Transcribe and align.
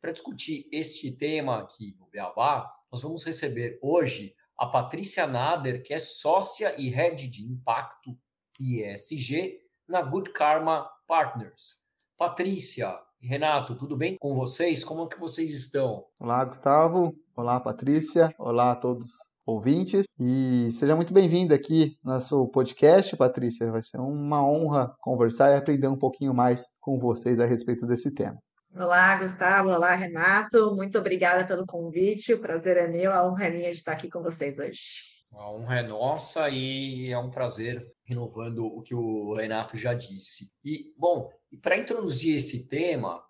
Para 0.00 0.12
discutir 0.12 0.70
este 0.72 1.12
tema 1.12 1.58
aqui 1.58 1.94
no 2.00 2.06
Beabá, 2.06 2.66
nós 2.90 3.02
vamos 3.02 3.24
receber 3.24 3.78
hoje 3.82 4.34
a 4.56 4.64
Patrícia 4.64 5.26
Nader, 5.26 5.82
que 5.82 5.92
é 5.92 5.98
sócia 5.98 6.74
e 6.80 6.88
head 6.88 7.28
de 7.28 7.44
impacto 7.44 8.18
ESG 8.60 9.58
na 9.88 10.02
Good 10.02 10.32
Karma 10.32 10.86
Partners. 11.08 11.80
Patrícia, 12.18 12.94
Renato, 13.18 13.74
tudo 13.74 13.96
bem 13.96 14.16
com 14.20 14.34
vocês? 14.34 14.84
Como 14.84 15.04
é 15.04 15.08
que 15.08 15.18
vocês 15.18 15.50
estão? 15.50 16.04
Olá, 16.18 16.44
Gustavo. 16.44 17.14
Olá, 17.34 17.58
Patrícia. 17.58 18.34
Olá 18.38 18.72
a 18.72 18.76
todos 18.76 19.08
ouvintes 19.46 20.04
e 20.18 20.70
seja 20.72 20.94
muito 20.94 21.14
bem-vindo 21.14 21.54
aqui 21.54 21.96
no 22.04 22.12
nosso 22.12 22.46
podcast, 22.48 23.16
Patrícia. 23.16 23.72
Vai 23.72 23.80
ser 23.80 23.98
uma 23.98 24.46
honra 24.46 24.94
conversar 25.00 25.52
e 25.52 25.56
aprender 25.56 25.88
um 25.88 25.98
pouquinho 25.98 26.34
mais 26.34 26.66
com 26.80 26.98
vocês 26.98 27.40
a 27.40 27.46
respeito 27.46 27.86
desse 27.86 28.14
tema. 28.14 28.38
Olá, 28.76 29.16
Gustavo. 29.16 29.70
Olá, 29.70 29.94
Renato. 29.94 30.76
Muito 30.76 30.98
obrigada 30.98 31.46
pelo 31.46 31.66
convite. 31.66 32.34
O 32.34 32.40
prazer 32.40 32.76
é 32.76 32.86
meu, 32.86 33.10
a 33.10 33.26
honra 33.26 33.46
é 33.46 33.50
minha 33.50 33.70
de 33.70 33.78
estar 33.78 33.92
aqui 33.92 34.10
com 34.10 34.22
vocês 34.22 34.58
hoje. 34.58 35.10
A 35.32 35.50
honra 35.50 35.78
é 35.78 35.82
nossa 35.82 36.48
e 36.48 37.10
é 37.10 37.18
um 37.18 37.30
prazer 37.30 37.86
renovando 38.10 38.66
o 38.66 38.82
que 38.82 38.92
o 38.92 39.34
Renato 39.34 39.78
já 39.78 39.94
disse. 39.94 40.52
E, 40.64 40.92
bom, 40.98 41.30
para 41.62 41.78
introduzir 41.78 42.36
esse 42.36 42.66
tema 42.66 43.24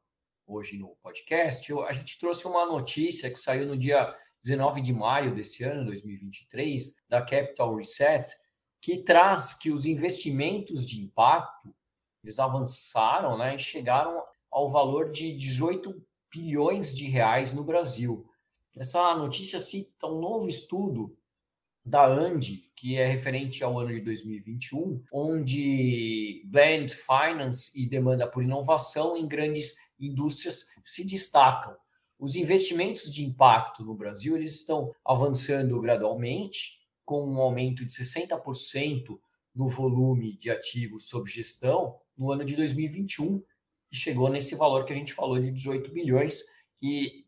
hoje 0.47 0.78
no 0.78 0.97
podcast, 1.03 1.70
a 1.86 1.92
gente 1.92 2.19
trouxe 2.19 2.47
uma 2.47 2.64
notícia 2.64 3.31
que 3.31 3.39
saiu 3.39 3.67
no 3.67 3.77
dia 3.77 4.17
19 4.42 4.81
de 4.81 4.95
maio 4.95 5.34
desse 5.34 5.62
ano, 5.64 5.84
2023, 5.84 6.97
da 7.06 7.20
Capital 7.20 7.75
Reset, 7.75 8.34
que 8.81 9.03
traz 9.03 9.53
que 9.53 9.70
os 9.70 9.85
investimentos 9.85 10.86
de 10.86 10.98
impacto 10.98 11.74
eles 12.24 12.39
avançaram 12.39 13.36
né, 13.36 13.57
e 13.57 13.58
chegaram 13.58 14.23
ao 14.51 14.70
valor 14.70 15.11
de 15.11 15.33
18 15.33 16.02
bilhões 16.33 16.95
de 16.95 17.07
reais 17.07 17.52
no 17.52 17.64
Brasil. 17.64 18.27
Essa 18.77 19.14
notícia 19.14 19.58
cita 19.58 20.07
um 20.07 20.20
novo 20.20 20.48
estudo 20.48 21.14
da 21.85 22.07
ANDI, 22.07 22.70
que 22.77 22.96
é 22.96 23.07
referente 23.07 23.63
ao 23.63 23.79
ano 23.79 23.92
de 23.92 24.01
2021, 24.01 25.02
onde 25.13 26.42
blend 26.46 26.95
finance 26.95 27.70
e 27.79 27.86
demanda 27.86 28.27
por 28.27 28.42
inovação 28.42 29.17
em 29.17 29.27
grandes 29.27 29.77
indústrias 29.98 30.67
se 30.85 31.05
destacam. 31.05 31.77
Os 32.18 32.36
investimentos 32.36 33.11
de 33.11 33.24
impacto 33.24 33.85
no 33.85 33.95
Brasil 33.95 34.36
eles 34.36 34.55
estão 34.55 34.95
avançando 35.05 35.80
gradualmente, 35.80 36.79
com 37.05 37.27
um 37.27 37.41
aumento 37.41 37.85
de 37.85 37.92
60% 37.92 39.18
no 39.55 39.68
volume 39.68 40.36
de 40.36 40.51
ativos 40.51 41.08
sob 41.08 41.29
gestão 41.29 41.98
no 42.17 42.30
ano 42.30 42.45
de 42.45 42.55
2021, 42.55 43.42
e 43.91 43.97
chegou 43.97 44.29
nesse 44.29 44.55
valor 44.55 44.85
que 44.85 44.92
a 44.92 44.97
gente 44.97 45.12
falou 45.12 45.39
de 45.41 45.51
18 45.51 45.92
bilhões, 45.92 46.45
que 46.77 47.27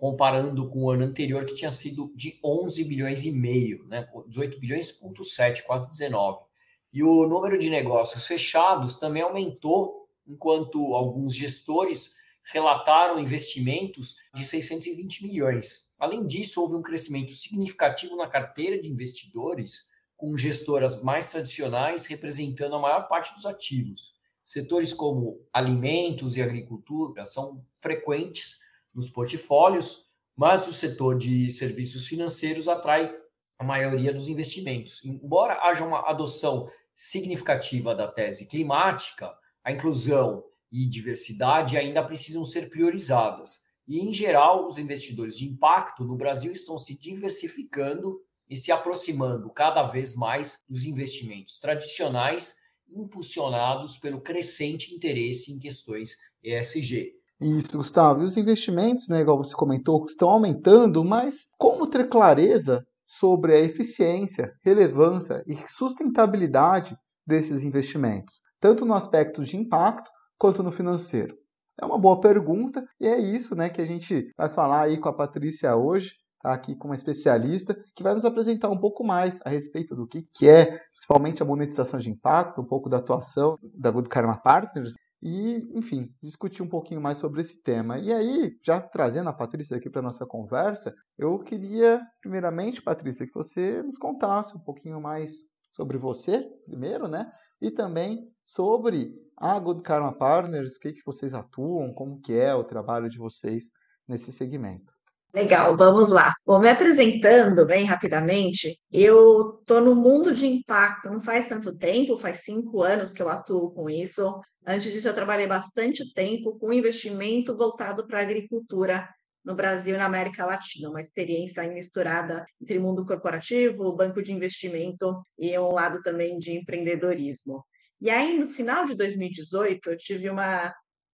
comparando 0.00 0.66
com 0.70 0.84
o 0.84 0.90
ano 0.90 1.04
anterior, 1.04 1.44
que 1.44 1.52
tinha 1.52 1.70
sido 1.70 2.10
de 2.16 2.40
11 2.42 2.84
bilhões 2.84 3.26
e 3.26 3.30
meio, 3.30 3.84
né? 3.86 4.08
18 4.26 4.58
bilhões, 4.58 4.90
ponto 4.90 5.22
7, 5.22 5.62
quase 5.64 5.86
19. 5.90 6.42
E 6.90 7.04
o 7.04 7.28
número 7.28 7.58
de 7.58 7.68
negócios 7.68 8.26
fechados 8.26 8.96
também 8.96 9.20
aumentou, 9.20 10.08
enquanto 10.26 10.94
alguns 10.94 11.34
gestores 11.34 12.14
relataram 12.50 13.20
investimentos 13.20 14.16
de 14.34 14.42
620 14.42 15.26
milhões. 15.26 15.92
Além 15.98 16.24
disso, 16.24 16.62
houve 16.62 16.76
um 16.76 16.82
crescimento 16.82 17.32
significativo 17.32 18.16
na 18.16 18.26
carteira 18.26 18.80
de 18.80 18.88
investidores, 18.88 19.84
com 20.16 20.34
gestoras 20.34 21.02
mais 21.02 21.30
tradicionais 21.30 22.06
representando 22.06 22.74
a 22.74 22.80
maior 22.80 23.06
parte 23.06 23.34
dos 23.34 23.44
ativos. 23.44 24.14
Setores 24.42 24.94
como 24.94 25.46
alimentos 25.52 26.38
e 26.38 26.42
agricultura 26.42 27.26
são 27.26 27.62
frequentes 27.80 28.69
nos 28.94 29.08
portfólios, 29.08 30.10
mas 30.36 30.66
o 30.68 30.72
setor 30.72 31.18
de 31.18 31.50
serviços 31.50 32.06
financeiros 32.06 32.68
atrai 32.68 33.14
a 33.58 33.64
maioria 33.64 34.12
dos 34.12 34.28
investimentos. 34.28 35.04
Embora 35.04 35.60
haja 35.62 35.84
uma 35.84 36.08
adoção 36.08 36.70
significativa 36.94 37.94
da 37.94 38.10
tese 38.10 38.46
climática, 38.46 39.30
a 39.62 39.72
inclusão 39.72 40.44
e 40.72 40.86
diversidade 40.86 41.76
ainda 41.76 42.02
precisam 42.02 42.44
ser 42.44 42.70
priorizadas. 42.70 43.64
E, 43.86 43.98
em 44.00 44.14
geral, 44.14 44.66
os 44.66 44.78
investidores 44.78 45.36
de 45.36 45.46
impacto 45.46 46.04
no 46.04 46.16
Brasil 46.16 46.52
estão 46.52 46.78
se 46.78 46.96
diversificando 46.98 48.20
e 48.48 48.56
se 48.56 48.72
aproximando 48.72 49.50
cada 49.50 49.82
vez 49.82 50.14
mais 50.14 50.62
dos 50.68 50.84
investimentos 50.84 51.58
tradicionais, 51.58 52.56
impulsionados 52.88 53.96
pelo 53.98 54.20
crescente 54.20 54.94
interesse 54.94 55.52
em 55.52 55.58
questões 55.58 56.16
ESG. 56.42 57.19
Isso, 57.40 57.78
Gustavo. 57.78 58.22
E 58.22 58.26
os 58.26 58.36
investimentos, 58.36 59.08
né, 59.08 59.20
igual 59.20 59.38
você 59.38 59.54
comentou, 59.54 60.04
estão 60.04 60.28
aumentando, 60.28 61.02
mas 61.02 61.46
como 61.56 61.86
ter 61.86 62.08
clareza 62.08 62.84
sobre 63.04 63.54
a 63.54 63.58
eficiência, 63.58 64.52
relevância 64.62 65.42
e 65.46 65.56
sustentabilidade 65.66 66.94
desses 67.26 67.64
investimentos, 67.64 68.42
tanto 68.60 68.84
no 68.84 68.94
aspecto 68.94 69.42
de 69.42 69.56
impacto 69.56 70.10
quanto 70.38 70.62
no 70.62 70.70
financeiro? 70.70 71.34
É 71.80 71.86
uma 71.86 71.98
boa 71.98 72.20
pergunta 72.20 72.84
e 73.00 73.06
é 73.06 73.18
isso 73.18 73.54
né, 73.54 73.70
que 73.70 73.80
a 73.80 73.86
gente 73.86 74.30
vai 74.36 74.50
falar 74.50 74.82
aí 74.82 74.98
com 74.98 75.08
a 75.08 75.16
Patrícia 75.16 75.74
hoje, 75.74 76.12
tá 76.42 76.52
aqui 76.52 76.76
com 76.76 76.88
uma 76.88 76.94
especialista 76.94 77.74
que 77.96 78.02
vai 78.02 78.12
nos 78.12 78.26
apresentar 78.26 78.68
um 78.68 78.78
pouco 78.78 79.02
mais 79.02 79.40
a 79.46 79.48
respeito 79.48 79.96
do 79.96 80.06
que, 80.06 80.26
que 80.34 80.46
é, 80.46 80.78
principalmente 80.92 81.42
a 81.42 81.46
monetização 81.46 81.98
de 81.98 82.10
impacto, 82.10 82.60
um 82.60 82.66
pouco 82.66 82.90
da 82.90 82.98
atuação 82.98 83.58
da 83.74 83.90
Good 83.90 84.10
Karma 84.10 84.36
Partners 84.36 84.92
e, 85.22 85.68
enfim, 85.74 86.12
discutir 86.22 86.62
um 86.62 86.68
pouquinho 86.68 87.00
mais 87.00 87.18
sobre 87.18 87.40
esse 87.40 87.62
tema. 87.62 87.98
E 87.98 88.12
aí, 88.12 88.56
já 88.62 88.80
trazendo 88.80 89.28
a 89.28 89.34
Patrícia 89.34 89.76
aqui 89.76 89.90
para 89.90 90.02
nossa 90.02 90.26
conversa, 90.26 90.94
eu 91.18 91.38
queria, 91.38 92.00
primeiramente, 92.20 92.82
Patrícia, 92.82 93.26
que 93.26 93.34
você 93.34 93.82
nos 93.82 93.98
contasse 93.98 94.56
um 94.56 94.60
pouquinho 94.60 95.00
mais 95.00 95.32
sobre 95.70 95.98
você, 95.98 96.48
primeiro, 96.66 97.06
né? 97.06 97.30
E 97.60 97.70
também 97.70 98.28
sobre 98.44 99.14
a 99.36 99.58
Good 99.58 99.82
Karma 99.82 100.16
Partners, 100.16 100.76
o 100.76 100.80
que, 100.80 100.92
que 100.92 101.04
vocês 101.04 101.34
atuam, 101.34 101.92
como 101.92 102.20
que 102.20 102.32
é 102.34 102.54
o 102.54 102.64
trabalho 102.64 103.08
de 103.08 103.18
vocês 103.18 103.70
nesse 104.08 104.32
segmento. 104.32 104.92
Legal, 105.32 105.76
vamos 105.76 106.10
lá. 106.10 106.34
Bom, 106.44 106.58
me 106.58 106.68
apresentando 106.68 107.64
bem 107.64 107.84
rapidamente, 107.84 108.76
eu 108.90 109.60
estou 109.60 109.80
no 109.80 109.94
mundo 109.94 110.34
de 110.34 110.44
impacto 110.44 111.08
não 111.08 111.20
faz 111.20 111.48
tanto 111.48 111.72
tempo, 111.76 112.18
faz 112.18 112.40
cinco 112.42 112.82
anos 112.82 113.12
que 113.12 113.22
eu 113.22 113.28
atuo 113.28 113.70
com 113.70 113.88
isso. 113.88 114.40
Antes 114.66 114.92
disso, 114.92 115.08
eu 115.08 115.14
trabalhei 115.14 115.46
bastante 115.46 116.12
tempo 116.12 116.58
com 116.58 116.72
investimento 116.72 117.56
voltado 117.56 118.06
para 118.06 118.18
a 118.18 118.22
agricultura 118.22 119.08
no 119.44 119.54
Brasil 119.54 119.94
e 119.94 119.98
na 119.98 120.04
América 120.04 120.44
Latina, 120.44 120.90
uma 120.90 121.00
experiência 121.00 121.62
misturada 121.72 122.44
entre 122.60 122.78
mundo 122.78 123.06
corporativo, 123.06 123.96
banco 123.96 124.22
de 124.22 124.32
investimento 124.32 125.22
e 125.38 125.58
um 125.58 125.72
lado 125.72 126.02
também 126.02 126.38
de 126.38 126.52
empreendedorismo. 126.52 127.64
E 128.00 128.10
aí, 128.10 128.38
no 128.38 128.46
final 128.46 128.84
de 128.84 128.94
2018, 128.94 129.90
eu 129.90 129.96
tive 129.96 130.28
uma 130.30 130.72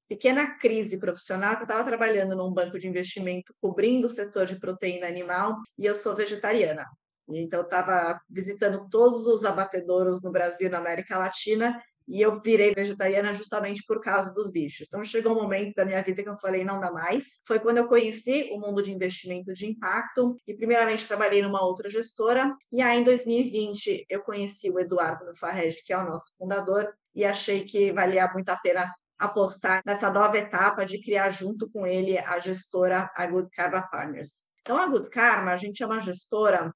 pequena 0.09 0.57
crise 0.59 0.99
profissional, 0.99 1.55
que 1.55 1.63
eu 1.63 1.67
estava 1.67 1.85
trabalhando 1.85 2.37
num 2.37 2.53
banco 2.53 2.79
de 2.79 2.89
investimento 2.89 3.53
cobrindo 3.61 4.07
o 4.07 4.11
setor 4.11 4.47
de 4.47 4.59
proteína 4.59 5.07
animal 5.07 5.57
e 5.79 5.85
eu 5.87 5.95
sou 5.95 6.15
vegetariana. 6.15 6.85
Então, 7.29 7.61
eu 7.61 7.65
estava 7.65 8.21
visitando 8.31 8.89
todos 8.89 9.27
os 9.27 9.45
abatedouros 9.45 10.23
no 10.23 10.31
Brasil, 10.31 10.71
na 10.71 10.79
América 10.79 11.19
Latina, 11.19 11.77
e 12.09 12.21
eu 12.21 12.41
virei 12.41 12.73
vegetariana 12.73 13.33
justamente 13.33 13.83
por 13.87 14.01
causa 14.01 14.33
dos 14.33 14.53
bichos. 14.53 14.87
Então 14.87 15.03
chegou 15.03 15.33
um 15.33 15.43
momento 15.43 15.75
da 15.75 15.85
minha 15.85 16.03
vida 16.03 16.23
que 16.23 16.29
eu 16.29 16.37
falei 16.37 16.65
não 16.65 16.81
dá 16.81 16.91
mais. 16.91 17.43
Foi 17.47 17.59
quando 17.59 17.79
eu 17.79 17.89
conheci 17.89 18.49
o 18.53 18.61
mundo 18.61 18.83
de 18.83 18.93
investimento 18.93 19.53
de 19.53 19.67
impacto 19.67 20.37
e 20.47 20.55
primeiramente 20.55 21.07
trabalhei 21.07 21.43
numa 21.43 21.65
outra 21.65 21.89
gestora 21.89 22.55
e 22.73 22.81
aí 22.81 23.01
em 23.01 23.05
2020 23.05 24.07
eu 24.09 24.23
conheci 24.23 24.71
o 24.71 24.79
Eduardo 24.79 25.35
Farrege, 25.37 25.83
que 25.85 25.93
é 25.93 25.99
o 25.99 26.05
nosso 26.05 26.37
fundador, 26.37 26.93
e 27.15 27.25
achei 27.25 27.65
que 27.65 27.93
valia 27.93 28.31
muito 28.33 28.49
a 28.51 28.57
pena 28.57 28.93
apostar 29.19 29.83
nessa 29.85 30.11
nova 30.11 30.37
etapa 30.37 30.85
de 30.85 31.01
criar 31.01 31.31
junto 31.31 31.71
com 31.71 31.87
ele 31.87 32.19
a 32.19 32.39
gestora 32.39 33.11
a 33.15 33.27
Good 33.27 33.51
Karma 33.51 33.83
Partners. 33.83 34.45
Então 34.61 34.77
a 34.77 34.87
Good 34.87 35.09
Karma, 35.11 35.53
a 35.53 35.57
gente 35.57 35.83
é 35.83 35.87
uma 35.87 36.01
gestora 36.01 36.71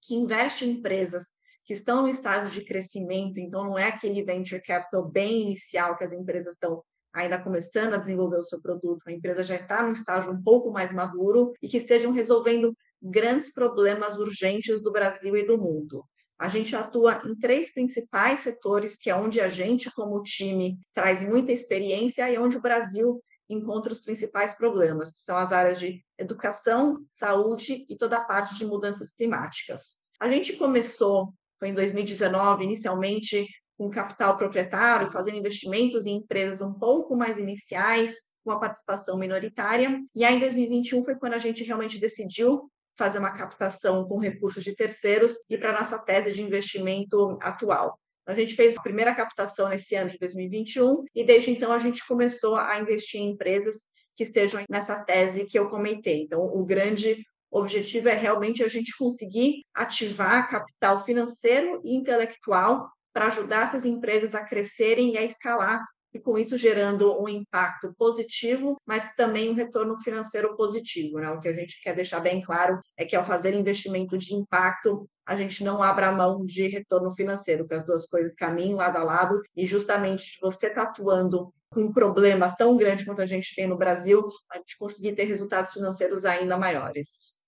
que 0.00 0.14
investe 0.14 0.64
em 0.64 0.72
empresas 0.72 1.41
que 1.64 1.72
estão 1.72 2.02
no 2.02 2.08
estágio 2.08 2.50
de 2.50 2.64
crescimento, 2.64 3.38
então 3.38 3.64
não 3.64 3.78
é 3.78 3.84
aquele 3.84 4.22
venture 4.22 4.62
capital 4.62 5.08
bem 5.08 5.42
inicial 5.42 5.96
que 5.96 6.04
as 6.04 6.12
empresas 6.12 6.54
estão 6.54 6.82
ainda 7.12 7.38
começando 7.38 7.94
a 7.94 7.98
desenvolver 7.98 8.38
o 8.38 8.42
seu 8.42 8.60
produto, 8.60 9.02
a 9.06 9.12
empresa 9.12 9.44
já 9.44 9.56
está 9.56 9.82
num 9.82 9.92
estágio 9.92 10.32
um 10.32 10.42
pouco 10.42 10.70
mais 10.70 10.92
maduro 10.92 11.52
e 11.62 11.68
que 11.68 11.76
estejam 11.76 12.10
resolvendo 12.10 12.74
grandes 13.02 13.52
problemas 13.52 14.16
urgentes 14.16 14.80
do 14.80 14.90
Brasil 14.90 15.36
e 15.36 15.46
do 15.46 15.58
mundo. 15.58 16.04
A 16.38 16.48
gente 16.48 16.74
atua 16.74 17.22
em 17.24 17.36
três 17.36 17.72
principais 17.72 18.40
setores, 18.40 18.96
que 18.96 19.10
é 19.10 19.14
onde 19.14 19.40
a 19.40 19.48
gente, 19.48 19.92
como 19.94 20.22
time, 20.22 20.78
traz 20.92 21.22
muita 21.22 21.52
experiência 21.52 22.28
e 22.30 22.38
onde 22.38 22.56
o 22.56 22.62
Brasil 22.62 23.22
encontra 23.48 23.92
os 23.92 24.00
principais 24.00 24.54
problemas, 24.54 25.12
que 25.12 25.18
são 25.18 25.36
as 25.36 25.52
áreas 25.52 25.78
de 25.78 26.02
educação, 26.18 27.04
saúde 27.08 27.86
e 27.88 27.96
toda 27.96 28.16
a 28.16 28.24
parte 28.24 28.56
de 28.56 28.64
mudanças 28.64 29.12
climáticas. 29.12 30.06
A 30.18 30.28
gente 30.28 30.56
começou 30.56 31.32
foi 31.62 31.68
em 31.68 31.74
2019, 31.74 32.64
inicialmente 32.64 33.46
com 33.78 33.88
capital 33.88 34.36
proprietário, 34.36 35.12
fazendo 35.12 35.36
investimentos 35.36 36.06
em 36.06 36.16
empresas 36.16 36.60
um 36.60 36.74
pouco 36.74 37.14
mais 37.14 37.38
iniciais, 37.38 38.16
com 38.44 38.50
a 38.50 38.58
participação 38.58 39.16
minoritária. 39.16 39.96
E 40.12 40.24
aí, 40.24 40.34
em 40.34 40.40
2021, 40.40 41.04
foi 41.04 41.14
quando 41.14 41.34
a 41.34 41.38
gente 41.38 41.62
realmente 41.62 42.00
decidiu 42.00 42.68
fazer 42.98 43.20
uma 43.20 43.30
captação 43.30 44.04
com 44.08 44.18
recursos 44.18 44.64
de 44.64 44.74
terceiros 44.74 45.36
e 45.48 45.56
para 45.56 45.70
a 45.70 45.78
nossa 45.78 46.00
tese 46.00 46.32
de 46.32 46.42
investimento 46.42 47.38
atual. 47.40 47.96
A 48.26 48.34
gente 48.34 48.56
fez 48.56 48.76
a 48.76 48.82
primeira 48.82 49.14
captação 49.14 49.68
nesse 49.68 49.94
ano 49.94 50.10
de 50.10 50.18
2021 50.18 51.04
e 51.14 51.24
desde 51.24 51.52
então 51.52 51.70
a 51.70 51.78
gente 51.78 52.04
começou 52.08 52.56
a 52.56 52.76
investir 52.80 53.20
em 53.20 53.30
empresas 53.30 53.84
que 54.16 54.24
estejam 54.24 54.64
nessa 54.68 54.98
tese 54.98 55.46
que 55.46 55.56
eu 55.56 55.70
comentei. 55.70 56.22
Então, 56.22 56.42
o 56.42 56.64
grande 56.64 57.24
o 57.52 57.60
objetivo 57.60 58.08
é 58.08 58.14
realmente 58.14 58.64
a 58.64 58.68
gente 58.68 58.96
conseguir 58.96 59.62
ativar 59.74 60.48
capital 60.48 61.04
financeiro 61.04 61.82
e 61.84 61.94
intelectual 61.94 62.90
para 63.12 63.26
ajudar 63.26 63.64
essas 63.64 63.84
empresas 63.84 64.34
a 64.34 64.42
crescerem 64.42 65.12
e 65.12 65.18
a 65.18 65.22
escalar, 65.22 65.84
e 66.14 66.18
com 66.18 66.38
isso 66.38 66.56
gerando 66.56 67.20
um 67.22 67.28
impacto 67.28 67.94
positivo, 67.98 68.80
mas 68.86 69.14
também 69.14 69.50
um 69.50 69.54
retorno 69.54 69.98
financeiro 69.98 70.56
positivo. 70.56 71.18
Né? 71.18 71.30
O 71.30 71.40
que 71.40 71.48
a 71.48 71.52
gente 71.52 71.80
quer 71.82 71.94
deixar 71.94 72.20
bem 72.20 72.40
claro 72.40 72.80
é 72.96 73.04
que 73.04 73.14
ao 73.14 73.22
fazer 73.22 73.54
investimento 73.54 74.16
de 74.16 74.34
impacto, 74.34 75.00
a 75.26 75.36
gente 75.36 75.62
não 75.62 75.82
abra 75.82 76.10
mão 76.10 76.46
de 76.46 76.68
retorno 76.68 77.10
financeiro, 77.14 77.68
que 77.68 77.74
as 77.74 77.84
duas 77.84 78.06
coisas 78.06 78.34
caminham 78.34 78.76
lado 78.76 78.96
a 78.96 79.04
lado, 79.04 79.42
e 79.54 79.66
justamente 79.66 80.38
você 80.40 80.68
está 80.68 80.82
atuando 80.82 81.52
um 81.76 81.92
problema 81.92 82.54
tão 82.56 82.76
grande 82.78 83.04
quanto 83.04 83.20
a 83.20 83.26
gente 83.26 83.54
tem 83.54 83.66
no 83.66 83.76
Brasil, 83.76 84.26
a 84.50 84.56
gente 84.56 84.76
conseguir 84.78 85.14
ter 85.14 85.24
resultados 85.24 85.72
financeiros 85.72 86.24
ainda 86.24 86.56
maiores. 86.56 87.41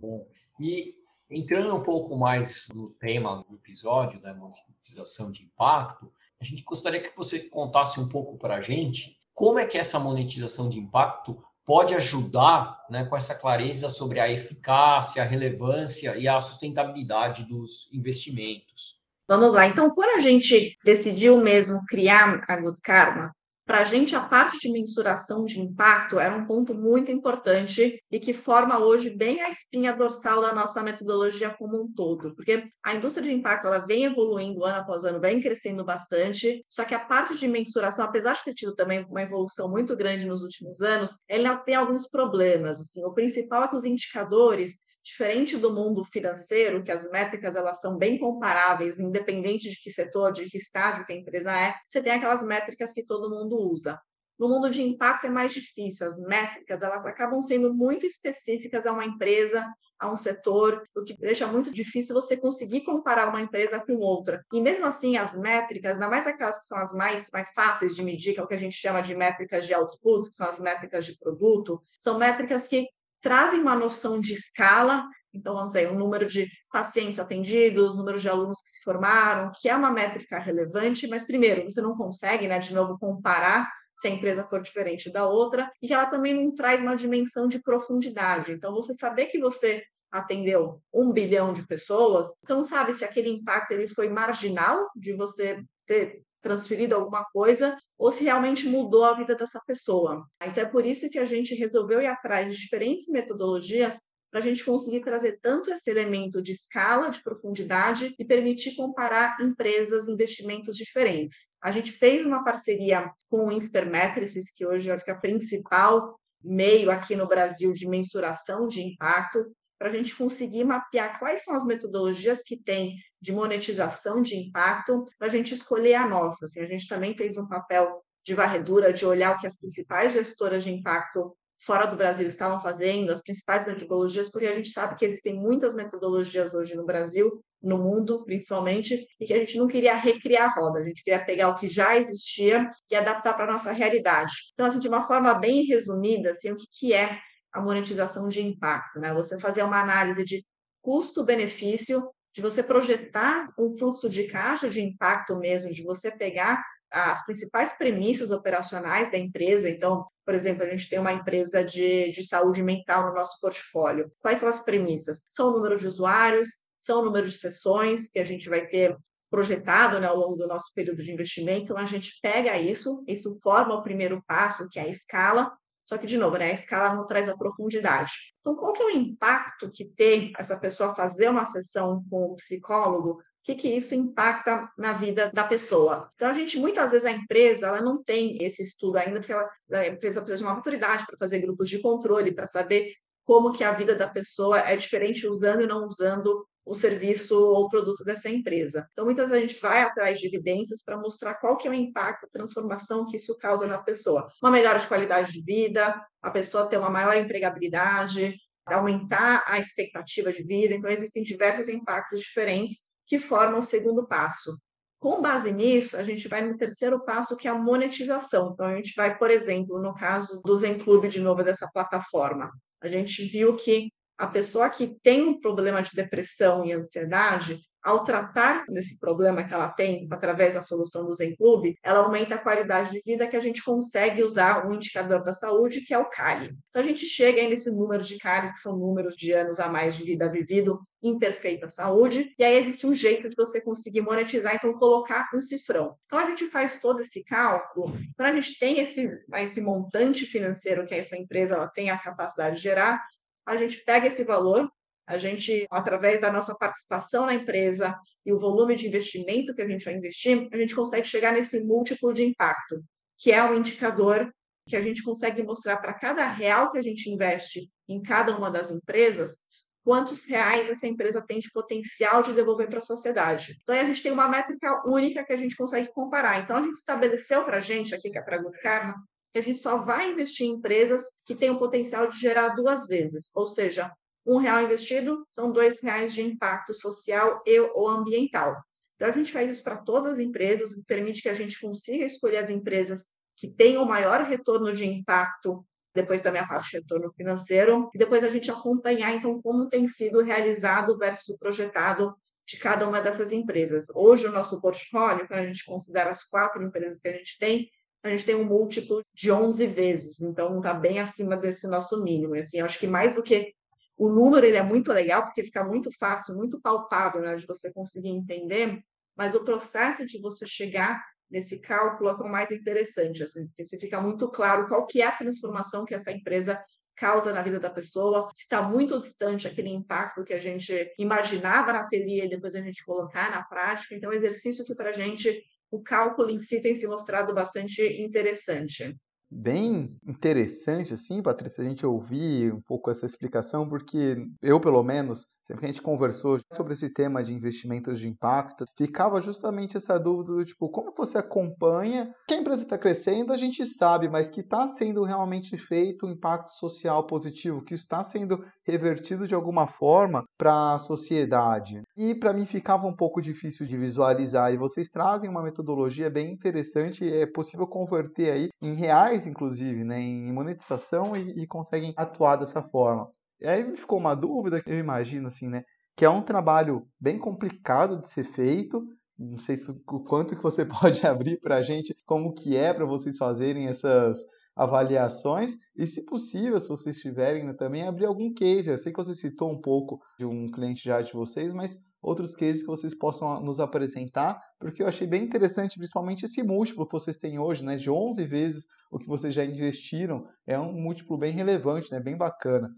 Bom, 0.00 0.26
e 0.58 0.94
entrando 1.30 1.76
um 1.76 1.82
pouco 1.82 2.16
mais 2.16 2.68
no 2.74 2.88
tema 2.92 3.44
do 3.46 3.54
episódio 3.56 4.20
da 4.20 4.32
monetização 4.32 5.30
de 5.30 5.44
impacto, 5.44 6.10
a 6.40 6.44
gente 6.44 6.62
gostaria 6.62 7.02
que 7.02 7.14
você 7.14 7.40
contasse 7.40 8.00
um 8.00 8.08
pouco 8.08 8.38
para 8.38 8.56
a 8.56 8.60
gente 8.62 9.20
como 9.34 9.58
é 9.58 9.66
que 9.66 9.76
essa 9.76 9.98
monetização 9.98 10.70
de 10.70 10.78
impacto 10.78 11.42
pode 11.66 11.94
ajudar 11.94 12.82
né, 12.88 13.04
com 13.04 13.16
essa 13.16 13.34
clareza 13.34 13.90
sobre 13.90 14.18
a 14.18 14.30
eficácia, 14.30 15.22
a 15.22 15.26
relevância 15.26 16.16
e 16.16 16.26
a 16.26 16.40
sustentabilidade 16.40 17.44
dos 17.44 17.92
investimentos. 17.92 19.00
Vamos 19.28 19.52
lá. 19.52 19.66
Então, 19.66 19.90
quando 19.90 20.18
a 20.18 20.20
gente 20.20 20.76
decidiu 20.82 21.36
mesmo 21.36 21.84
criar 21.86 22.42
a 22.48 22.56
Good 22.56 22.80
Karma, 22.80 23.32
para 23.70 23.82
a 23.82 23.84
gente, 23.84 24.16
a 24.16 24.20
parte 24.20 24.58
de 24.58 24.72
mensuração 24.72 25.44
de 25.44 25.60
impacto 25.60 26.18
era 26.18 26.34
um 26.34 26.44
ponto 26.44 26.74
muito 26.74 27.12
importante 27.12 28.02
e 28.10 28.18
que 28.18 28.32
forma 28.32 28.80
hoje 28.80 29.10
bem 29.10 29.40
a 29.42 29.48
espinha 29.48 29.92
dorsal 29.92 30.42
da 30.42 30.52
nossa 30.52 30.82
metodologia 30.82 31.54
como 31.56 31.80
um 31.80 31.92
todo, 31.92 32.34
porque 32.34 32.64
a 32.82 32.96
indústria 32.96 33.22
de 33.22 33.32
impacto 33.32 33.68
ela 33.68 33.78
vem 33.78 34.06
evoluindo 34.06 34.64
ano 34.64 34.78
após 34.78 35.04
ano, 35.04 35.20
vem 35.20 35.40
crescendo 35.40 35.84
bastante, 35.84 36.64
só 36.68 36.84
que 36.84 36.96
a 36.96 36.98
parte 36.98 37.38
de 37.38 37.46
mensuração, 37.46 38.04
apesar 38.04 38.32
de 38.32 38.42
ter 38.42 38.54
tido 38.54 38.74
também 38.74 39.06
uma 39.08 39.22
evolução 39.22 39.70
muito 39.70 39.96
grande 39.96 40.26
nos 40.26 40.42
últimos 40.42 40.80
anos, 40.80 41.22
ela 41.28 41.56
tem 41.56 41.76
alguns 41.76 42.08
problemas. 42.08 42.80
Assim, 42.80 43.04
o 43.04 43.14
principal 43.14 43.62
é 43.62 43.68
que 43.68 43.76
os 43.76 43.84
indicadores 43.84 44.80
Diferente 45.02 45.56
do 45.56 45.72
mundo 45.72 46.04
financeiro, 46.04 46.82
que 46.82 46.92
as 46.92 47.10
métricas 47.10 47.56
elas 47.56 47.80
são 47.80 47.96
bem 47.96 48.18
comparáveis, 48.18 48.98
independente 48.98 49.70
de 49.70 49.80
que 49.80 49.90
setor, 49.90 50.32
de 50.32 50.44
que 50.46 50.58
estágio 50.58 51.06
que 51.06 51.12
a 51.12 51.16
empresa 51.16 51.56
é, 51.56 51.74
você 51.88 52.02
tem 52.02 52.12
aquelas 52.12 52.42
métricas 52.42 52.92
que 52.92 53.04
todo 53.04 53.30
mundo 53.30 53.56
usa. 53.56 53.98
No 54.40 54.48
mundo 54.48 54.70
de 54.70 54.82
impacto 54.82 55.26
é 55.26 55.30
mais 55.30 55.52
difícil, 55.52 56.06
as 56.06 56.18
métricas 56.18 56.82
elas 56.82 57.04
acabam 57.04 57.42
sendo 57.42 57.74
muito 57.74 58.06
específicas 58.06 58.86
a 58.86 58.92
uma 58.92 59.04
empresa, 59.04 59.66
a 59.98 60.10
um 60.10 60.16
setor, 60.16 60.82
o 60.96 61.04
que 61.04 61.14
deixa 61.14 61.46
muito 61.46 61.70
difícil 61.70 62.14
você 62.14 62.38
conseguir 62.38 62.80
comparar 62.80 63.28
uma 63.28 63.42
empresa 63.42 63.78
com 63.78 63.96
outra. 63.96 64.42
E 64.50 64.58
mesmo 64.58 64.86
assim, 64.86 65.18
as 65.18 65.36
métricas, 65.36 65.92
ainda 65.92 66.08
mais 66.08 66.26
aquelas 66.26 66.58
que 66.58 66.64
são 66.64 66.78
as 66.78 66.94
mais, 66.94 67.28
mais 67.34 67.50
fáceis 67.54 67.94
de 67.94 68.02
medir, 68.02 68.32
que 68.32 68.40
é 68.40 68.42
o 68.42 68.46
que 68.46 68.54
a 68.54 68.58
gente 68.58 68.74
chama 68.74 69.02
de 69.02 69.14
métricas 69.14 69.66
de 69.66 69.74
outputs, 69.74 70.30
que 70.30 70.34
são 70.34 70.48
as 70.48 70.58
métricas 70.58 71.04
de 71.04 71.18
produto, 71.18 71.82
são 71.98 72.18
métricas 72.18 72.66
que 72.66 72.88
trazem 73.20 73.60
uma 73.60 73.76
noção 73.76 74.20
de 74.20 74.32
escala, 74.32 75.04
então, 75.32 75.54
vamos 75.54 75.72
dizer, 75.72 75.90
o 75.90 75.94
número 75.94 76.26
de 76.26 76.48
pacientes 76.72 77.18
atendidos, 77.18 77.96
número 77.96 78.18
de 78.18 78.28
alunos 78.28 78.60
que 78.62 78.70
se 78.70 78.82
formaram, 78.82 79.52
que 79.54 79.68
é 79.68 79.76
uma 79.76 79.90
métrica 79.90 80.38
relevante, 80.38 81.06
mas, 81.06 81.24
primeiro, 81.24 81.62
você 81.62 81.80
não 81.80 81.96
consegue, 81.96 82.48
né, 82.48 82.58
de 82.58 82.74
novo, 82.74 82.98
comparar 82.98 83.70
se 83.94 84.08
a 84.08 84.10
empresa 84.10 84.44
for 84.44 84.62
diferente 84.62 85.12
da 85.12 85.28
outra, 85.28 85.70
e 85.82 85.92
ela 85.92 86.06
também 86.06 86.34
não 86.34 86.54
traz 86.54 86.82
uma 86.82 86.96
dimensão 86.96 87.46
de 87.46 87.62
profundidade. 87.62 88.52
Então, 88.52 88.72
você 88.72 88.94
saber 88.94 89.26
que 89.26 89.38
você 89.38 89.84
atendeu 90.10 90.80
um 90.92 91.12
bilhão 91.12 91.52
de 91.52 91.66
pessoas, 91.66 92.26
você 92.42 92.54
não 92.54 92.64
sabe 92.64 92.92
se 92.94 93.04
aquele 93.04 93.28
impacto 93.30 93.72
ele 93.72 93.86
foi 93.86 94.08
marginal 94.08 94.88
de 94.96 95.12
você 95.12 95.62
ter 95.86 96.22
transferido 96.40 96.94
alguma 96.94 97.24
coisa 97.32 97.76
ou 97.98 98.10
se 98.10 98.24
realmente 98.24 98.66
mudou 98.66 99.04
a 99.04 99.14
vida 99.14 99.34
dessa 99.34 99.60
pessoa. 99.66 100.24
Então 100.42 100.64
é 100.64 100.66
por 100.66 100.86
isso 100.86 101.10
que 101.10 101.18
a 101.18 101.24
gente 101.24 101.54
resolveu 101.54 102.00
ir 102.00 102.06
atrás 102.06 102.52
de 102.52 102.60
diferentes 102.60 103.08
metodologias 103.08 104.00
para 104.30 104.38
a 104.38 104.42
gente 104.42 104.64
conseguir 104.64 105.00
trazer 105.00 105.38
tanto 105.42 105.70
esse 105.72 105.90
elemento 105.90 106.40
de 106.40 106.52
escala, 106.52 107.10
de 107.10 107.22
profundidade 107.22 108.14
e 108.18 108.24
permitir 108.24 108.76
comparar 108.76 109.36
empresas, 109.40 110.08
investimentos 110.08 110.76
diferentes. 110.76 111.56
A 111.60 111.70
gente 111.70 111.92
fez 111.92 112.24
uma 112.24 112.44
parceria 112.44 113.10
com 113.28 113.48
o 113.48 113.52
Inspermetrics, 113.52 114.52
que 114.54 114.64
hoje 114.64 114.90
acho 114.90 115.04
que 115.04 115.10
é 115.10 115.14
o 115.14 115.20
principal 115.20 116.16
meio 116.42 116.90
aqui 116.90 117.16
no 117.16 117.26
Brasil 117.26 117.72
de 117.72 117.88
mensuração 117.88 118.66
de 118.66 118.80
impacto, 118.80 119.44
para 119.80 119.88
a 119.88 119.90
gente 119.90 120.14
conseguir 120.14 120.62
mapear 120.62 121.18
quais 121.18 121.42
são 121.42 121.54
as 121.54 121.64
metodologias 121.64 122.42
que 122.42 122.54
tem 122.54 122.96
de 123.18 123.32
monetização 123.32 124.20
de 124.20 124.36
impacto, 124.36 125.06
para 125.18 125.26
a 125.26 125.30
gente 125.30 125.54
escolher 125.54 125.94
a 125.94 126.06
nossa. 126.06 126.44
Assim, 126.44 126.60
a 126.60 126.66
gente 126.66 126.86
também 126.86 127.16
fez 127.16 127.38
um 127.38 127.48
papel 127.48 128.04
de 128.22 128.34
varredura, 128.34 128.92
de 128.92 129.06
olhar 129.06 129.34
o 129.34 129.38
que 129.38 129.46
as 129.46 129.58
principais 129.58 130.12
gestoras 130.12 130.62
de 130.62 130.70
impacto 130.70 131.34
fora 131.58 131.86
do 131.86 131.96
Brasil 131.96 132.26
estavam 132.26 132.60
fazendo, 132.60 133.10
as 133.10 133.22
principais 133.22 133.66
metodologias, 133.66 134.30
porque 134.30 134.46
a 134.46 134.52
gente 134.52 134.68
sabe 134.68 134.96
que 134.96 135.04
existem 135.04 135.34
muitas 135.34 135.74
metodologias 135.74 136.54
hoje 136.54 136.74
no 136.74 136.84
Brasil, 136.84 137.42
no 137.62 137.78
mundo 137.78 138.22
principalmente, 138.24 139.06
e 139.18 139.24
que 139.24 139.32
a 139.32 139.38
gente 139.38 139.56
não 139.56 139.66
queria 139.66 139.96
recriar 139.96 140.50
a 140.50 140.60
roda, 140.60 140.78
a 140.78 140.82
gente 140.82 141.02
queria 141.02 141.24
pegar 141.24 141.48
o 141.48 141.54
que 141.54 141.66
já 141.66 141.96
existia 141.96 142.68
e 142.90 142.94
adaptar 142.94 143.32
para 143.32 143.44
a 143.44 143.52
nossa 143.52 143.72
realidade. 143.72 144.32
Então, 144.52 144.66
assim, 144.66 144.78
de 144.78 144.88
uma 144.88 145.02
forma 145.02 145.32
bem 145.34 145.64
resumida, 145.64 146.30
assim, 146.30 146.50
o 146.52 146.56
que, 146.56 146.66
que 146.70 146.92
é 146.92 147.18
a 147.52 147.60
monetização 147.60 148.28
de 148.28 148.40
impacto, 148.40 149.00
né? 149.00 149.12
Você 149.14 149.38
fazer 149.38 149.62
uma 149.62 149.80
análise 149.80 150.24
de 150.24 150.44
custo-benefício, 150.82 152.10
de 152.32 152.40
você 152.40 152.62
projetar 152.62 153.48
um 153.58 153.68
fluxo 153.76 154.08
de 154.08 154.24
caixa 154.24 154.70
de 154.70 154.80
impacto 154.80 155.36
mesmo, 155.36 155.72
de 155.72 155.82
você 155.82 156.16
pegar 156.16 156.62
as 156.90 157.24
principais 157.24 157.76
premissas 157.76 158.30
operacionais 158.30 159.10
da 159.10 159.18
empresa. 159.18 159.68
Então, 159.68 160.06
por 160.24 160.34
exemplo, 160.34 160.64
a 160.64 160.68
gente 160.68 160.88
tem 160.88 160.98
uma 160.98 161.12
empresa 161.12 161.64
de, 161.64 162.10
de 162.10 162.22
saúde 162.22 162.62
mental 162.62 163.08
no 163.08 163.14
nosso 163.14 163.40
portfólio. 163.40 164.10
Quais 164.20 164.38
são 164.38 164.48
as 164.48 164.64
premissas? 164.64 165.26
São 165.30 165.48
o 165.48 165.52
número 165.52 165.78
de 165.78 165.86
usuários, 165.86 166.48
são 166.76 167.00
o 167.00 167.04
número 167.04 167.26
de 167.26 167.36
sessões 167.36 168.08
que 168.08 168.18
a 168.18 168.24
gente 168.24 168.48
vai 168.48 168.66
ter 168.66 168.96
projetado 169.30 170.00
né, 170.00 170.08
ao 170.08 170.16
longo 170.16 170.36
do 170.36 170.48
nosso 170.48 170.72
período 170.74 171.02
de 171.02 171.12
investimento. 171.12 171.62
Então, 171.62 171.76
a 171.76 171.84
gente 171.84 172.18
pega 172.20 172.58
isso, 172.58 173.04
isso 173.06 173.38
forma 173.40 173.74
o 173.74 173.82
primeiro 173.82 174.22
passo, 174.26 174.68
que 174.68 174.78
é 174.78 174.82
a 174.82 174.88
escala, 174.88 175.52
só 175.90 175.98
que, 175.98 176.06
de 176.06 176.16
novo, 176.16 176.36
né, 176.36 176.52
a 176.52 176.54
escala 176.54 176.94
não 176.94 177.04
traz 177.04 177.28
a 177.28 177.36
profundidade. 177.36 178.12
Então, 178.38 178.54
qual 178.54 178.72
que 178.72 178.80
é 178.80 178.86
o 178.86 178.90
impacto 178.90 179.68
que 179.68 179.84
tem 179.84 180.32
essa 180.38 180.56
pessoa 180.56 180.94
fazer 180.94 181.28
uma 181.28 181.44
sessão 181.44 182.04
com 182.08 182.26
o 182.26 182.36
psicólogo? 182.36 183.14
O 183.14 183.22
que, 183.42 183.56
que 183.56 183.68
isso 183.68 183.92
impacta 183.92 184.70
na 184.78 184.92
vida 184.92 185.32
da 185.34 185.42
pessoa? 185.42 186.08
Então, 186.14 186.28
a 186.28 186.32
gente, 186.32 186.60
muitas 186.60 186.92
vezes, 186.92 187.04
a 187.04 187.10
empresa, 187.10 187.66
ela 187.66 187.80
não 187.82 188.00
tem 188.04 188.38
esse 188.40 188.62
estudo 188.62 188.98
ainda, 188.98 189.18
porque 189.18 189.32
ela, 189.32 189.50
a 189.72 189.88
empresa 189.88 190.20
precisa 190.20 190.44
de 190.44 190.44
uma 190.44 190.54
maturidade 190.54 191.04
para 191.04 191.18
fazer 191.18 191.40
grupos 191.40 191.68
de 191.68 191.82
controle, 191.82 192.30
para 192.30 192.46
saber 192.46 192.92
como 193.24 193.52
que 193.52 193.64
a 193.64 193.72
vida 193.72 193.96
da 193.96 194.06
pessoa 194.06 194.60
é 194.60 194.76
diferente 194.76 195.26
usando 195.26 195.62
e 195.62 195.66
não 195.66 195.86
usando 195.86 196.46
o 196.64 196.74
serviço 196.74 197.40
ou 197.40 197.68
produto 197.68 198.04
dessa 198.04 198.28
empresa. 198.28 198.86
Então, 198.92 199.04
muitas 199.04 199.30
vezes 199.30 199.44
a 199.44 199.46
gente 199.46 199.60
vai 199.60 199.82
atrás 199.82 200.18
de 200.18 200.26
evidências 200.26 200.84
para 200.84 200.96
mostrar 200.96 201.34
qual 201.34 201.56
que 201.56 201.66
é 201.66 201.70
o 201.70 201.74
impacto, 201.74 202.26
a 202.26 202.30
transformação 202.30 203.06
que 203.06 203.16
isso 203.16 203.36
causa 203.38 203.66
na 203.66 203.78
pessoa. 203.78 204.28
Uma 204.42 204.50
melhora 204.50 204.78
de 204.78 204.86
qualidade 204.86 205.32
de 205.32 205.42
vida, 205.42 206.00
a 206.22 206.30
pessoa 206.30 206.66
ter 206.66 206.78
uma 206.78 206.90
maior 206.90 207.16
empregabilidade, 207.16 208.34
aumentar 208.66 209.42
a 209.46 209.58
expectativa 209.58 210.32
de 210.32 210.42
vida. 210.42 210.74
Então, 210.74 210.90
existem 210.90 211.22
diversos 211.22 211.68
impactos 211.68 212.20
diferentes 212.20 212.84
que 213.06 213.18
formam 213.18 213.58
o 213.58 213.62
segundo 213.62 214.06
passo. 214.06 214.56
Com 215.00 215.22
base 215.22 215.50
nisso, 215.50 215.96
a 215.96 216.02
gente 216.02 216.28
vai 216.28 216.46
no 216.46 216.56
terceiro 216.58 217.02
passo, 217.04 217.36
que 217.36 217.48
é 217.48 217.50
a 217.50 217.54
monetização. 217.54 218.50
Então, 218.52 218.66
a 218.66 218.76
gente 218.76 218.92
vai, 218.94 219.16
por 219.16 219.30
exemplo, 219.30 219.80
no 219.80 219.94
caso 219.94 220.40
do 220.44 220.54
Zen 220.54 220.78
Club, 220.78 221.06
de 221.06 221.20
novo, 221.20 221.42
dessa 221.42 221.68
plataforma. 221.72 222.50
A 222.82 222.86
gente 222.86 223.24
viu 223.24 223.56
que 223.56 223.90
a 224.20 224.26
pessoa 224.26 224.68
que 224.68 224.98
tem 225.02 225.22
um 225.22 225.40
problema 225.40 225.80
de 225.80 225.90
depressão 225.94 226.62
e 226.64 226.72
ansiedade, 226.72 227.58
ao 227.82 228.04
tratar 228.04 228.66
desse 228.68 228.98
problema 228.98 229.42
que 229.42 229.54
ela 229.54 229.68
tem 229.68 230.06
através 230.10 230.52
da 230.52 230.60
solução 230.60 231.06
do 231.06 231.12
Zen 231.14 231.34
Club, 231.36 231.74
ela 231.82 232.00
aumenta 232.00 232.34
a 232.34 232.38
qualidade 232.38 232.90
de 232.90 233.00
vida 233.00 233.26
que 233.26 233.36
a 233.36 233.40
gente 233.40 233.64
consegue 233.64 234.22
usar 234.22 234.68
um 234.68 234.74
indicador 234.74 235.22
da 235.22 235.32
saúde, 235.32 235.80
que 235.80 235.94
é 235.94 235.98
o 235.98 236.08
CALI. 236.08 236.54
Então 236.68 236.82
a 236.82 236.84
gente 236.84 237.06
chega 237.06 237.40
aí 237.40 237.48
nesse 237.48 237.70
número 237.70 238.02
de 238.02 238.18
CALIs, 238.18 238.52
que 238.52 238.58
são 238.58 238.76
números 238.76 239.16
de 239.16 239.32
anos 239.32 239.58
a 239.58 239.70
mais 239.70 239.96
de 239.96 240.04
vida 240.04 240.28
vivido 240.28 240.78
em 241.02 241.18
perfeita 241.18 241.66
saúde, 241.66 242.34
e 242.38 242.44
aí 242.44 242.58
existe 242.58 242.86
um 242.86 242.92
jeito 242.92 243.26
de 243.26 243.34
você 243.34 243.58
conseguir 243.58 244.02
monetizar, 244.02 244.54
então 244.54 244.74
colocar 244.74 245.26
um 245.34 245.40
cifrão. 245.40 245.96
Então 246.04 246.18
a 246.18 246.26
gente 246.26 246.46
faz 246.46 246.78
todo 246.78 247.00
esse 247.00 247.24
cálculo, 247.24 247.96
quando 248.14 248.28
a 248.28 248.32
gente 248.32 248.58
tem 248.58 248.80
esse, 248.80 249.10
esse 249.36 249.62
montante 249.62 250.26
financeiro 250.26 250.84
que 250.84 250.94
essa 250.94 251.16
empresa 251.16 251.54
ela 251.54 251.68
tem 251.68 251.88
a 251.88 251.96
capacidade 251.96 252.56
de 252.56 252.62
gerar, 252.62 253.02
a 253.46 253.56
gente 253.56 253.84
pega 253.84 254.06
esse 254.06 254.24
valor, 254.24 254.70
a 255.06 255.16
gente, 255.16 255.66
através 255.70 256.20
da 256.20 256.30
nossa 256.30 256.54
participação 256.54 257.26
na 257.26 257.34
empresa 257.34 257.98
e 258.24 258.32
o 258.32 258.38
volume 258.38 258.76
de 258.76 258.86
investimento 258.86 259.54
que 259.54 259.62
a 259.62 259.66
gente 259.66 259.84
vai 259.84 259.94
investir, 259.94 260.48
a 260.52 260.56
gente 260.56 260.74
consegue 260.74 261.06
chegar 261.06 261.32
nesse 261.32 261.64
múltiplo 261.64 262.12
de 262.12 262.22
impacto, 262.22 262.80
que 263.18 263.32
é 263.32 263.42
um 263.42 263.54
indicador 263.54 264.32
que 264.68 264.76
a 264.76 264.80
gente 264.80 265.02
consegue 265.02 265.42
mostrar 265.42 265.78
para 265.78 265.94
cada 265.94 266.28
real 266.28 266.70
que 266.70 266.78
a 266.78 266.82
gente 266.82 267.10
investe 267.10 267.68
em 267.88 268.00
cada 268.00 268.36
uma 268.36 268.50
das 268.50 268.70
empresas, 268.70 269.48
quantos 269.82 270.24
reais 270.26 270.68
essa 270.68 270.86
empresa 270.86 271.24
tem 271.26 271.40
de 271.40 271.50
potencial 271.50 272.22
de 272.22 272.32
devolver 272.32 272.68
para 272.68 272.78
a 272.78 272.82
sociedade. 272.82 273.56
Então, 273.62 273.74
a 273.74 273.84
gente 273.84 274.02
tem 274.02 274.12
uma 274.12 274.28
métrica 274.28 274.82
única 274.86 275.24
que 275.24 275.32
a 275.32 275.36
gente 275.36 275.56
consegue 275.56 275.90
comparar. 275.92 276.40
Então, 276.40 276.56
a 276.56 276.62
gente 276.62 276.76
estabeleceu 276.76 277.44
para 277.44 277.56
a 277.56 277.60
gente, 277.60 277.94
aqui 277.94 278.10
que 278.10 278.18
é 278.18 278.22
para 278.22 278.36
a 278.36 278.42
Good 278.42 278.60
Karma, 278.60 278.94
que 279.32 279.38
a 279.38 279.42
gente 279.42 279.58
só 279.58 279.78
vai 279.78 280.10
investir 280.10 280.46
em 280.46 280.52
empresas 280.52 281.04
que 281.24 281.34
têm 281.34 281.50
o 281.50 281.58
potencial 281.58 282.06
de 282.06 282.18
gerar 282.18 282.50
duas 282.50 282.86
vezes, 282.86 283.30
ou 283.34 283.46
seja, 283.46 283.92
um 284.26 284.36
real 284.36 284.62
investido 284.62 285.24
são 285.26 285.50
dois 285.50 285.80
reais 285.80 286.12
de 286.12 286.22
impacto 286.22 286.74
social 286.74 287.42
e 287.46 287.58
ou 287.60 287.88
ambiental. 287.88 288.56
Então, 288.96 289.08
a 289.08 289.12
gente 289.12 289.32
faz 289.32 289.54
isso 289.54 289.64
para 289.64 289.78
todas 289.78 290.06
as 290.06 290.18
empresas, 290.18 290.74
que 290.74 290.82
permite 290.84 291.22
que 291.22 291.28
a 291.28 291.32
gente 291.32 291.58
consiga 291.58 292.04
escolher 292.04 292.36
as 292.36 292.50
empresas 292.50 293.18
que 293.34 293.48
tenham 293.48 293.82
o 293.82 293.88
maior 293.88 294.24
retorno 294.24 294.72
de 294.72 294.86
impacto, 294.86 295.64
depois 295.94 296.20
da 296.20 296.30
minha 296.30 296.46
parte 296.46 296.70
de 296.70 296.76
retorno 296.76 297.10
financeiro, 297.12 297.88
e 297.94 297.98
depois 297.98 298.22
a 298.22 298.28
gente 298.28 298.50
acompanhar, 298.50 299.14
então, 299.14 299.40
como 299.40 299.68
tem 299.68 299.88
sido 299.88 300.22
realizado 300.22 300.98
versus 300.98 301.36
projetado 301.38 302.14
de 302.46 302.58
cada 302.58 302.86
uma 302.86 303.00
dessas 303.00 303.32
empresas. 303.32 303.86
Hoje, 303.94 304.26
o 304.26 304.32
nosso 304.32 304.60
portfólio, 304.60 305.26
quando 305.26 305.40
a 305.40 305.46
gente 305.46 305.64
considera 305.64 306.10
as 306.10 306.22
quatro 306.22 306.62
empresas 306.62 307.00
que 307.00 307.08
a 307.08 307.12
gente 307.12 307.38
tem, 307.38 307.70
a 308.02 308.08
gente 308.08 308.24
tem 308.24 308.34
um 308.34 308.44
múltiplo 308.44 309.02
de 309.14 309.30
11 309.30 309.66
vezes, 309.66 310.20
então 310.22 310.56
está 310.58 310.72
bem 310.72 311.00
acima 311.00 311.36
desse 311.36 311.68
nosso 311.68 312.02
mínimo. 312.02 312.34
E, 312.34 312.40
assim, 312.40 312.60
acho 312.60 312.78
que 312.78 312.86
mais 312.86 313.14
do 313.14 313.22
que 313.22 313.52
o 313.96 314.08
número, 314.08 314.46
ele 314.46 314.56
é 314.56 314.62
muito 314.62 314.90
legal, 314.92 315.24
porque 315.24 315.44
fica 315.44 315.62
muito 315.62 315.90
fácil, 315.98 316.34
muito 316.34 316.58
palpável 316.60 317.20
né, 317.20 317.34
de 317.34 317.46
você 317.46 317.70
conseguir 317.70 318.08
entender, 318.08 318.82
mas 319.14 319.34
o 319.34 319.44
processo 319.44 320.06
de 320.06 320.18
você 320.18 320.46
chegar 320.46 321.04
nesse 321.30 321.60
cálculo 321.60 322.08
é 322.08 322.14
o 322.14 322.28
mais 322.28 322.50
interessante, 322.50 323.22
assim, 323.22 323.46
porque 323.46 323.64
se 323.64 323.78
fica 323.78 324.00
muito 324.00 324.28
claro 324.30 324.66
qual 324.66 324.86
que 324.86 325.02
é 325.02 325.06
a 325.06 325.12
transformação 325.12 325.84
que 325.84 325.94
essa 325.94 326.10
empresa 326.10 326.62
causa 326.96 327.32
na 327.32 327.42
vida 327.42 327.60
da 327.60 327.70
pessoa, 327.70 328.30
se 328.34 328.44
está 328.44 328.60
muito 328.60 328.98
distante 328.98 329.46
aquele 329.46 329.70
impacto 329.70 330.24
que 330.24 330.34
a 330.34 330.38
gente 330.38 330.92
imaginava 330.98 331.72
na 331.72 331.84
teoria 331.84 332.24
e 332.24 332.28
depois 332.28 332.54
a 332.54 332.60
gente 332.60 332.84
colocar 332.84 333.30
na 333.30 333.42
prática. 333.42 333.94
Então, 333.94 334.10
é 334.10 334.12
um 334.12 334.16
exercício 334.16 334.66
que 334.66 334.74
para 334.74 334.90
a 334.90 334.92
gente 334.92 335.42
o 335.70 335.82
cálculo 335.82 336.30
em 336.30 336.40
si 336.40 336.60
tem 336.60 336.74
se 336.74 336.86
mostrado 336.86 337.34
bastante 337.34 337.82
interessante. 338.02 338.96
Bem 339.32 339.86
interessante, 340.04 340.92
assim, 340.92 341.22
Patrícia, 341.22 341.62
a 341.62 341.68
gente 341.68 341.86
ouvir 341.86 342.52
um 342.52 342.60
pouco 342.60 342.90
essa 342.90 343.06
explicação, 343.06 343.68
porque 343.68 344.16
eu, 344.42 344.60
pelo 344.60 344.82
menos, 344.82 345.26
sempre 345.50 345.60
que 345.60 345.64
a 345.66 345.68
gente 345.68 345.82
conversou 345.82 346.38
sobre 346.52 346.74
esse 346.74 346.88
tema 346.90 347.22
de 347.24 347.34
investimentos 347.34 347.98
de 347.98 348.08
impacto, 348.08 348.64
ficava 348.76 349.20
justamente 349.20 349.76
essa 349.76 349.98
dúvida 349.98 350.34
do 350.34 350.44
tipo, 350.44 350.68
como 350.68 350.92
você 350.96 351.18
acompanha 351.18 352.14
que 352.28 352.34
a 352.34 352.36
empresa 352.36 352.62
está 352.62 352.78
crescendo, 352.78 353.32
a 353.32 353.36
gente 353.36 353.66
sabe, 353.66 354.08
mas 354.08 354.30
que 354.30 354.40
está 354.40 354.68
sendo 354.68 355.02
realmente 355.02 355.56
feito 355.56 356.06
um 356.06 356.10
impacto 356.10 356.50
social 356.52 357.04
positivo, 357.06 357.64
que 357.64 357.74
está 357.74 358.04
sendo 358.04 358.44
revertido 358.64 359.26
de 359.26 359.34
alguma 359.34 359.66
forma 359.66 360.24
para 360.38 360.74
a 360.74 360.78
sociedade. 360.78 361.82
E 361.96 362.14
para 362.14 362.32
mim 362.32 362.46
ficava 362.46 362.86
um 362.86 362.94
pouco 362.94 363.20
difícil 363.20 363.66
de 363.66 363.76
visualizar, 363.76 364.52
e 364.52 364.58
vocês 364.58 364.88
trazem 364.88 365.28
uma 365.28 365.42
metodologia 365.42 366.08
bem 366.08 366.32
interessante, 366.32 367.08
é 367.12 367.26
possível 367.26 367.66
converter 367.66 368.30
aí 368.30 368.48
em 368.62 368.74
reais, 368.74 369.26
inclusive, 369.26 369.82
né, 369.84 370.00
em 370.00 370.32
monetização 370.32 371.16
e, 371.16 371.42
e 371.42 371.46
conseguem 371.46 371.92
atuar 371.96 372.36
dessa 372.36 372.62
forma. 372.62 373.10
E 373.40 373.46
aí 373.48 373.64
me 373.64 373.76
ficou 373.76 373.98
uma 373.98 374.14
dúvida, 374.14 374.62
eu 374.66 374.78
imagino 374.78 375.26
assim, 375.26 375.48
né? 375.48 375.62
Que 375.96 376.04
é 376.04 376.10
um 376.10 376.22
trabalho 376.22 376.86
bem 377.00 377.18
complicado 377.18 378.00
de 378.00 378.08
ser 378.08 378.24
feito. 378.24 378.82
Não 379.18 379.38
sei 379.38 379.56
se, 379.56 379.70
o 379.70 380.00
quanto 380.04 380.36
que 380.36 380.42
você 380.42 380.64
pode 380.66 381.06
abrir 381.06 381.40
para 381.40 381.56
a 381.56 381.62
gente, 381.62 381.94
como 382.06 382.34
que 382.34 382.56
é 382.56 382.72
para 382.72 382.86
vocês 382.86 383.16
fazerem 383.16 383.66
essas 383.66 384.18
avaliações 384.56 385.54
e, 385.76 385.86
se 385.86 386.04
possível, 386.04 386.58
se 386.60 386.68
vocês 386.68 386.98
tiverem 386.98 387.44
né, 387.44 387.54
também, 387.54 387.86
abrir 387.86 388.06
algum 388.06 388.32
case. 388.32 388.70
Eu 388.70 388.78
sei 388.78 388.92
que 388.92 389.02
você 389.02 389.14
citou 389.14 389.50
um 389.50 389.60
pouco 389.60 390.00
de 390.18 390.26
um 390.26 390.50
cliente 390.50 390.84
já 390.84 391.00
de 391.00 391.12
vocês, 391.12 391.52
mas 391.54 391.78
outros 392.02 392.34
cases 392.34 392.62
que 392.62 392.68
vocês 392.68 392.96
possam 392.96 393.40
nos 393.42 393.60
apresentar, 393.60 394.40
porque 394.58 394.82
eu 394.82 394.86
achei 394.86 395.06
bem 395.06 395.24
interessante, 395.24 395.76
principalmente 395.76 396.24
esse 396.24 396.42
múltiplo 396.42 396.86
que 396.86 396.92
vocês 396.92 397.16
têm 397.16 397.38
hoje, 397.38 397.64
né, 397.64 397.76
de 397.76 397.90
11 397.90 398.24
vezes 398.24 398.66
o 398.90 398.98
que 398.98 399.06
vocês 399.06 399.32
já 399.32 399.44
investiram, 399.44 400.26
é 400.46 400.58
um 400.58 400.72
múltiplo 400.72 401.16
bem 401.16 401.32
relevante, 401.32 401.90
né, 401.92 402.00
bem 402.00 402.16
bacana. 402.16 402.70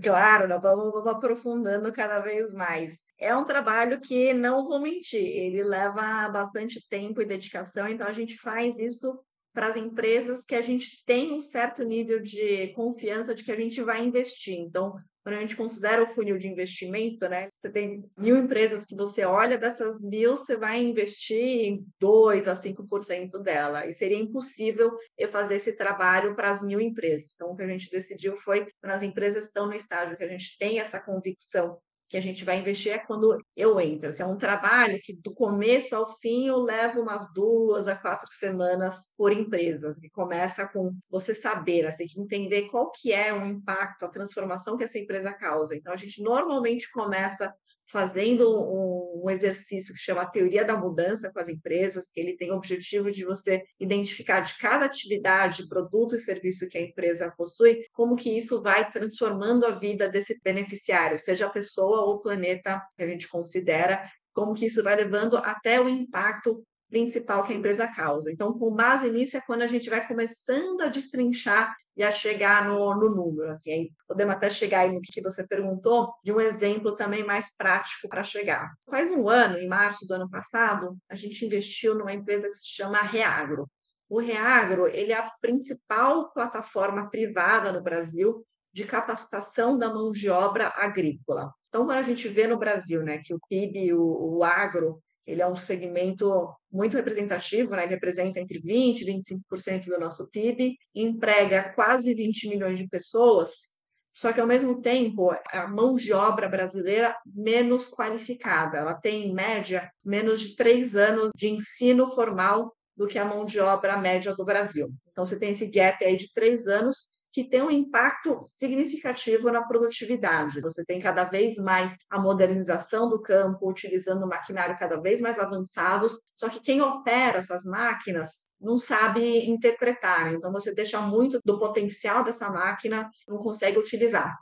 Claro, 0.00 0.48
nós 0.48 0.62
vamos, 0.62 1.06
aprofundando 1.06 1.92
cada 1.92 2.20
vez 2.20 2.52
mais. 2.54 3.06
É 3.18 3.36
um 3.36 3.44
trabalho 3.44 4.00
que, 4.00 4.32
não 4.32 4.64
vou 4.64 4.80
mentir, 4.80 5.20
ele 5.20 5.62
leva 5.62 6.28
bastante 6.30 6.80
tempo 6.88 7.20
e 7.20 7.26
dedicação, 7.26 7.88
então 7.88 8.06
a 8.06 8.12
gente 8.12 8.38
faz 8.38 8.78
isso 8.78 9.20
para 9.52 9.66
as 9.66 9.76
empresas 9.76 10.44
que 10.44 10.54
a 10.54 10.62
gente 10.62 11.04
tem 11.04 11.32
um 11.32 11.42
certo 11.42 11.84
nível 11.84 12.20
de 12.20 12.68
confiança 12.68 13.34
de 13.34 13.44
que 13.44 13.52
a 13.52 13.56
gente 13.56 13.82
vai 13.82 14.02
investir. 14.02 14.58
Então, 14.58 14.94
quando 15.22 15.36
a 15.36 15.40
gente 15.40 15.56
considera 15.56 16.02
o 16.02 16.06
funil 16.06 16.36
de 16.36 16.48
investimento, 16.48 17.28
né? 17.28 17.48
Você 17.58 17.70
tem 17.70 18.04
mil 18.16 18.36
empresas 18.36 18.84
que 18.84 18.94
você 18.94 19.24
olha, 19.24 19.56
dessas 19.56 20.02
mil, 20.02 20.36
você 20.36 20.56
vai 20.56 20.82
investir 20.82 21.38
em 21.38 21.86
2 22.00 22.48
a 22.48 22.54
5% 22.54 23.38
dela. 23.42 23.86
E 23.86 23.92
seria 23.92 24.18
impossível 24.18 24.90
eu 25.16 25.28
fazer 25.28 25.56
esse 25.56 25.76
trabalho 25.76 26.34
para 26.34 26.50
as 26.50 26.62
mil 26.62 26.80
empresas. 26.80 27.34
Então, 27.34 27.50
o 27.50 27.56
que 27.56 27.62
a 27.62 27.68
gente 27.68 27.90
decidiu 27.90 28.36
foi, 28.36 28.66
quando 28.80 28.92
as 28.92 29.02
empresas 29.02 29.46
estão 29.46 29.66
no 29.66 29.74
estágio 29.74 30.16
que 30.16 30.24
a 30.24 30.28
gente 30.28 30.56
tem 30.58 30.80
essa 30.80 31.00
convicção 31.00 31.78
que 32.12 32.18
a 32.18 32.20
gente 32.20 32.44
vai 32.44 32.58
investir 32.58 32.92
é 32.92 32.98
quando 32.98 33.38
eu 33.56 33.80
entro. 33.80 34.10
Assim, 34.10 34.22
é 34.22 34.26
um 34.26 34.36
trabalho 34.36 35.00
que 35.02 35.16
do 35.16 35.32
começo 35.32 35.96
ao 35.96 36.14
fim 36.18 36.46
eu 36.46 36.58
levo 36.58 37.00
umas 37.00 37.32
duas 37.32 37.88
a 37.88 37.96
quatro 37.96 38.28
semanas 38.30 39.14
por 39.16 39.32
empresa, 39.32 39.96
que 39.98 40.10
começa 40.10 40.68
com 40.68 40.94
você 41.08 41.34
saber, 41.34 41.86
assim, 41.86 42.04
entender 42.18 42.68
qual 42.68 42.92
que 42.92 43.14
é 43.14 43.32
o 43.32 43.46
impacto, 43.46 44.04
a 44.04 44.10
transformação 44.10 44.76
que 44.76 44.84
essa 44.84 44.98
empresa 44.98 45.32
causa. 45.32 45.74
Então 45.74 45.90
a 45.90 45.96
gente 45.96 46.22
normalmente 46.22 46.92
começa 46.92 47.50
fazendo 47.92 48.48
um, 48.48 49.24
um, 49.24 49.30
exercício 49.30 49.94
que 49.94 50.00
chama 50.00 50.24
Teoria 50.24 50.64
da 50.64 50.74
Mudança 50.74 51.30
com 51.30 51.38
as 51.38 51.48
empresas, 51.48 52.10
que 52.10 52.18
ele 52.18 52.36
tem 52.36 52.50
o 52.50 52.56
objetivo 52.56 53.10
de 53.10 53.22
você 53.22 53.62
identificar 53.78 54.40
de 54.40 54.56
cada 54.56 54.86
atividade, 54.86 55.68
produto 55.68 56.16
e 56.16 56.18
serviço 56.18 56.68
que 56.70 56.78
a 56.78 56.80
empresa 56.80 57.30
possui, 57.36 57.84
como 57.92 58.16
que 58.16 58.34
isso 58.34 58.62
vai 58.62 58.90
transformando 58.90 59.66
a 59.66 59.72
vida 59.72 60.08
desse 60.08 60.40
beneficiário, 60.42 61.18
seja 61.18 61.46
a 61.46 61.50
pessoa 61.50 62.06
ou 62.06 62.14
o 62.14 62.22
planeta 62.22 62.80
que 62.96 63.02
a 63.02 63.06
gente 63.06 63.28
considera, 63.28 64.02
como 64.32 64.54
que 64.54 64.64
isso 64.64 64.82
vai 64.82 64.96
levando 64.96 65.36
até 65.36 65.78
o 65.78 65.88
impacto 65.88 66.64
principal 66.92 67.42
que 67.42 67.54
a 67.54 67.56
empresa 67.56 67.88
causa. 67.88 68.30
Então, 68.30 68.52
com 68.52 68.70
base 68.70 69.10
nisso 69.10 69.38
é 69.38 69.40
quando 69.40 69.62
a 69.62 69.66
gente 69.66 69.88
vai 69.88 70.06
começando 70.06 70.82
a 70.82 70.88
destrinchar 70.88 71.74
e 71.96 72.02
a 72.02 72.10
chegar 72.10 72.68
no, 72.68 72.94
no 72.94 73.08
número. 73.08 73.50
Assim, 73.50 73.72
aí 73.72 73.92
podemos 74.06 74.34
até 74.34 74.50
chegar 74.50 74.80
aí 74.80 74.92
no 74.92 75.00
que 75.00 75.22
você 75.22 75.46
perguntou, 75.46 76.12
de 76.22 76.30
um 76.30 76.38
exemplo 76.38 76.94
também 76.94 77.24
mais 77.24 77.56
prático 77.56 78.08
para 78.10 78.22
chegar. 78.22 78.70
Faz 78.90 79.10
um 79.10 79.26
ano, 79.26 79.56
em 79.56 79.66
março 79.66 80.06
do 80.06 80.12
ano 80.12 80.28
passado, 80.28 80.96
a 81.08 81.14
gente 81.14 81.46
investiu 81.46 81.94
numa 81.94 82.12
empresa 82.12 82.46
que 82.48 82.54
se 82.54 82.68
chama 82.68 82.98
Reagro. 82.98 83.66
O 84.08 84.20
Reagro 84.20 84.86
ele 84.86 85.12
é 85.12 85.18
a 85.18 85.30
principal 85.40 86.30
plataforma 86.32 87.08
privada 87.08 87.72
no 87.72 87.82
Brasil 87.82 88.44
de 88.70 88.84
capacitação 88.84 89.78
da 89.78 89.88
mão 89.88 90.10
de 90.10 90.28
obra 90.28 90.70
agrícola. 90.76 91.52
Então, 91.68 91.86
quando 91.86 91.98
a 91.98 92.02
gente 92.02 92.28
vê 92.28 92.46
no 92.46 92.58
Brasil 92.58 93.02
né, 93.02 93.18
que 93.24 93.32
o 93.32 93.40
PIB, 93.48 93.94
o, 93.94 94.36
o 94.36 94.44
agro, 94.44 95.02
ele 95.26 95.42
é 95.42 95.46
um 95.46 95.56
segmento 95.56 96.52
muito 96.70 96.96
representativo, 96.96 97.70
né? 97.72 97.84
ele 97.84 97.94
representa 97.94 98.40
entre 98.40 98.60
20% 98.60 99.00
e 99.00 99.04
25% 99.04 99.86
do 99.86 99.98
nosso 99.98 100.28
PIB, 100.30 100.76
emprega 100.94 101.72
quase 101.74 102.14
20 102.14 102.48
milhões 102.48 102.78
de 102.78 102.88
pessoas, 102.88 103.80
só 104.12 104.30
que, 104.32 104.40
ao 104.40 104.46
mesmo 104.46 104.80
tempo, 104.80 105.34
a 105.50 105.66
mão 105.66 105.94
de 105.94 106.12
obra 106.12 106.46
brasileira 106.46 107.16
menos 107.24 107.88
qualificada. 107.88 108.78
Ela 108.78 108.94
tem, 108.94 109.28
em 109.28 109.34
média, 109.34 109.90
menos 110.04 110.40
de 110.40 110.54
três 110.54 110.94
anos 110.94 111.30
de 111.34 111.48
ensino 111.48 112.06
formal 112.06 112.76
do 112.94 113.06
que 113.06 113.18
a 113.18 113.24
mão 113.24 113.44
de 113.44 113.58
obra 113.58 113.96
média 113.96 114.34
do 114.34 114.44
Brasil. 114.44 114.92
Então, 115.10 115.24
você 115.24 115.38
tem 115.38 115.50
esse 115.50 115.66
gap 115.66 116.04
aí 116.04 116.14
de 116.14 116.30
três 116.30 116.66
anos 116.66 117.11
que 117.32 117.42
tem 117.42 117.62
um 117.62 117.70
impacto 117.70 118.38
significativo 118.42 119.50
na 119.50 119.62
produtividade. 119.62 120.60
Você 120.60 120.84
tem 120.84 121.00
cada 121.00 121.24
vez 121.24 121.56
mais 121.56 121.96
a 122.10 122.20
modernização 122.20 123.08
do 123.08 123.20
campo, 123.22 123.70
utilizando 123.70 124.26
maquinário 124.26 124.76
cada 124.78 125.00
vez 125.00 125.18
mais 125.20 125.38
avançados, 125.38 126.20
só 126.38 126.48
que 126.50 126.60
quem 126.60 126.82
opera 126.82 127.38
essas 127.38 127.64
máquinas 127.64 128.50
não 128.60 128.76
sabe 128.76 129.48
interpretar, 129.48 130.34
então 130.34 130.52
você 130.52 130.74
deixa 130.74 131.00
muito 131.00 131.40
do 131.42 131.58
potencial 131.58 132.22
dessa 132.22 132.50
máquina, 132.50 133.08
não 133.26 133.38
consegue 133.38 133.78
utilizar. 133.78 134.36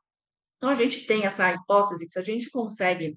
Então 0.57 0.69
a 0.69 0.75
gente 0.75 1.07
tem 1.07 1.25
essa 1.25 1.51
hipótese 1.53 2.05
que 2.05 2.11
se 2.11 2.19
a 2.19 2.23
gente 2.23 2.51
consegue 2.51 3.17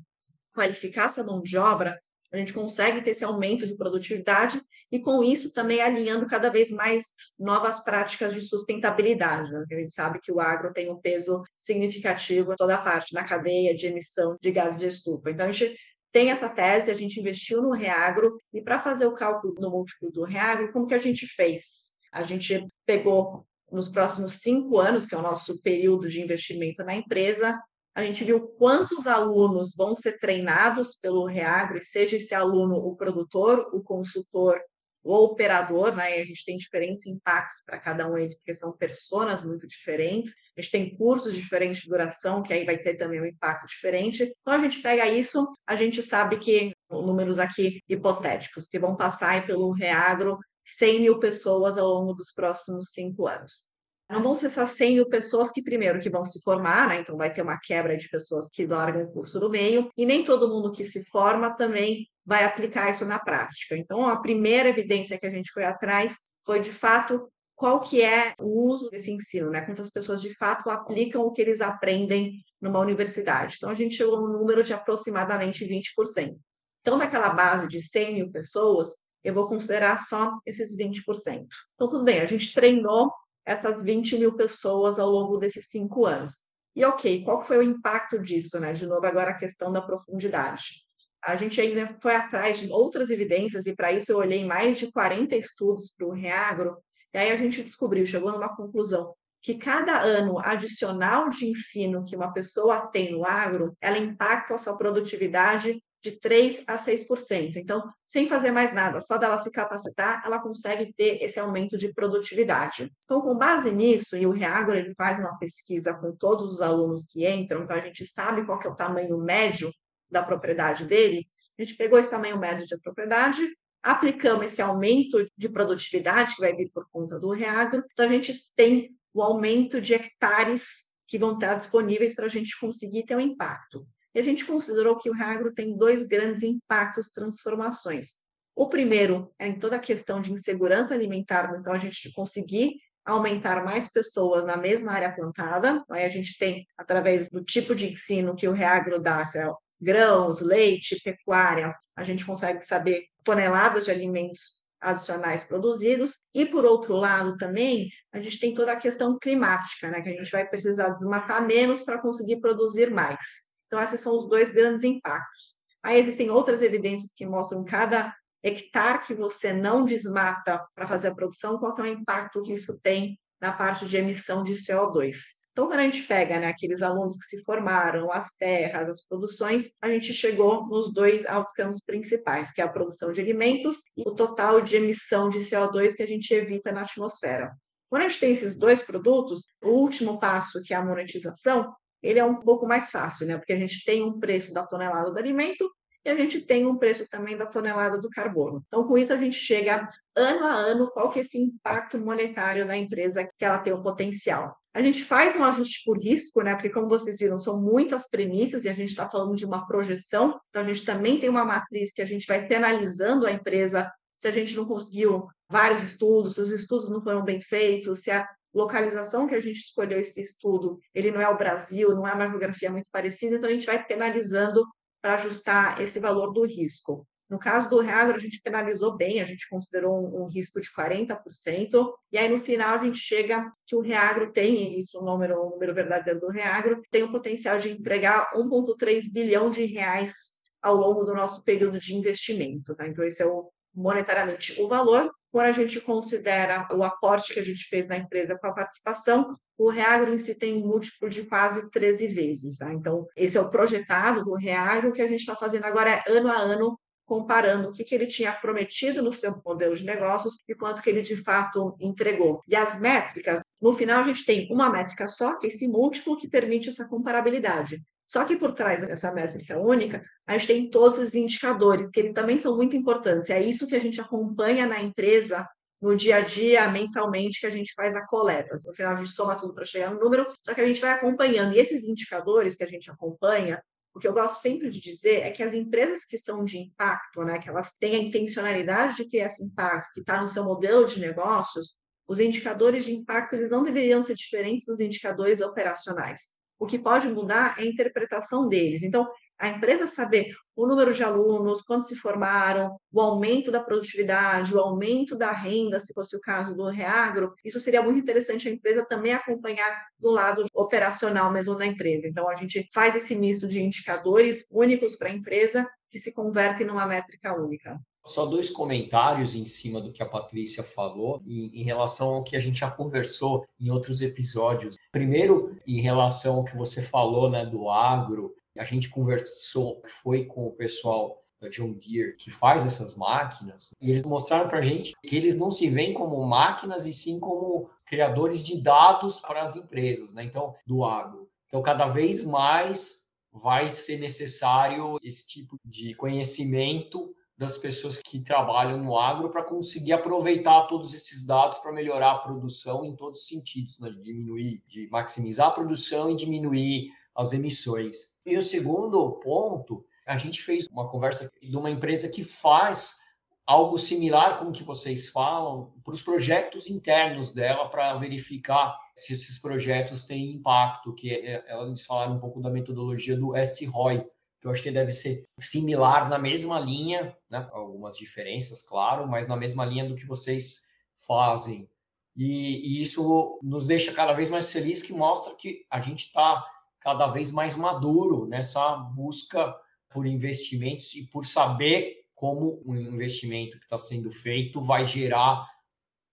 qualificar 0.54 1.06
essa 1.06 1.24
mão 1.24 1.42
de 1.42 1.58
obra, 1.58 2.00
a 2.34 2.38
gente 2.38 2.52
consegue 2.52 3.02
ter 3.02 3.12
esse 3.12 3.24
aumento 3.24 3.66
de 3.66 3.78
produtividade 3.78 4.60
e, 4.92 5.00
com 5.00 5.24
isso, 5.24 5.54
também 5.54 5.82
alinhando 5.82 6.26
cada 6.26 6.50
vez 6.50 6.72
mais 6.72 7.14
novas 7.38 7.84
práticas 7.84 8.34
de 8.34 8.42
sustentabilidade. 8.42 9.52
Né? 9.52 9.64
A 9.72 9.76
gente 9.76 9.94
sabe 9.94 10.20
que 10.20 10.32
o 10.32 10.40
agro 10.40 10.74
tem 10.74 10.92
um 10.92 11.00
peso 11.00 11.44
significativo 11.54 12.54
em 12.54 12.56
toda 12.56 12.74
a 12.74 12.82
parte, 12.82 13.14
na 13.14 13.24
cadeia 13.24 13.76
de 13.76 13.86
emissão 13.86 14.36
de 14.42 14.52
gases 14.52 14.80
de 14.80 14.88
estufa. 14.88 15.30
Então, 15.30 15.46
a 15.46 15.52
gente 15.52 15.78
tem 16.12 16.32
essa 16.32 16.50
tese, 16.50 16.90
a 16.90 16.96
gente 16.96 17.20
investiu 17.20 17.62
no 17.62 17.72
Reagro, 17.72 18.36
e 18.52 18.62
para 18.62 18.80
fazer 18.80 19.06
o 19.06 19.14
cálculo 19.14 19.54
no 19.60 19.70
múltiplo 19.70 20.12
do 20.12 20.24
Reagro, 20.24 20.72
como 20.72 20.88
que 20.88 20.94
a 20.96 21.00
gente 21.00 21.28
fez? 21.28 21.94
A 22.12 22.24
gente 22.24 22.68
pegou 22.86 23.46
nos 23.72 23.90
próximos 23.90 24.34
cinco 24.34 24.80
anos, 24.80 25.06
que 25.06 25.14
é 25.14 25.18
o 25.18 25.24
nosso 25.24 25.62
período 25.62 26.10
de 26.10 26.22
investimento 26.22 26.84
na 26.84 26.96
empresa, 26.96 27.60
a 27.96 28.04
gente 28.04 28.24
viu 28.24 28.48
quantos 28.58 29.06
alunos 29.06 29.76
vão 29.76 29.94
ser 29.94 30.18
treinados 30.20 30.96
pelo 30.96 31.26
Reagro, 31.26 31.80
seja 31.82 32.18
esse 32.18 32.34
aluno 32.34 32.76
o 32.76 32.96
produtor, 32.96 33.70
o 33.74 33.82
consultor, 33.82 34.60
o 35.04 35.14
operador, 35.14 35.94
né? 35.96 36.14
A 36.14 36.26
gente 36.26 36.46
tem 36.46 36.56
diferentes 36.56 37.06
impactos 37.06 37.62
para 37.66 37.78
cada 37.78 38.10
um 38.10 38.14
deles, 38.14 38.36
porque 38.36 38.54
são 38.54 38.72
personas 38.72 39.44
muito 39.44 39.68
diferentes. 39.68 40.34
A 40.58 40.62
gente 40.62 40.72
tem 40.72 40.98
cursos 40.98 41.34
de 41.34 41.42
diferente 41.42 41.88
duração, 41.88 42.42
que 42.42 42.54
aí 42.54 42.66
vai 42.66 42.78
ter 42.78 42.96
também 42.96 43.22
um 43.22 43.26
impacto 43.26 43.68
diferente. 43.68 44.24
Então, 44.42 44.54
a 44.54 44.58
gente 44.58 44.82
pega 44.82 45.08
isso, 45.10 45.46
a 45.68 45.76
gente 45.76 46.02
sabe 46.02 46.40
que, 46.40 46.72
números 46.90 47.38
aqui 47.38 47.82
hipotéticos, 47.90 48.68
que 48.68 48.80
vão 48.80 48.96
passar 48.96 49.46
pelo 49.46 49.74
Reagro 49.74 50.40
100 50.64 51.02
mil 51.02 51.20
pessoas 51.20 51.78
ao 51.78 51.88
longo 51.88 52.14
dos 52.14 52.32
próximos 52.32 52.92
cinco 52.92 53.28
anos. 53.28 53.73
Não 54.10 54.22
vão 54.22 54.36
ser 54.36 54.48
essas 54.48 54.72
100 54.72 54.96
mil 54.96 55.10
pessoas 55.10 55.52
que, 55.52 55.64
primeiro, 55.64 56.00
que 56.00 56.10
vão 56.10 56.26
se 56.26 56.42
formar, 56.44 56.88
né? 56.88 57.00
Então, 57.00 57.18
vai 57.18 57.34
ter 57.34 57.42
uma 57.42 57.58
quebra 57.58 57.98
de 57.98 58.10
pessoas 58.10 58.50
que 58.50 58.66
largam 58.66 59.04
o 59.04 59.12
curso 59.12 59.40
no 59.40 59.50
meio, 59.50 59.90
e 59.98 60.06
nem 60.06 60.24
todo 60.24 60.48
mundo 60.48 60.72
que 60.72 60.86
se 60.86 61.04
forma 61.06 61.56
também 61.56 62.08
vai 62.26 62.44
aplicar 62.44 62.90
isso 62.90 63.06
na 63.06 63.20
prática. 63.20 63.76
Então, 63.76 64.08
a 64.08 64.18
primeira 64.18 64.70
evidência 64.70 65.18
que 65.18 65.26
a 65.26 65.32
gente 65.32 65.52
foi 65.52 65.64
atrás 65.64 66.28
foi, 66.46 66.60
de 66.60 66.72
fato, 66.72 67.28
qual 67.56 67.80
que 67.80 68.02
é 68.02 68.34
o 68.40 68.68
uso 68.68 68.90
desse 68.90 69.12
ensino, 69.12 69.50
né? 69.50 69.62
Quantas 69.62 69.90
pessoas, 69.90 70.22
de 70.22 70.34
fato, 70.36 70.70
aplicam 70.70 71.22
o 71.24 71.32
que 71.32 71.42
eles 71.42 71.62
aprendem 71.62 72.44
numa 72.62 72.80
universidade. 72.80 73.56
Então, 73.58 73.70
a 73.70 73.74
gente 73.74 73.96
chegou 73.96 74.22
no 74.22 74.38
número 74.38 74.64
de 74.64 74.74
aproximadamente 74.74 75.66
20%. 75.66 76.36
Então, 76.82 76.98
daquela 76.98 77.30
base 77.30 77.68
de 77.68 77.82
100 77.82 78.16
mil 78.16 78.32
pessoas, 78.32 78.98
eu 79.24 79.34
vou 79.34 79.48
considerar 79.48 79.98
só 79.98 80.34
esses 80.46 80.78
20%. 80.78 81.48
Então, 81.76 81.88
tudo 81.88 82.04
bem, 82.04 82.20
a 82.20 82.26
gente 82.26 82.54
treinou 82.54 83.12
essas 83.46 83.84
20 83.84 84.18
mil 84.18 84.36
pessoas 84.36 85.00
ao 85.00 85.10
longo 85.10 85.38
desses 85.38 85.68
cinco 85.68 86.06
anos. 86.06 86.50
E 86.76 86.84
ok, 86.84 87.24
qual 87.24 87.44
foi 87.44 87.60
o 87.60 87.64
impacto 87.64 88.20
disso, 88.20 88.60
né? 88.60 88.74
De 88.74 88.86
novo, 88.86 89.06
agora 89.06 89.32
a 89.32 89.38
questão 89.38 89.72
da 89.72 89.82
profundidade. 89.82 90.84
A 91.24 91.36
gente 91.36 91.62
ainda 91.62 91.96
foi 92.02 92.16
atrás 92.16 92.60
de 92.60 92.72
outras 92.72 93.10
evidências, 93.10 93.66
e 93.66 93.76
para 93.76 93.92
isso 93.94 94.12
eu 94.12 94.18
olhei 94.18 94.44
mais 94.44 94.78
de 94.78 94.92
40 94.92 95.36
estudos 95.36 95.94
para 95.96 96.08
o 96.08 96.12
Reagro, 96.12 96.78
e 97.14 97.18
aí 97.18 97.32
a 97.32 97.36
gente 97.36 97.64
descobriu, 97.64 98.06
chegou 98.06 98.32
numa 98.32 98.56
conclusão, 98.56 99.14
que 99.42 99.56
cada 99.56 100.02
ano 100.02 100.40
adicional 100.40 101.30
de 101.30 101.46
ensino 101.46 102.04
que 102.04 102.16
uma 102.16 102.34
pessoa 102.34 102.88
tem 102.88 103.12
no 103.12 103.26
agro, 103.26 103.76
ela 103.80 103.98
impacta 103.98 104.56
a 104.56 104.58
sua 104.58 104.76
produtividade 104.76 105.82
de 106.04 106.20
3 106.20 106.66
a 106.68 106.76
6%. 106.76 107.56
Então, 107.56 107.82
sem 108.06 108.28
fazer 108.28 108.52
mais 108.52 108.74
nada, 108.74 109.00
só 109.00 109.18
dela 109.18 109.38
se 109.38 109.50
capacitar, 109.50 110.22
ela 110.26 110.38
consegue 110.40 110.94
ter 110.94 111.24
esse 111.24 111.40
aumento 111.40 111.78
de 111.78 111.94
produtividade. 111.94 112.92
Então, 113.06 113.22
com 113.22 113.38
base 113.38 113.72
nisso, 113.72 114.18
e 114.18 114.28
o 114.28 114.32
Reagro 114.32 114.76
ele 114.76 114.94
faz 114.96 115.18
uma 115.18 115.38
pesquisa 115.38 115.94
com 115.94 116.14
todos 116.14 116.52
os 116.52 116.62
alunos 116.62 117.06
que 117.06 117.26
entram, 117.26 117.64
então 117.64 117.76
a 117.76 117.80
gente 117.80 118.06
sabe 118.06 118.46
qual 118.46 118.60
é 118.62 118.68
o 118.68 118.76
tamanho 118.76 119.18
médio 119.18 119.72
da 120.12 120.22
propriedade 120.22 120.86
dele. 120.86 121.26
A 121.58 121.64
gente 121.64 121.78
pegou 121.78 121.98
esse 121.98 122.10
tamanho 122.10 122.38
médio 122.38 122.68
de 122.68 122.78
propriedade, 122.80 123.48
aplicamos 123.82 124.46
esse 124.48 124.62
aumento 124.62 125.24
de 125.38 125.48
produtividade 125.48 126.36
que 126.36 126.42
vai 126.42 126.54
vir 126.54 126.70
por 126.74 126.86
conta 126.92 127.18
do 127.18 127.32
Reagro, 127.32 127.82
então 127.94 128.06
a 128.06 128.10
gente 128.10 128.34
tem 128.56 128.94
o 129.14 129.22
aumento 129.22 129.80
de 129.80 129.94
hectares 129.94 130.92
que 131.08 131.18
vão 131.18 131.36
estar 131.36 131.54
disponíveis 131.54 132.14
para 132.14 132.26
a 132.26 132.30
gente 132.30 132.60
conseguir 132.60 133.04
ter 133.04 133.16
um 133.16 133.22
impacto. 133.22 133.88
E 134.14 134.20
a 134.20 134.24
gente 134.24 134.46
considerou 134.46 134.98
que 134.98 135.10
o 135.10 135.14
reagro 135.14 135.54
tem 135.54 135.76
dois 135.76 136.06
grandes 136.06 136.44
impactos, 136.44 137.10
transformações. 137.10 138.22
O 138.56 138.70
primeiro 138.70 139.34
é 139.40 139.48
em 139.48 139.58
toda 139.58 139.78
a 139.78 139.80
questão 139.80 140.22
de 140.22 140.32
insegurança 140.32 140.94
alimentar, 140.94 141.56
então 141.60 141.74
a 141.74 141.78
gente 141.78 142.12
conseguir 142.14 142.76
aumentar 143.04 143.64
mais 143.66 143.92
pessoas 143.92 144.46
na 144.46 144.56
mesma 144.56 144.94
área 144.94 145.14
plantada. 145.14 145.84
Aí 145.90 146.06
a 146.06 146.10
gente 146.10 146.38
tem, 146.38 146.66
através 146.78 147.30
do 147.30 147.44
tipo 147.44 147.74
de 147.74 147.92
ensino 147.92 148.36
que 148.36 148.48
o 148.48 148.54
reagro 148.54 149.00
dá, 149.00 149.24
é 149.36 149.52
grãos, 149.82 150.40
leite, 150.40 151.02
pecuária, 151.04 151.76
a 151.96 152.04
gente 152.04 152.26
consegue 152.26 152.62
saber 152.62 153.06
toneladas 153.24 153.86
de 153.86 153.92
alimentos 153.92 154.64
adicionais 154.80 155.44
produzidos. 155.44 156.22
E, 156.34 156.46
por 156.46 156.64
outro 156.66 156.96
lado, 156.96 157.38
também, 157.38 157.90
a 158.12 158.20
gente 158.20 158.40
tem 158.40 158.54
toda 158.54 158.74
a 158.74 158.78
questão 158.78 159.18
climática, 159.18 159.90
né? 159.90 160.02
que 160.02 160.10
a 160.10 160.14
gente 160.14 160.32
vai 160.32 160.48
precisar 160.48 160.90
desmatar 160.90 161.46
menos 161.46 161.84
para 161.84 162.02
conseguir 162.02 162.40
produzir 162.40 162.92
mais. 162.92 163.53
Então, 163.74 163.82
esses 163.82 164.02
são 164.02 164.16
os 164.16 164.30
dois 164.30 164.52
grandes 164.52 164.84
impactos. 164.84 165.56
Aí 165.82 165.98
existem 165.98 166.30
outras 166.30 166.62
evidências 166.62 167.12
que 167.12 167.26
mostram 167.26 167.66
cada 167.66 168.14
hectare 168.44 169.02
que 169.04 169.16
você 169.16 169.52
não 169.52 169.84
desmata 169.84 170.64
para 170.76 170.86
fazer 170.86 171.08
a 171.08 171.16
produção, 171.16 171.58
qual 171.58 171.76
é 171.80 171.82
o 171.82 171.88
impacto 171.88 172.44
que 172.44 172.54
isso 172.54 172.80
tem 172.82 173.20
na 173.42 173.52
parte 173.52 173.88
de 173.88 173.98
emissão 173.98 174.44
de 174.44 174.54
CO2. 174.54 175.16
Então, 175.52 175.66
quando 175.66 175.80
a 175.80 175.84
gente 175.86 176.04
pega 176.04 176.40
né, 176.40 176.46
aqueles 176.46 176.84
alunos 176.84 177.18
que 177.18 177.24
se 177.24 177.44
formaram, 177.44 178.12
as 178.12 178.36
terras, 178.38 178.88
as 178.88 179.08
produções, 179.08 179.72
a 179.82 179.90
gente 179.90 180.14
chegou 180.14 180.68
nos 180.68 180.94
dois 180.94 181.26
outcomes 181.26 181.84
principais, 181.84 182.52
que 182.52 182.62
é 182.62 182.66
a 182.66 182.70
produção 182.70 183.12
de 183.12 183.22
alimentos 183.22 183.78
e 183.98 184.08
o 184.08 184.14
total 184.14 184.62
de 184.62 184.76
emissão 184.76 185.30
de 185.30 185.40
CO2 185.40 185.96
que 185.96 186.04
a 186.04 186.08
gente 186.08 186.32
evita 186.32 186.72
na 186.72 186.82
atmosfera. 186.82 187.52
Quando 187.90 188.04
a 188.04 188.08
gente 188.08 188.20
tem 188.20 188.32
esses 188.34 188.56
dois 188.56 188.84
produtos, 188.84 189.48
o 189.64 189.70
último 189.70 190.20
passo, 190.20 190.62
que 190.62 190.76
é 190.76 190.78
a 190.78 190.86
monetização, 190.86 191.74
ele 192.04 192.20
é 192.20 192.26
um 192.26 192.36
pouco 192.36 192.68
mais 192.68 192.92
fácil, 192.92 193.26
né? 193.26 193.38
Porque 193.38 193.54
a 193.54 193.58
gente 193.58 193.84
tem 193.86 194.04
um 194.04 194.20
preço 194.20 194.54
da 194.54 194.68
tonelada 194.68 195.10
do 195.12 195.18
alimento 195.18 195.72
e 196.06 196.10
a 196.10 196.16
gente 196.16 196.42
tem 196.42 196.66
um 196.66 196.78
preço 196.78 197.10
também 197.10 197.38
da 197.38 197.46
tonelada 197.46 197.98
do 197.98 198.10
carbono. 198.10 198.62
Então, 198.68 198.86
com 198.86 198.98
isso, 198.98 199.14
a 199.14 199.18
gente 199.18 199.36
chega 199.36 199.90
ano 200.16 200.46
a 200.46 200.52
ano 200.52 200.92
qual 200.92 201.10
que 201.10 201.20
é 201.20 201.22
esse 201.22 201.38
impacto 201.38 201.98
monetário 201.98 202.68
da 202.68 202.76
empresa 202.76 203.26
que 203.26 203.46
ela 203.46 203.60
tem 203.60 203.72
o 203.72 203.82
potencial. 203.82 204.54
A 204.74 204.82
gente 204.82 205.04
faz 205.04 205.36
um 205.38 205.44
ajuste 205.44 205.82
por 205.86 205.98
risco, 205.98 206.42
né? 206.42 206.56
Porque, 206.56 206.70
como 206.70 206.90
vocês 206.90 207.20
viram, 207.20 207.38
são 207.38 207.62
muitas 207.62 208.10
premissas 208.10 208.66
e 208.66 208.70
a 208.70 208.74
gente 208.74 208.90
está 208.90 209.10
falando 209.10 209.36
de 209.36 209.46
uma 209.46 209.66
projeção. 209.66 210.38
Então, 210.50 210.62
a 210.62 210.66
gente 210.66 210.84
também 210.84 211.20
tem 211.20 211.30
uma 211.30 211.46
matriz 211.46 211.94
que 211.94 212.02
a 212.02 212.06
gente 212.06 212.28
vai 212.28 212.46
penalizando 212.46 213.26
a 213.26 213.32
empresa 213.32 213.90
se 214.18 214.28
a 214.28 214.32
gente 214.32 214.56
não 214.56 214.66
conseguiu 214.66 215.28
vários 215.50 215.82
estudos, 215.84 216.36
se 216.36 216.42
os 216.42 216.50
estudos 216.50 216.90
não 216.90 217.02
foram 217.02 217.24
bem 217.24 217.42
feitos, 217.42 218.02
se 218.02 218.12
a 218.12 218.28
localização 218.54 219.28
que 219.28 219.36
a 219.36 219.40
gente 219.40 219.60
escolheu 219.60 220.00
esse 220.00 220.22
estudo, 220.22 220.80
ele 220.94 221.12
não 221.12 221.22
é 221.22 221.28
o 221.28 221.38
Brasil, 221.38 221.96
não 221.96 222.08
é 222.08 222.14
uma 222.14 222.28
geografia 222.28 222.72
muito 222.72 222.90
parecida, 222.92 223.36
então 223.36 223.50
a 223.50 223.52
gente 223.52 223.66
vai 223.66 223.84
penalizando 223.84 224.64
para 225.02 225.16
ajustar 225.16 225.82
esse 225.82 226.00
valor 226.00 226.32
do 226.32 226.46
risco. 226.46 227.06
No 227.30 227.40
caso 227.40 227.68
do 227.68 227.80
Reagro, 227.80 228.14
a 228.14 228.20
gente 228.20 228.40
penalizou 228.42 228.96
bem, 228.96 229.20
a 229.20 229.26
gente 229.26 229.50
considerou 229.50 229.94
um, 229.94 230.24
um, 230.24 230.28
risco 230.28 230.62
de 230.62 230.68
40%, 230.72 231.92
e 232.12 232.18
aí 232.18 232.30
no 232.30 232.38
final 232.38 232.76
a 232.76 232.84
gente 232.84 232.98
chega 232.98 233.50
que 233.66 233.76
o 233.76 233.82
Reagro 233.82 234.32
tem, 234.32 234.78
isso 234.78 235.00
o 235.00 235.04
número, 235.04 235.42
o 235.42 235.50
número 235.50 235.74
verdadeiro 235.74 236.20
do 236.20 236.30
Reagro, 236.30 236.82
tem 236.92 237.02
o 237.02 237.12
potencial 237.12 237.58
de 237.58 237.72
entregar 237.72 238.32
1,3 238.36 239.12
bilhão 239.12 239.50
de 239.50 239.66
reais 239.66 240.44
ao 240.62 240.76
longo 240.76 241.04
do 241.04 241.14
nosso 241.14 241.44
período 241.44 241.80
de 241.80 241.96
investimento. 241.96 242.76
Tá? 242.76 242.88
Então, 242.88 243.04
esse 243.04 243.24
é 243.24 243.26
o 243.26 243.50
monetariamente 243.74 244.62
o 244.62 244.68
valor. 244.68 245.12
Quando 245.32 245.48
a 245.48 245.52
gente 245.52 245.82
considera 245.82 246.68
o 246.72 246.84
aporte 246.84 247.34
que 247.34 247.40
a 247.40 247.44
gente 247.44 247.64
fez 247.66 247.88
na 247.88 247.98
empresa 247.98 248.38
com 248.38 248.48
a 248.48 248.54
participação, 248.54 249.36
o 249.58 249.70
Reagro 249.70 250.14
em 250.14 250.18
si 250.18 250.36
tem 250.36 250.56
um 250.56 250.68
múltiplo 250.68 251.10
de 251.10 251.24
quase 251.24 251.70
13 251.72 252.08
vezes. 252.08 252.60
Tá? 252.60 252.72
Então, 252.72 253.08
esse 253.16 253.38
é 253.38 253.42
o 253.42 253.50
projetado 253.50 254.24
do 254.24 254.36
Reagro, 254.36 254.90
o 254.90 254.94
que 254.94 255.02
a 255.02 255.08
gente 255.08 255.22
está 255.22 255.36
fazendo 255.36 255.66
agora 255.66 255.90
é 255.90 256.04
ano 256.08 256.30
a 256.30 256.36
ano 256.36 256.78
comparando 257.06 257.70
o 257.70 257.72
que, 257.72 257.84
que 257.84 257.94
ele 257.94 258.08
tinha 258.08 258.32
prometido 258.32 259.02
no 259.02 259.12
seu 259.12 259.40
modelo 259.46 259.76
de 259.76 259.86
negócios 259.86 260.36
e 260.48 260.56
quanto 260.56 260.82
que 260.82 260.90
ele 260.90 261.02
de 261.02 261.16
fato 261.16 261.76
entregou. 261.80 262.42
E 262.48 262.56
as 262.56 262.80
métricas, 262.80 263.42
no 263.62 263.74
final 263.74 264.02
a 264.02 264.04
gente 264.04 264.26
tem 264.26 264.48
uma 264.52 264.70
métrica 264.70 265.08
só, 265.08 265.38
que 265.38 265.46
é 265.46 265.50
esse 265.50 265.68
múltiplo 265.68 266.18
que 266.18 266.28
permite 266.28 266.70
essa 266.70 266.88
comparabilidade. 266.88 267.82
Só 268.14 268.24
que 268.24 268.38
por 268.38 268.54
trás 268.54 268.86
dessa 268.86 269.12
métrica 269.12 269.58
única, 269.58 270.06
a 270.28 270.38
gente 270.38 270.46
tem 270.46 270.70
todos 270.70 271.00
os 271.00 271.16
indicadores, 271.16 271.90
que 271.90 272.00
eles 272.00 272.14
também 272.14 272.38
são 272.38 272.56
muito 272.56 272.76
importantes. 272.76 273.32
É 273.32 273.42
isso 273.42 273.66
que 273.66 273.76
a 273.76 273.80
gente 273.80 274.00
acompanha 274.00 274.68
na 274.68 274.80
empresa 274.80 275.50
no 275.82 275.96
dia 275.96 276.18
a 276.18 276.22
dia, 276.22 276.70
mensalmente, 276.70 277.40
que 277.40 277.48
a 277.48 277.50
gente 277.50 277.74
faz 277.74 277.96
a 277.96 278.06
coleta. 278.06 278.56
No 278.68 278.74
final, 278.76 278.94
a 278.94 278.96
gente 278.98 279.10
soma 279.10 279.36
tudo 279.36 279.56
para 279.56 279.66
chegar 279.66 279.92
no 279.92 280.00
número, 280.00 280.32
só 280.44 280.54
que 280.54 280.62
a 280.62 280.68
gente 280.68 280.80
vai 280.80 280.92
acompanhando. 280.92 281.56
E 281.56 281.60
esses 281.60 281.86
indicadores 281.86 282.56
que 282.56 282.64
a 282.64 282.68
gente 282.68 282.92
acompanha, 282.92 283.60
o 283.96 284.00
que 284.00 284.08
eu 284.08 284.14
gosto 284.14 284.40
sempre 284.40 284.70
de 284.70 284.80
dizer 284.80 285.22
é 285.22 285.32
que 285.32 285.42
as 285.42 285.56
empresas 285.56 286.06
que 286.06 286.20
são 286.20 286.44
de 286.44 286.60
impacto, 286.60 287.24
né, 287.24 287.40
que 287.40 287.50
elas 287.50 287.74
têm 287.80 287.96
a 287.96 288.00
intencionalidade 288.00 288.98
de 288.98 289.10
criar 289.10 289.26
esse 289.26 289.44
impacto, 289.44 289.90
que 289.92 290.02
está 290.02 290.22
no 290.22 290.28
seu 290.28 290.44
modelo 290.44 290.86
de 290.86 291.00
negócios, 291.00 291.74
os 292.08 292.20
indicadores 292.20 292.86
de 292.86 292.94
impacto 292.94 293.34
eles 293.34 293.50
não 293.50 293.64
deveriam 293.64 294.04
ser 294.04 294.14
diferentes 294.14 294.66
dos 294.68 294.80
indicadores 294.80 295.42
operacionais. 295.42 296.43
O 296.64 296.66
que 296.66 296.80
pode 296.80 297.10
mudar 297.10 297.56
é 297.60 297.64
a 297.64 297.66
interpretação 297.66 298.48
deles. 298.48 298.84
Então, 298.84 299.06
a 299.38 299.50
empresa 299.50 299.86
saber 299.86 300.34
o 300.56 300.66
número 300.66 300.94
de 300.94 301.04
alunos, 301.04 301.62
quantos 301.62 301.90
se 301.90 301.96
formaram, 301.98 302.80
o 302.90 303.02
aumento 303.02 303.52
da 303.52 303.62
produtividade, 303.62 304.56
o 304.56 304.60
aumento 304.62 305.14
da 305.18 305.30
renda, 305.34 305.78
se 305.78 305.94
fosse 305.94 306.16
o 306.16 306.22
caso 306.22 306.56
do 306.56 306.70
Reagro, 306.70 307.34
isso 307.44 307.60
seria 307.60 307.84
muito 307.84 308.00
interessante 308.00 308.48
a 308.48 308.52
empresa 308.52 308.86
também 308.86 309.12
acompanhar 309.12 309.88
do 310.00 310.10
lado 310.10 310.46
operacional 310.54 311.30
mesmo 311.34 311.54
da 311.54 311.66
empresa. 311.66 312.08
Então, 312.08 312.30
a 312.30 312.36
gente 312.36 312.66
faz 312.74 312.96
esse 312.96 313.14
misto 313.14 313.46
de 313.46 313.62
indicadores 313.62 314.46
únicos 314.50 314.96
para 314.96 315.10
a 315.10 315.14
empresa 315.14 315.70
que 315.92 316.00
se 316.00 316.14
convertem 316.14 316.66
numa 316.66 316.88
métrica 316.88 317.36
única. 317.36 317.78
Só 318.06 318.26
dois 318.26 318.50
comentários 318.50 319.34
em 319.34 319.46
cima 319.46 319.80
do 319.80 319.92
que 319.92 320.04
a 320.04 320.08
Patrícia 320.08 320.62
falou 320.62 321.22
em, 321.26 321.62
em, 321.62 321.64
relação 321.64 322.16
ao 322.16 322.24
que 322.24 322.36
a 322.36 322.40
gente 322.40 322.60
já 322.60 322.70
conversou 322.70 323.46
em 323.60 323.70
outros 323.72 324.02
episódios. 324.02 324.76
Primeiro, 324.92 325.58
em 325.66 325.80
relação 325.80 326.38
ao 326.38 326.44
que 326.44 326.58
você 326.58 326.82
falou 326.82 327.30
né, 327.30 327.46
do 327.46 327.70
agro, 327.70 328.36
a 328.58 328.66
gente 328.66 328.90
conversou, 328.90 329.82
foi 329.86 330.26
com 330.26 330.46
o 330.46 330.52
pessoal 330.52 331.24
da 331.44 331.50
John 331.50 331.74
Deere 331.74 332.16
que 332.16 332.30
faz 332.30 332.66
essas 332.66 332.96
máquinas, 332.96 333.76
e 333.82 333.90
eles 333.90 334.04
mostraram 334.04 334.48
para 334.48 334.60
a 334.60 334.62
gente 334.62 334.94
que 335.06 335.16
eles 335.16 335.36
não 335.38 335.52
se 335.52 335.70
veem 335.70 335.94
como 335.94 336.24
máquinas 336.26 336.86
e 336.86 336.94
sim 336.94 337.20
como 337.20 337.70
criadores 337.86 338.44
de 338.44 338.62
dados 338.62 339.20
para 339.20 339.44
as 339.44 339.56
empresas, 339.56 340.14
né? 340.14 340.24
Então, 340.24 340.56
do 340.66 340.86
agro. 340.86 341.30
Então, 341.48 341.62
cada 341.62 341.88
vez 341.88 342.24
mais 342.24 343.04
vai 343.32 343.70
ser 343.70 343.98
necessário 343.98 344.98
esse 345.04 345.28
tipo 345.28 345.58
de 345.66 345.94
conhecimento 345.96 347.14
das 347.38 347.58
pessoas 347.58 347.98
que 347.98 348.20
trabalham 348.20 348.78
no 348.78 348.98
agro 348.98 349.30
para 349.30 349.44
conseguir 349.44 349.94
aproveitar 349.94 350.68
todos 350.68 350.94
esses 350.94 351.26
dados 351.26 351.58
para 351.58 351.72
melhorar 351.72 352.12
a 352.12 352.20
produção 352.20 352.86
em 352.86 352.96
todos 352.96 353.22
os 353.22 353.28
sentidos, 353.28 353.80
né? 353.80 353.90
diminuir, 354.02 354.62
de 354.68 354.88
maximizar 354.90 355.48
a 355.48 355.52
produção 355.52 356.12
e 356.12 356.16
diminuir 356.16 356.92
as 357.16 357.34
emissões. 357.34 358.16
E 358.26 358.38
o 358.38 358.42
segundo 358.42 359.12
ponto, 359.14 359.86
a 360.06 360.18
gente 360.18 360.42
fez 360.42 360.68
uma 360.68 360.88
conversa 360.88 361.30
de 361.42 361.58
uma 361.58 361.70
empresa 361.70 362.10
que 362.10 362.24
faz 362.24 362.98
algo 363.46 363.78
similar 363.78 364.38
com 364.38 364.46
o 364.46 364.52
que 364.52 364.64
vocês 364.64 365.10
falam 365.10 365.74
para 365.84 365.94
os 365.94 366.02
projetos 366.02 366.70
internos 366.70 367.34
dela 367.34 367.70
para 367.70 367.94
verificar 367.96 368.78
se 368.96 369.14
esses 369.14 369.40
projetos 369.40 370.04
têm 370.04 370.32
impacto, 370.32 370.94
que 370.94 371.12
é, 371.12 371.44
é, 371.46 371.62
eles 371.62 371.86
falaram 371.86 372.16
um 372.16 372.20
pouco 372.20 372.42
da 372.42 372.50
metodologia 372.50 373.18
do 373.18 373.36
S-ROI, 373.36 374.06
que 374.44 374.48
eu 374.48 374.52
acho 374.52 374.62
que 374.62 374.72
deve 374.72 374.92
ser 374.92 375.24
similar 375.40 376.10
na 376.10 376.20
mesma 376.20 376.60
linha, 376.60 377.16
né? 377.30 377.48
algumas 377.54 377.96
diferenças, 377.96 378.62
claro, 378.62 379.08
mas 379.08 379.26
na 379.26 379.38
mesma 379.38 379.64
linha 379.64 379.88
do 379.88 379.96
que 379.96 380.06
vocês 380.06 380.68
fazem. 381.08 381.70
E, 382.14 382.78
e 382.78 382.82
isso 382.82 383.40
nos 383.42 383.66
deixa 383.66 383.94
cada 383.94 384.12
vez 384.12 384.30
mais 384.30 384.52
feliz, 384.52 384.82
que 384.82 384.92
mostra 384.92 385.34
que 385.36 385.66
a 385.70 385.80
gente 385.80 386.08
está 386.08 386.46
cada 386.82 387.08
vez 387.08 387.32
mais 387.32 387.56
maduro 387.56 388.28
nessa 388.28 388.76
busca 388.76 389.56
por 389.90 390.06
investimentos 390.06 390.94
e 390.94 391.08
por 391.08 391.26
saber 391.26 392.04
como 392.14 392.62
um 392.66 392.76
investimento 392.76 393.58
que 393.58 393.64
está 393.64 393.78
sendo 393.78 394.12
feito 394.12 394.62
vai 394.62 394.86
gerar 394.86 395.48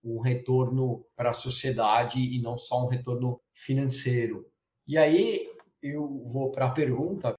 um 0.05 0.21
retorno 0.21 1.05
para 1.17 1.31
a 1.31 1.35
sociedade 1.35 2.21
e 2.21 2.41
não 2.41 2.57
só 2.57 2.85
um 2.85 2.89
retorno 2.89 3.41
financeiro. 3.53 4.47
E 4.87 4.97
aí 4.97 5.51
eu 5.83 6.23
vou 6.25 6.51
para 6.51 6.67
a 6.67 6.71
pergunta: 6.71 7.35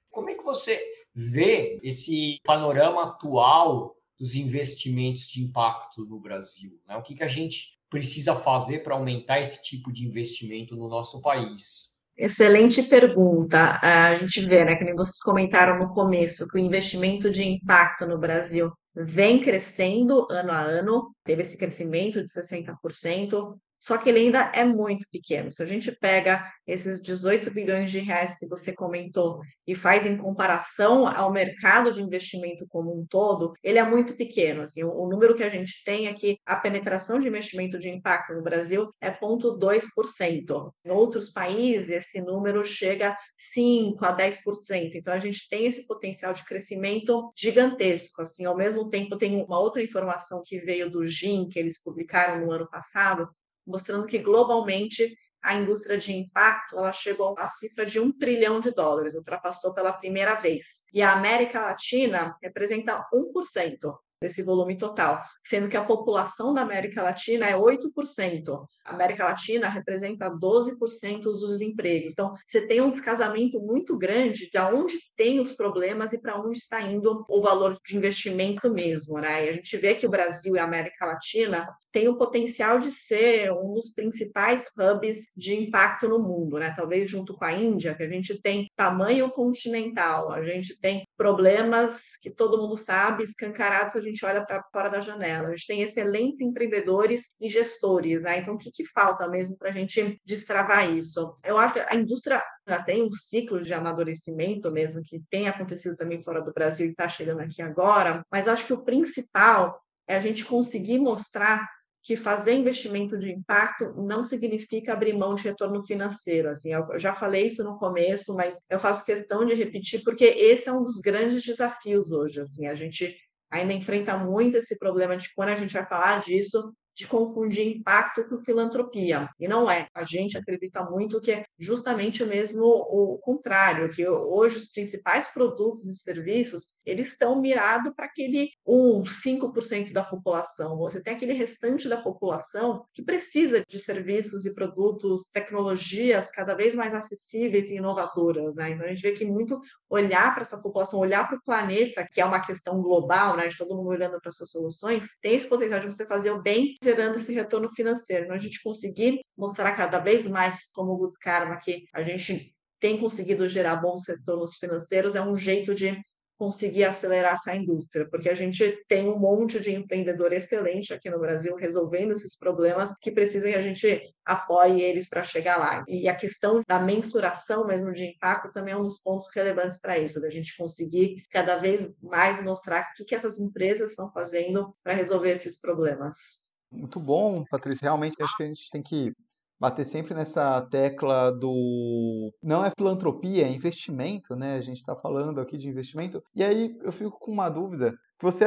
você 0.54 0.82
vê 1.14 1.80
esse 1.84 2.40
panorama 2.44 3.04
atual 3.04 3.96
dos 4.20 4.36
investimentos 4.36 5.28
de 5.28 5.44
impacto 5.44 6.06
no 6.06 6.20
Brasil? 6.20 6.80
Né? 6.88 6.96
O 6.96 7.02
que, 7.02 7.16
que 7.16 7.24
a 7.24 7.28
gente 7.28 7.80
precisa 7.90 8.36
fazer 8.36 8.80
para 8.80 8.96
aumentar 8.96 9.40
esse 9.40 9.62
tipo 9.64 9.92
de 9.92 10.06
investimento 10.06 10.76
no 10.76 10.88
nosso 10.88 11.22
país? 11.22 11.92
Excelente 12.18 12.84
pergunta. 12.84 13.80
A 13.82 14.14
gente 14.16 14.42
vê, 14.42 14.64
né, 14.64 14.76
que 14.76 14.84
nem 14.84 14.94
vocês 14.94 15.20
comentaram 15.20 15.80
no 15.80 15.90
começo, 15.90 16.48
que 16.48 16.58
o 16.58 16.60
investimento 16.60 17.30
de 17.30 17.44
impacto 17.44 18.06
no 18.06 18.18
Brasil 18.18 18.72
vem 18.94 19.42
crescendo 19.42 20.28
ano 20.30 20.52
a 20.52 20.62
ano, 20.62 21.16
teve 21.24 21.42
esse 21.42 21.58
crescimento 21.58 22.24
de 22.24 22.32
60%, 22.32 23.56
só 23.82 23.98
que 23.98 24.08
ele 24.08 24.20
ainda 24.20 24.52
é 24.54 24.64
muito 24.64 25.08
pequeno. 25.12 25.50
Se 25.50 25.64
a 25.64 25.66
gente 25.66 25.92
pega 25.92 26.48
esses 26.68 27.02
18 27.02 27.50
bilhões 27.50 27.90
de 27.90 27.98
reais 27.98 28.38
que 28.38 28.48
você 28.48 28.72
comentou 28.72 29.42
e 29.66 29.74
faz 29.74 30.06
em 30.06 30.16
comparação 30.16 31.08
ao 31.08 31.32
mercado 31.32 31.92
de 31.92 32.00
investimento 32.00 32.68
como 32.70 32.96
um 32.96 33.04
todo, 33.10 33.54
ele 33.64 33.80
é 33.80 33.84
muito 33.84 34.14
pequeno. 34.16 34.62
Assim, 34.62 34.84
o, 34.84 34.92
o 34.92 35.10
número 35.10 35.34
que 35.34 35.44
a 35.44 35.50
gente 35.50 35.84
tem 35.84 36.06
é 36.06 36.14
que 36.14 36.38
a 36.46 36.56
penetração 36.56 37.18
de 37.18 37.28
investimento 37.28 37.80
de 37.80 37.90
impacto 37.90 38.34
no 38.36 38.44
Brasil 38.44 38.94
é 39.02 39.10
0,2%. 39.10 40.72
Em 40.86 40.92
outros 40.92 41.32
países, 41.32 41.90
esse 41.90 42.22
número 42.22 42.64
chega 42.64 43.10
a 43.10 43.18
5% 43.58 43.98
a 44.02 44.16
10%. 44.16 44.92
Então, 44.94 45.12
a 45.12 45.20
gente 45.20 45.50
tem 45.50 45.66
esse 45.66 45.88
potencial 45.88 46.34
de 46.34 46.46
crescimento 46.46 47.32
gigantesco. 47.36 48.22
Assim, 48.22 48.46
ao 48.46 48.56
mesmo 48.56 48.90
tempo, 48.90 49.18
tem 49.18 49.44
uma 49.44 49.60
outra 49.60 49.82
informação 49.82 50.44
que 50.46 50.60
veio 50.60 50.88
do 50.90 51.04
GIM, 51.04 51.48
que 51.50 51.58
eles 51.58 51.82
publicaram 51.82 52.46
no 52.46 52.52
ano 52.52 52.70
passado, 52.70 53.28
mostrando 53.66 54.06
que 54.06 54.20
globalmente 54.20 55.16
a 55.44 55.56
indústria 55.56 55.98
de 55.98 56.14
impacto 56.14 56.78
ela 56.78 56.92
chegou 56.92 57.36
à 57.38 57.48
cifra 57.48 57.86
de 57.86 58.00
um 58.00 58.12
trilhão 58.12 58.60
de 58.60 58.72
dólares, 58.72 59.16
ultrapassou 59.16 59.74
pela 59.74 59.94
primeira 59.94 60.36
vez. 60.36 60.84
E 60.94 61.02
a 61.02 61.14
América 61.14 61.62
Latina 61.62 62.38
representa 62.42 63.08
1% 63.12 63.78
desse 64.22 64.44
volume 64.44 64.78
total, 64.78 65.22
sendo 65.44 65.68
que 65.68 65.76
a 65.76 65.84
população 65.84 66.54
da 66.54 66.62
América 66.62 67.02
Latina 67.02 67.48
é 67.48 67.56
8%. 67.56 68.66
A 68.86 68.94
América 68.94 69.26
Latina 69.26 69.68
representa 69.68 70.30
12% 70.30 71.22
dos 71.22 71.50
desempregos. 71.50 72.14
Então, 72.14 72.34
você 72.46 72.66
tem 72.68 72.82
um 72.82 72.90
descasamento 72.90 73.60
muito 73.60 73.98
grande 73.98 74.50
de 74.50 74.60
onde 74.60 74.98
tem 75.16 75.40
os 75.40 75.54
problemas 75.54 76.14
e 76.14 76.22
para 76.22 76.40
onde 76.40 76.58
está 76.58 76.82
indo 76.82 77.26
o 77.28 77.42
valor 77.42 77.78
de 77.86 77.98
investimento 77.98 78.72
mesmo. 78.72 79.20
Né? 79.20 79.46
E 79.46 79.50
a 79.50 79.54
gente 79.54 79.76
vê 79.78 79.96
que 79.96 80.06
o 80.06 80.10
Brasil 80.10 80.56
e 80.56 80.60
a 80.60 80.64
América 80.64 81.06
Latina 81.06 81.68
têm 81.92 82.08
o 82.08 82.18
potencial 82.18 82.80
de 82.80 82.92
ser 82.92 83.52
um 83.52 83.74
dos 83.74 83.94
principais 83.94 84.68
hubs 84.78 85.30
de 85.36 85.54
impacto 85.56 86.08
no 86.08 86.20
mundo, 86.20 86.58
né? 86.58 86.74
talvez 86.76 87.10
junto 87.10 87.34
com 87.34 87.44
a 87.44 87.54
Índia, 87.54 87.94
que 87.94 88.04
a 88.04 88.10
gente 88.10 88.42
tem 88.42 88.68
tamanho 88.76 89.30
continental, 89.30 90.32
a 90.32 90.42
gente 90.44 90.80
tem 90.80 91.06
problemas 91.18 92.16
que 92.22 92.30
todo 92.30 92.58
mundo 92.58 92.78
sabe, 92.78 93.24
escancarados, 93.24 93.96
a 93.96 94.00
gente 94.00 94.11
olha 94.24 94.46
para 94.46 94.64
fora 94.72 94.90
da 94.90 95.00
janela. 95.00 95.48
A 95.48 95.52
gente 95.52 95.68
tem 95.68 95.82
excelentes 95.82 96.40
empreendedores 96.42 97.34
e 97.40 97.48
gestores, 97.48 98.24
né? 98.24 98.40
Então, 98.40 98.56
o 98.56 98.58
que, 98.58 98.72
que 98.72 98.86
falta 98.86 99.28
mesmo 99.28 99.58
para 99.58 99.70
a 99.70 99.72
gente 99.72 100.20
destravar 100.26 100.92
isso? 100.92 101.34
Eu 101.44 101.58
acho 101.58 101.74
que 101.74 101.80
a 101.80 101.96
indústria 101.96 102.44
já 102.68 102.82
tem 102.82 103.04
um 103.04 103.12
ciclo 103.12 103.62
de 103.62 103.74
amadurecimento 103.74 104.72
mesmo, 104.72 105.02
que 105.04 105.22
tem 105.30 105.48
acontecido 105.48 105.96
também 105.96 106.22
fora 106.22 106.42
do 106.42 106.54
Brasil 106.54 106.88
e 106.88 106.90
está 106.90 107.08
chegando 107.08 107.42
aqui 107.42 107.62
agora, 107.62 108.24
mas 108.32 108.48
acho 108.48 108.66
que 108.66 108.74
o 108.74 108.84
principal 108.84 109.82
é 110.08 110.16
a 110.16 110.20
gente 110.20 110.46
conseguir 110.46 111.00
mostrar 111.00 111.68
que 112.04 112.16
fazer 112.16 112.54
investimento 112.54 113.18
de 113.18 113.32
impacto 113.32 113.94
não 113.96 114.24
significa 114.24 114.94
abrir 114.94 115.14
mão 115.14 115.36
de 115.36 115.44
retorno 115.44 115.82
financeiro. 115.84 116.50
Assim, 116.50 116.74
eu 116.74 116.98
já 116.98 117.14
falei 117.14 117.46
isso 117.46 117.64
no 117.64 117.78
começo, 117.78 118.36
mas 118.36 118.64
eu 118.70 118.80
faço 118.80 119.06
questão 119.06 119.46
de 119.46 119.54
repetir 119.54 120.04
porque 120.04 120.26
esse 120.26 120.68
é 120.68 120.74
um 120.74 120.84
dos 120.84 121.00
grandes 121.00 121.44
desafios 121.44 122.12
hoje. 122.12 122.40
Assim, 122.40 122.68
a 122.68 122.74
gente 122.74 123.16
ainda 123.52 123.74
enfrenta 123.74 124.18
muito 124.18 124.58
esse 124.58 124.80
problema 124.80 125.18
de 125.18 125.34
quando 125.36 125.50
a 125.50 125.56
gente 125.56 125.74
vai 125.74 125.84
falar 125.84 126.20
disso, 126.20 126.74
de 127.02 127.08
confundir 127.08 127.68
impacto 127.68 128.24
com 128.26 128.40
filantropia. 128.40 129.28
E 129.40 129.48
não 129.48 129.70
é. 129.70 129.88
A 129.94 130.04
gente 130.04 130.38
acredita 130.38 130.84
muito 130.84 131.20
que 131.20 131.32
é 131.32 131.46
justamente 131.58 132.24
mesmo 132.24 132.64
o 132.64 133.18
contrário, 133.18 133.90
que 133.90 134.08
hoje 134.08 134.58
os 134.58 134.72
principais 134.72 135.28
produtos 135.28 135.84
e 135.86 135.96
serviços, 135.96 136.80
eles 136.86 137.14
estão 137.14 137.42
mirados 137.42 137.92
para 137.96 138.06
aquele 138.06 138.52
1, 138.66 139.02
5% 139.04 139.92
da 139.92 140.04
população. 140.04 140.78
Você 140.78 141.02
tem 141.02 141.16
aquele 141.16 141.34
restante 141.34 141.90
da 141.90 141.98
população 141.98 142.86
que 142.94 143.04
precisa 143.04 143.64
de 143.68 143.80
serviços 143.80 144.46
e 144.46 144.54
produtos, 144.54 145.32
tecnologias 145.32 146.32
cada 146.32 146.54
vez 146.54 146.76
mais 146.76 146.94
acessíveis 146.94 147.72
e 147.72 147.78
inovadoras, 147.78 148.54
né? 148.56 148.70
Então 148.70 148.86
a 148.86 148.90
gente 148.90 149.02
vê 149.02 149.12
que 149.12 149.26
muito 149.26 149.60
olhar 149.90 150.34
para 150.34 150.42
essa 150.42 150.62
população, 150.62 151.00
olhar 151.00 151.28
para 151.28 151.38
o 151.38 151.42
planeta, 151.42 152.06
que 152.12 152.22
é 152.22 152.26
uma 152.26 152.40
questão 152.40 152.80
global, 152.80 153.36
né? 153.36 153.48
De 153.48 153.58
todo 153.58 153.76
mundo 153.76 153.90
olhando 153.90 154.22
para 154.22 154.32
suas 154.32 154.52
soluções, 154.52 155.18
tem 155.20 155.34
esse 155.34 155.50
potencial 155.50 155.80
de 155.80 155.88
você 155.88 156.06
fazer 156.06 156.30
o 156.30 156.42
bem 156.42 156.78
gerando 156.96 157.16
esse 157.16 157.34
retorno 157.34 157.70
financeiro. 157.70 158.26
Então, 158.26 158.36
a 158.36 158.40
gente 158.40 158.62
conseguir 158.62 159.22
mostrar 159.38 159.72
cada 159.74 160.00
vez 160.00 160.28
mais, 160.28 160.72
como 160.74 160.92
o 160.92 160.98
Goods 160.98 161.18
Karma, 161.18 161.58
que 161.58 161.86
a 161.94 162.02
gente 162.02 162.54
tem 162.80 163.00
conseguido 163.00 163.48
gerar 163.48 163.78
bons 163.78 164.08
retornos 164.08 164.56
financeiros, 164.56 165.16
é 165.16 165.22
um 165.22 165.36
jeito 165.36 165.74
de 165.74 166.00
conseguir 166.42 166.86
acelerar 166.86 167.34
essa 167.34 167.56
indústria, 167.56 168.08
porque 168.10 168.28
a 168.28 168.34
gente 168.34 168.84
tem 168.88 169.08
um 169.08 169.20
monte 169.20 169.60
de 169.60 169.76
empreendedor 169.76 170.34
excelente 170.34 170.92
aqui 170.92 171.08
no 171.08 171.20
Brasil 171.20 171.56
resolvendo 171.56 172.14
esses 172.14 172.36
problemas 172.36 172.96
que 173.00 173.12
precisam 173.12 173.52
que 173.52 173.58
a 173.58 173.62
gente 173.62 174.02
apoie 174.26 174.82
eles 174.82 175.08
para 175.08 175.22
chegar 175.22 175.60
lá. 175.60 175.84
E 175.88 176.10
a 176.10 176.16
questão 176.16 176.62
da 176.68 176.80
mensuração 176.80 177.68
mesmo 177.68 177.92
de 177.92 178.06
impacto 178.06 178.52
também 178.52 178.74
é 178.74 178.78
um 178.78 178.82
dos 178.82 178.98
pontos 179.04 179.28
relevantes 179.36 179.80
para 179.80 180.00
isso, 180.00 180.20
da 180.20 180.30
gente 180.30 180.58
conseguir 180.58 181.24
cada 181.30 181.58
vez 181.58 181.96
mais 182.02 182.44
mostrar 182.44 182.90
o 182.90 182.94
que, 182.96 183.06
que 183.06 183.14
essas 183.14 183.40
empresas 183.40 183.92
estão 183.92 184.12
fazendo 184.12 184.76
para 184.84 184.96
resolver 184.96 185.30
esses 185.30 185.62
problemas. 185.62 186.51
Muito 186.72 187.00
bom, 187.00 187.44
Patrícia. 187.50 187.86
Realmente 187.86 188.16
acho 188.22 188.36
que 188.38 188.44
a 188.44 188.48
gente 188.48 188.70
tem 188.72 188.82
que 188.82 189.12
bater 189.60 189.86
sempre 189.86 190.16
nessa 190.16 190.62
tecla 190.72 191.32
do 191.32 192.32
não 192.42 192.66
é 192.66 192.72
filantropia, 192.76 193.46
é 193.46 193.52
investimento, 193.52 194.36
né? 194.36 194.56
A 194.56 194.62
gente 194.62 194.78
está 194.78 194.96
falando 194.96 195.40
aqui 195.40 195.58
de 195.58 195.70
investimento. 195.70 196.24
E 196.34 196.44
aí 196.44 196.76
eu 196.82 196.92
fico 196.92 197.12
com 197.20 197.32
uma 197.32 197.50
dúvida. 197.50 197.94
Você 198.22 198.46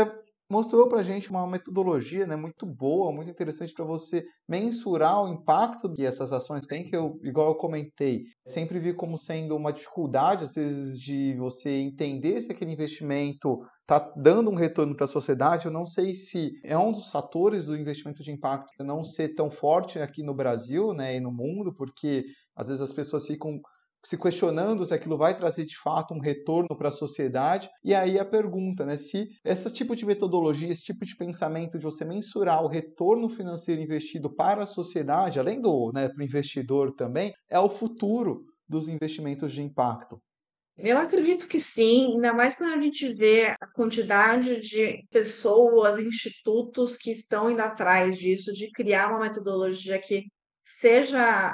mostrou 0.54 0.88
para 0.88 1.00
a 1.00 1.02
gente 1.02 1.30
uma 1.30 1.48
metodologia 1.48 2.28
né, 2.28 2.36
muito 2.36 2.64
boa, 2.64 3.12
muito 3.12 3.28
interessante 3.28 3.74
para 3.74 3.84
você 3.84 4.24
mensurar 4.48 5.24
o 5.24 5.28
impacto 5.28 5.92
que 5.92 6.04
essas 6.04 6.32
ações 6.32 6.64
têm, 6.64 6.88
que 6.88 6.94
eu, 6.94 7.18
igual 7.24 7.48
eu 7.48 7.54
comentei, 7.56 8.22
sempre 8.46 8.78
vi 8.78 8.94
como 8.94 9.18
sendo 9.18 9.56
uma 9.56 9.72
dificuldade, 9.72 10.44
às 10.44 10.54
vezes, 10.54 11.00
de 11.00 11.34
você 11.36 11.70
entender 11.70 12.40
se 12.40 12.52
aquele 12.52 12.72
investimento 12.72 13.58
está 13.80 14.12
dando 14.16 14.48
um 14.48 14.54
retorno 14.54 14.94
para 14.94 15.06
a 15.06 15.08
sociedade. 15.08 15.66
Eu 15.66 15.72
não 15.72 15.86
sei 15.86 16.14
se 16.14 16.52
é 16.62 16.78
um 16.78 16.92
dos 16.92 17.10
fatores 17.10 17.66
do 17.66 17.76
investimento 17.76 18.22
de 18.22 18.30
impacto 18.30 18.70
não 18.84 19.02
ser 19.02 19.34
tão 19.34 19.50
forte 19.50 19.98
aqui 19.98 20.22
no 20.22 20.34
Brasil 20.34 20.94
né, 20.94 21.16
e 21.16 21.20
no 21.20 21.32
mundo, 21.32 21.74
porque 21.74 22.24
às 22.54 22.68
vezes 22.68 22.80
as 22.80 22.92
pessoas 22.92 23.26
ficam 23.26 23.60
se 24.04 24.18
questionando 24.18 24.84
se 24.84 24.94
aquilo 24.94 25.16
vai 25.16 25.36
trazer 25.36 25.64
de 25.64 25.76
fato 25.76 26.14
um 26.14 26.20
retorno 26.20 26.76
para 26.76 26.88
a 26.88 26.92
sociedade. 26.92 27.68
E 27.82 27.94
aí 27.94 28.18
a 28.18 28.24
pergunta, 28.24 28.84
né, 28.84 28.96
se 28.96 29.28
esse 29.44 29.72
tipo 29.72 29.96
de 29.96 30.04
metodologia, 30.04 30.70
esse 30.70 30.82
tipo 30.82 31.04
de 31.04 31.16
pensamento 31.16 31.78
de 31.78 31.84
você 31.84 32.04
mensurar 32.04 32.62
o 32.62 32.68
retorno 32.68 33.28
financeiro 33.28 33.82
investido 33.82 34.32
para 34.32 34.64
a 34.64 34.66
sociedade, 34.66 35.40
além 35.40 35.60
do 35.60 35.90
né, 35.92 36.08
para 36.08 36.20
o 36.20 36.24
investidor 36.24 36.94
também, 36.94 37.32
é 37.48 37.58
o 37.58 37.70
futuro 37.70 38.44
dos 38.68 38.88
investimentos 38.88 39.52
de 39.52 39.62
impacto. 39.62 40.20
Eu 40.76 40.98
acredito 40.98 41.46
que 41.46 41.60
sim, 41.60 42.14
ainda 42.14 42.32
mais 42.32 42.56
quando 42.56 42.74
a 42.74 42.80
gente 42.80 43.12
vê 43.14 43.56
a 43.60 43.66
quantidade 43.74 44.60
de 44.60 45.06
pessoas, 45.08 45.98
institutos 45.98 46.96
que 46.96 47.12
estão 47.12 47.48
indo 47.48 47.60
atrás 47.60 48.18
disso, 48.18 48.52
de 48.52 48.70
criar 48.72 49.10
uma 49.10 49.20
metodologia 49.20 50.00
que 50.00 50.24
seja 50.60 51.52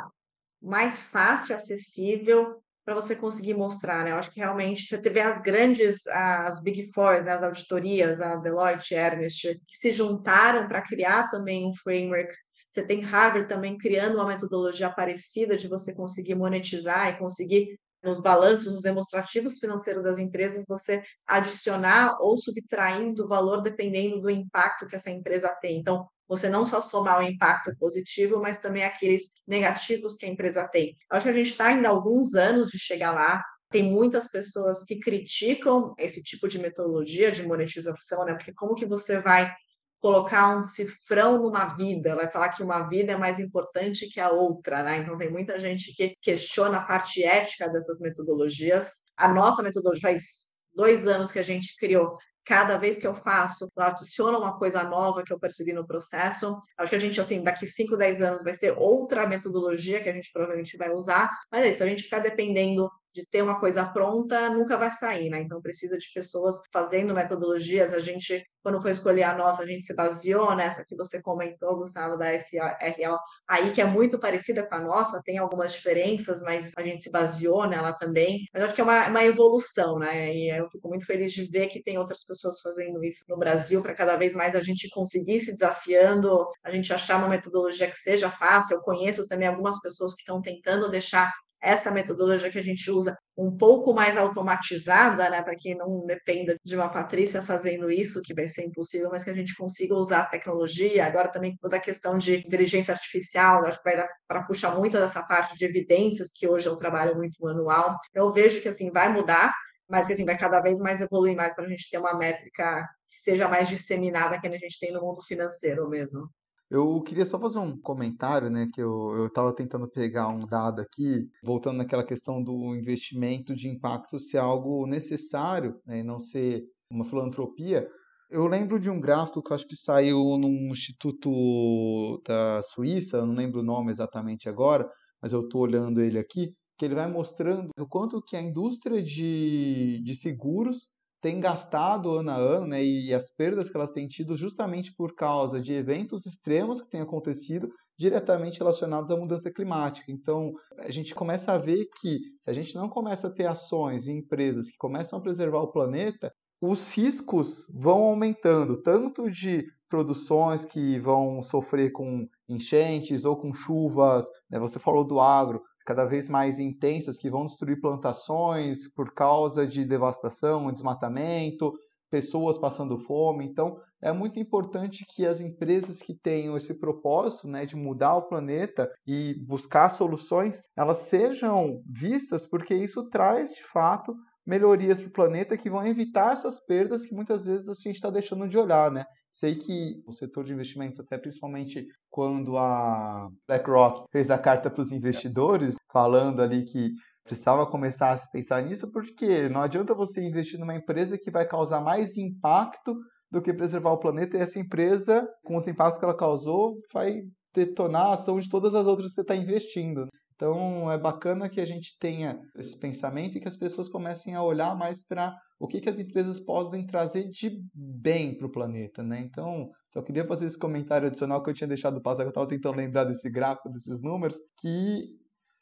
mais 0.61 1.01
fácil, 1.01 1.55
acessível 1.55 2.61
para 2.85 2.95
você 2.95 3.15
conseguir 3.15 3.55
mostrar, 3.55 4.05
né? 4.05 4.11
Eu 4.11 4.17
acho 4.17 4.31
que 4.31 4.41
realmente 4.41 4.83
você 4.83 4.99
teve 4.99 5.21
as 5.21 5.41
grandes, 5.41 6.07
as 6.09 6.63
Big 6.63 6.91
Four, 6.93 7.23
né, 7.23 7.33
as 7.33 7.43
auditorias, 7.43 8.21
a 8.21 8.37
Deloitte, 8.37 8.95
Ernst, 8.95 9.43
que 9.67 9.77
se 9.77 9.93
juntaram 9.93 10.67
para 10.67 10.83
criar 10.83 11.31
também 11.31 11.67
um 11.67 11.75
framework. 11.75 12.33
Você 12.69 12.85
tem 12.85 13.01
Harvard 13.01 13.49
também 13.49 13.77
criando 13.77 14.17
uma 14.17 14.27
metodologia 14.27 14.91
parecida 14.91 15.57
de 15.57 15.69
você 15.69 15.95
conseguir 15.95 16.35
monetizar 16.35 17.09
e 17.09 17.19
conseguir 17.19 17.79
nos 18.03 18.21
balanços, 18.21 18.73
nos 18.73 18.83
demonstrativos 18.83 19.59
financeiros 19.59 20.03
das 20.03 20.19
empresas, 20.19 20.67
você 20.67 21.03
adicionar 21.27 22.17
ou 22.21 22.37
subtraindo 22.37 23.27
valor 23.27 23.61
dependendo 23.61 24.21
do 24.21 24.31
impacto 24.31 24.87
que 24.87 24.95
essa 24.95 25.11
empresa 25.11 25.49
tem. 25.61 25.79
Então, 25.79 26.07
você 26.31 26.49
não 26.49 26.65
só 26.65 26.81
somar 26.81 27.19
o 27.19 27.23
impacto 27.25 27.77
positivo, 27.77 28.41
mas 28.41 28.61
também 28.61 28.85
aqueles 28.85 29.33
negativos 29.45 30.15
que 30.15 30.25
a 30.25 30.29
empresa 30.29 30.69
tem. 30.69 30.97
Eu 31.11 31.17
acho 31.17 31.25
que 31.25 31.31
a 31.31 31.33
gente 31.33 31.51
está 31.51 31.67
ainda 31.67 31.89
alguns 31.89 32.37
anos 32.37 32.69
de 32.71 32.79
chegar 32.79 33.11
lá. 33.11 33.43
Tem 33.69 33.83
muitas 33.83 34.31
pessoas 34.31 34.85
que 34.85 35.01
criticam 35.01 35.93
esse 35.99 36.23
tipo 36.23 36.47
de 36.47 36.61
metodologia 36.61 37.33
de 37.33 37.45
monetização, 37.45 38.25
né? 38.25 38.35
Porque 38.35 38.53
como 38.53 38.77
que 38.77 38.87
você 38.87 39.21
vai 39.21 39.53
colocar 39.99 40.57
um 40.57 40.63
cifrão 40.63 41.43
numa 41.43 41.67
vida, 41.67 42.15
vai 42.15 42.29
falar 42.29 42.51
que 42.51 42.63
uma 42.63 42.89
vida 42.89 43.13
é 43.13 43.17
mais 43.17 43.41
importante 43.41 44.09
que 44.09 44.21
a 44.21 44.31
outra, 44.31 44.85
né? 44.85 44.99
Então 44.99 45.19
tem 45.19 45.31
muita 45.33 45.59
gente 45.59 45.93
que 45.93 46.15
questiona 46.23 46.79
a 46.79 46.85
parte 46.85 47.25
ética 47.25 47.69
dessas 47.69 47.99
metodologias. 47.99 49.11
A 49.17 49.27
nossa 49.27 49.65
metodologia 49.65 50.03
faz 50.03 50.51
dois 50.73 51.09
anos 51.09 51.33
que 51.33 51.41
a 51.41 51.43
gente 51.43 51.77
criou. 51.77 52.17
Cada 52.45 52.77
vez 52.77 52.99
que 52.99 53.07
eu 53.07 53.15
faço, 53.15 53.71
eu 53.77 53.83
adiciono 53.83 54.39
uma 54.39 54.59
coisa 54.59 54.83
nova 54.83 55.23
que 55.23 55.33
eu 55.33 55.39
percebi 55.39 55.73
no 55.73 55.87
processo. 55.87 56.59
Acho 56.77 56.91
que 56.91 56.97
a 56.97 57.01
gente, 57.01 57.21
assim, 57.21 57.43
daqui 57.43 57.67
5, 57.67 57.97
10 57.97 58.23
anos 58.23 58.43
vai 58.43 58.55
ser 58.55 58.75
outra 58.77 59.27
metodologia 59.27 60.01
que 60.01 60.09
a 60.09 60.13
gente 60.13 60.31
provavelmente 60.33 60.77
vai 60.77 60.91
usar. 60.91 61.31
Mas 61.51 61.65
é 61.65 61.69
isso, 61.69 61.83
a 61.83 61.87
gente 61.87 62.03
ficar 62.03 62.19
dependendo 62.21 62.91
de 63.13 63.27
ter 63.27 63.43
uma 63.43 63.59
coisa 63.59 63.85
pronta, 63.85 64.51
nunca 64.51 64.77
vai 64.77 64.91
sair, 64.91 65.31
né? 65.31 65.41
Então 65.41 65.61
precisa 65.61 65.99
de 65.99 66.07
pessoas 66.13 66.63
fazendo 66.73 67.15
metodologias. 67.15 67.93
A 67.93 68.01
gente, 68.01 68.45
quando 68.63 68.81
foi 68.81 68.93
escolher 68.93 69.25
a 69.25 69.35
nossa, 69.37 69.63
a 69.63 69.67
gente 69.67 69.83
se 69.83 69.95
baseou 69.95 70.55
nessa 70.55 70.85
que 70.87 70.97
você 70.97 71.21
comentou, 71.23 71.77
Gustavo, 71.77 72.17
da 72.17 72.33
SRL, 72.35 73.17
aí 73.49 73.73
que 73.73 73.81
é 73.81 73.85
muito 73.85 74.19
parecida 74.19 74.67
com 74.67 74.75
a 74.75 74.81
nossa, 74.81 75.21
tem 75.25 75.39
algumas 75.39 75.73
diferenças, 75.73 76.43
mas 76.43 76.73
a 76.77 76.83
gente 76.83 77.03
se 77.03 77.11
baseou 77.11 77.67
nela 77.67 77.93
também. 77.93 78.45
Mas 78.53 78.65
acho 78.65 78.75
que 78.75 78.81
é 78.81 78.85
uma, 78.85 79.09
uma 79.09 79.25
evolução, 79.25 79.99
né? 79.99 80.35
E 80.35 80.51
eu 80.51 80.67
fico 80.69 80.89
muito 80.89 81.07
feliz 81.07 81.33
de 81.33 81.45
ver 81.45 81.67
que 81.69 81.83
tem 81.83 81.99
outras 81.99 82.25
pessoas 82.25 82.61
fazendo 82.61 83.03
isso 83.05 83.25
no 83.29 83.37
Brasil, 83.37 83.83
para 83.83 83.95
cada 83.95 84.17
vez 84.17 84.35
mais 84.35 84.55
a 84.55 84.61
gente 84.61 84.89
conseguir 84.91 85.41
se 85.41 85.53
desafiando, 85.53 86.47
a 86.63 86.71
gente 86.71 86.93
achar 86.93 87.19
uma 87.19 87.29
metodologia 87.29 87.91
que 87.91 87.97
seja 87.97 88.31
fácil. 88.31 88.77
Eu 88.77 88.83
conheço 88.83 89.27
também 89.27 89.49
algumas 89.49 89.81
pessoas 89.81 90.15
que 90.15 90.21
estão 90.21 90.41
tentando 90.41 90.91
deixar 90.91 91.33
essa 91.63 91.91
metodologia 91.91 92.51
que 92.51 92.59
a 92.59 92.63
gente 92.63 92.91
usa 92.91 93.17
um 93.37 93.57
pouco 93.57 93.93
mais 93.95 94.17
automatizada, 94.17 95.29
né, 95.31 95.43
para 95.43 95.55
que 95.57 95.75
não 95.75 96.05
dependa 96.07 96.57
de 96.65 96.77
uma 96.77 96.89
Patrícia 96.89 97.43
fazendo 97.43 97.91
isso, 97.91 98.23
que 98.23 98.35
vai 98.35 98.49
ser 98.49 98.65
impossível, 98.65 99.11
mas 99.11 99.25
que 99.25 99.31
a 99.31 99.35
gente 99.35 99.55
consiga 99.57 99.95
usar 99.95 100.21
a 100.21 100.27
tecnologia. 100.27 101.07
Agora 101.07 101.29
também 101.29 101.57
toda 101.61 101.77
a 101.77 101.81
questão 101.81 102.19
de 102.19 102.37
inteligência 102.39 102.93
artificial, 102.93 103.65
acho 103.65 103.83
que 103.83 103.91
vai 103.91 104.07
para 104.27 104.43
puxar 104.43 104.77
muito 104.77 104.99
dessa 104.99 105.23
parte 105.23 105.57
de 105.57 105.65
evidências, 105.65 106.33
que 106.35 106.47
hoje 106.49 106.69
é 106.69 106.73
um 106.73 106.77
trabalho 106.77 107.17
muito 107.17 107.43
manual. 107.43 107.97
Eu 108.15 108.31
vejo 108.31 108.61
que 108.61 108.69
assim 108.69 108.91
vai 108.91 109.13
mudar, 109.13 109.53
mas 109.89 110.07
que 110.07 110.13
assim 110.13 110.25
vai 110.25 110.37
cada 110.39 110.61
vez 110.61 110.79
mais 110.81 111.01
evoluir 111.01 111.37
mais 111.37 111.55
para 111.55 111.65
a 111.65 111.69
gente 111.69 111.91
ter 111.91 111.99
uma 111.99 112.17
métrica 112.17 112.83
que 113.09 113.15
seja 113.17 113.49
mais 113.49 113.69
disseminada 113.69 114.41
que 114.41 114.47
a 114.47 114.57
gente 114.57 114.79
tem 114.79 114.93
no 114.93 115.01
mundo 115.01 115.23
financeiro 115.23 115.89
mesmo. 115.89 116.29
Eu 116.71 117.03
queria 117.03 117.27
só 117.27 117.39
fazer 117.41 117.59
um 117.59 117.77
comentário, 117.77 118.49
né, 118.49 118.69
que 118.73 118.81
eu 118.81 119.27
estava 119.27 119.53
tentando 119.53 119.91
pegar 119.91 120.29
um 120.29 120.39
dado 120.39 120.81
aqui, 120.81 121.29
voltando 121.43 121.79
naquela 121.79 122.05
questão 122.05 122.41
do 122.41 122.77
investimento 122.77 123.55
de 123.57 123.69
impacto 123.69 124.21
ser 124.21 124.39
algo 124.39 124.87
necessário, 124.87 125.81
né, 125.85 125.99
e 125.99 126.03
não 126.05 126.19
ser 126.21 126.63
uma 126.89 127.05
filantropia. 127.05 127.89
Eu 128.31 128.47
lembro 128.47 128.79
de 128.79 128.89
um 128.89 129.01
gráfico 129.01 129.43
que 129.43 129.53
acho 129.53 129.67
que 129.67 129.75
saiu 129.75 130.39
num 130.39 130.69
instituto 130.69 132.23
da 132.25 132.63
Suíça, 132.63 133.27
não 133.27 133.35
lembro 133.35 133.61
o 133.61 133.65
nome 133.65 133.91
exatamente 133.91 134.49
agora, 134.49 134.89
mas 135.21 135.33
eu 135.33 135.41
estou 135.41 135.63
olhando 135.63 136.01
ele 136.01 136.21
aqui, 136.21 136.55
que 136.79 136.85
ele 136.85 136.95
vai 136.95 137.11
mostrando 137.11 137.71
o 137.81 137.89
quanto 137.89 138.23
que 138.23 138.37
a 138.37 138.41
indústria 138.41 139.03
de, 139.03 140.01
de 140.05 140.15
seguros 140.15 140.91
têm 141.21 141.41
gastado 141.41 142.17
ano 142.17 142.31
a 142.31 142.37
ano, 142.37 142.67
né, 142.67 142.83
e 142.83 143.13
as 143.13 143.35
perdas 143.35 143.71
que 143.71 143.77
elas 143.77 143.91
têm 143.91 144.07
tido 144.07 144.37
justamente 144.37 144.93
por 144.95 145.15
causa 145.15 145.61
de 145.61 145.73
eventos 145.73 146.27
extremos 146.27 146.81
que 146.81 146.89
têm 146.89 147.01
acontecido 147.01 147.69
diretamente 147.99 148.59
relacionados 148.59 149.11
à 149.11 149.17
mudança 149.17 149.53
climática. 149.53 150.11
Então, 150.11 150.53
a 150.79 150.91
gente 150.91 151.15
começa 151.15 151.53
a 151.53 151.59
ver 151.59 151.87
que 152.01 152.19
se 152.39 152.49
a 152.49 152.53
gente 152.53 152.75
não 152.75 152.89
começa 152.89 153.29
a 153.29 153.33
ter 153.33 153.47
ações 153.47 154.07
e 154.07 154.13
empresas 154.13 154.71
que 154.71 154.79
começam 154.79 155.19
a 155.19 155.23
preservar 155.23 155.61
o 155.61 155.71
planeta, 155.71 156.33
os 156.63 156.95
riscos 156.95 157.67
vão 157.75 158.05
aumentando, 158.05 158.81
tanto 158.81 159.31
de 159.31 159.65
produções 159.89 160.65
que 160.65 160.99
vão 161.01 161.43
sofrer 161.43 161.91
com 161.91 162.27
enchentes 162.49 163.25
ou 163.25 163.37
com 163.37 163.53
chuvas. 163.53 164.27
Né? 164.49 164.59
Você 164.59 164.79
falou 164.79 165.05
do 165.05 165.21
agro, 165.21 165.61
cada 165.85 166.05
vez 166.05 166.29
mais 166.29 166.59
intensas 166.59 167.19
que 167.19 167.31
vão 167.31 167.45
destruir 167.45 167.81
plantações 167.81 168.93
por 168.95 169.13
causa 169.13 169.67
de 169.67 169.85
devastação, 169.85 170.73
desmatamento, 170.73 171.73
pessoas 172.11 172.59
passando 172.59 172.99
fome. 172.99 173.47
Então, 173.47 173.77
é 174.03 174.13
muito 174.13 174.41
importante 174.41 175.05
que 175.09 175.25
as 175.25 175.41
empresas 175.41 176.03
que 176.03 176.15
tenham 176.15 176.57
esse 176.57 176.79
propósito 176.79 177.49
né, 177.49 177.65
de 177.65 177.77
mudar 177.77 178.17
o 178.17 178.29
planeta 178.29 178.91
e 179.07 179.35
buscar 179.47 179.89
soluções, 179.89 180.63
elas 180.77 180.99
sejam 180.99 181.83
vistas, 181.87 182.47
porque 182.47 182.75
isso 182.75 183.09
traz, 183.09 183.51
de 183.51 183.63
fato, 183.63 184.15
melhorias 184.47 185.01
para 185.01 185.09
o 185.09 185.13
planeta 185.13 185.57
que 185.57 185.71
vão 185.71 185.87
evitar 185.87 186.33
essas 186.33 186.65
perdas 186.65 187.07
que 187.07 187.15
muitas 187.15 187.45
vezes 187.45 187.69
a 187.69 187.75
gente 187.75 187.97
está 187.97 188.11
deixando 188.11 188.49
de 188.49 188.59
olhar, 188.59 188.91
né? 188.91 189.05
Sei 189.31 189.55
que 189.55 190.03
o 190.07 190.13
setor 190.13 190.45
de 190.45 190.53
investimentos, 190.53 191.01
até 191.01 191.17
principalmente 191.17 191.87
quando 192.09 192.57
a 192.57 193.29
BlackRock 193.47 194.05
fez 194.11 194.31
a 194.31 194.39
carta 194.39 194.71
para 194.71 194.83
os 194.83 194.91
investidores, 194.91 195.77
falando 195.93 196.43
ali 196.43 196.65
que 196.65 196.91
precisava 197.25 197.67
começar 197.67 198.11
a 198.11 198.19
se 198.19 198.31
pensar 198.33 198.63
nisso, 198.63 198.91
porque 198.91 199.49
não 199.49 199.61
adianta 199.61 199.95
você 199.95 200.21
investir 200.21 200.59
numa 200.59 200.75
empresa 200.75 201.17
que 201.17 201.31
vai 201.31 201.47
causar 201.47 201.81
mais 201.81 202.17
impacto 202.17 202.97
do 203.31 203.41
que 203.41 203.55
preservar 203.55 203.93
o 203.93 203.99
planeta, 203.99 204.37
e 204.37 204.41
essa 204.41 204.59
empresa, 204.59 205.25
com 205.45 205.57
os 205.57 205.69
impactos 205.69 205.99
que 205.99 206.05
ela 206.05 206.17
causou, 206.17 206.81
vai 206.93 207.21
detonar 207.55 208.07
a 208.07 208.13
ação 208.15 208.39
de 208.41 208.49
todas 208.49 208.75
as 208.75 208.87
outras 208.87 209.11
que 209.11 209.15
você 209.15 209.21
está 209.21 209.37
investindo. 209.37 210.09
Então 210.41 210.91
é 210.91 210.97
bacana 210.97 211.51
que 211.51 211.61
a 211.61 211.67
gente 211.67 211.99
tenha 211.99 212.41
esse 212.57 212.79
pensamento 212.79 213.37
e 213.37 213.41
que 213.43 213.49
as 213.49 213.57
pessoas 213.57 213.91
comecem 213.91 214.35
a 214.35 214.43
olhar 214.43 214.75
mais 214.75 215.05
para 215.05 215.37
o 215.59 215.69
que, 215.69 215.83
que 215.83 215.89
as 215.91 215.99
empresas 215.99 216.41
podem 216.41 216.87
trazer 216.87 217.29
de 217.29 217.61
bem 217.75 218.35
para 218.35 218.47
o 218.47 218.51
planeta, 218.51 219.03
né? 219.03 219.21
Então, 219.21 219.69
só 219.87 220.01
queria 220.01 220.25
fazer 220.25 220.47
esse 220.47 220.59
comentário 220.59 221.09
adicional 221.09 221.43
que 221.43 221.51
eu 221.51 221.55
tinha 221.55 221.69
deixado 221.69 222.01
passar, 222.01 222.23
que 222.23 222.29
eu 222.29 222.31
estava 222.31 222.49
tentando 222.49 222.79
lembrar 222.79 223.05
desse 223.05 223.29
gráfico, 223.31 223.69
desses 223.69 224.01
números, 224.01 224.39
que 224.59 225.11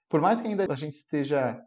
por 0.09 0.21
mais 0.21 0.41
que 0.41 0.47
ainda 0.47 0.65
a 0.71 0.77
gente 0.77 0.95
esteja 0.95 1.61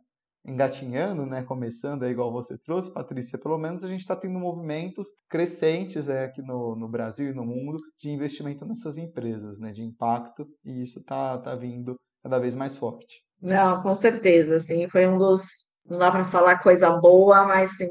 engatinhando, 0.46 1.26
né, 1.26 1.44
começando, 1.44 2.04
é 2.04 2.10
igual 2.10 2.32
você 2.32 2.58
trouxe, 2.58 2.94
Patrícia, 2.94 3.38
pelo 3.38 3.58
menos 3.58 3.84
a 3.84 3.90
gente 3.90 4.00
está 4.00 4.16
tendo 4.16 4.40
movimentos 4.40 5.08
crescentes 5.30 6.08
é, 6.08 6.24
aqui 6.24 6.42
no, 6.42 6.78
no 6.78 6.88
Brasil 6.88 7.30
e 7.30 7.36
no 7.36 7.46
mundo 7.46 7.78
de 8.00 8.10
investimento 8.10 8.66
nessas 8.66 8.98
empresas, 8.98 9.60
né, 9.60 9.74
de 9.74 9.84
impacto, 9.84 10.48
e 10.64 10.82
isso 10.82 11.00
está 11.00 11.38
tá 11.38 11.56
vindo 11.56 12.00
cada 12.24 12.40
vez 12.40 12.56
mais 12.56 12.78
forte. 12.78 13.24
Não, 13.42 13.82
com 13.82 13.96
certeza, 13.96 14.58
assim, 14.58 14.88
foi 14.88 15.08
um 15.08 15.18
dos 15.18 15.72
não 15.86 15.98
dá 15.98 16.12
para 16.12 16.24
falar 16.24 16.60
coisa 16.60 16.90
boa, 16.92 17.44
mas 17.46 17.78
sim, 17.78 17.90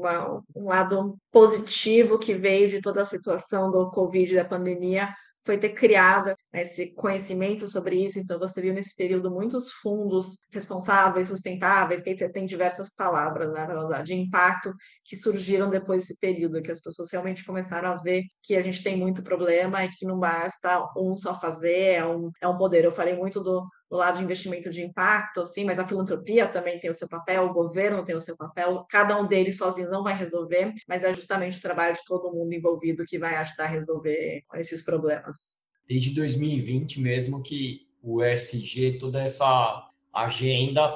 um 0.55 0.67
lado 0.67 1.17
positivo 1.31 2.17
que 2.17 2.33
veio 2.33 2.67
de 2.67 2.81
toda 2.81 3.01
a 3.01 3.05
situação 3.05 3.69
do 3.69 3.91
Covid, 3.91 4.33
da 4.33 4.45
pandemia, 4.45 5.13
foi 5.43 5.57
ter 5.57 5.69
criado 5.69 6.35
esse 6.53 6.93
conhecimento 6.93 7.67
sobre 7.67 8.05
isso. 8.05 8.19
Então, 8.19 8.37
você 8.37 8.61
viu 8.61 8.73
nesse 8.73 8.95
período 8.95 9.31
muitos 9.31 9.71
fundos 9.71 10.45
responsáveis, 10.51 11.27
sustentáveis, 11.27 12.03
que 12.03 12.15
tem 12.29 12.45
diversas 12.45 12.93
palavras 12.95 13.51
né, 13.51 13.65
para 13.65 13.83
usar, 13.83 14.03
de 14.03 14.13
impacto, 14.13 14.71
que 15.03 15.15
surgiram 15.15 15.69
depois 15.69 16.03
desse 16.03 16.19
período, 16.19 16.61
que 16.61 16.71
as 16.71 16.81
pessoas 16.81 17.11
realmente 17.11 17.43
começaram 17.43 17.91
a 17.91 17.95
ver 17.95 18.23
que 18.43 18.55
a 18.55 18.61
gente 18.61 18.83
tem 18.83 18.95
muito 18.95 19.23
problema 19.23 19.83
e 19.83 19.89
que 19.89 20.05
não 20.05 20.19
basta 20.19 20.87
um 20.95 21.15
só 21.15 21.39
fazer, 21.39 21.95
é 21.95 22.05
um, 22.05 22.29
é 22.39 22.47
um 22.47 22.57
poder. 22.57 22.85
Eu 22.85 22.91
falei 22.91 23.15
muito 23.15 23.41
do, 23.41 23.67
do 23.91 23.97
lado 23.97 24.17
de 24.17 24.23
investimento 24.23 24.69
de 24.69 24.81
impacto, 24.81 25.41
assim, 25.41 25.65
mas 25.65 25.77
a 25.77 25.85
filantropia 25.85 26.47
também 26.47 26.79
tem 26.79 26.89
o 26.89 26.93
seu 26.93 27.09
papel, 27.09 27.43
o 27.43 27.53
governo 27.53 28.05
tem 28.05 28.15
o 28.15 28.21
seu 28.21 28.37
papel, 28.37 28.85
cada 28.89 29.19
um 29.21 29.27
deles 29.27 29.57
sozinho 29.57 29.89
não 29.89 30.01
vai 30.01 30.17
resolver, 30.17 30.73
mas 30.87 31.03
é 31.03 31.13
justamente 31.13 31.57
o 31.57 31.61
trabalho 31.61 31.93
de 31.93 32.05
todo 32.05 32.31
mundo 32.31 32.53
envolvido 32.53 33.03
que 33.03 33.19
vai 33.19 33.35
ajudar 33.35 33.65
a 33.65 33.67
resolver 33.67 34.45
esses 34.55 34.81
problemas. 34.81 35.61
Desde 35.85 36.15
2020 36.15 37.01
mesmo 37.01 37.43
que 37.43 37.85
o 38.01 38.23
ESG, 38.23 38.97
toda 38.97 39.21
essa 39.21 39.89
agenda 40.13 40.89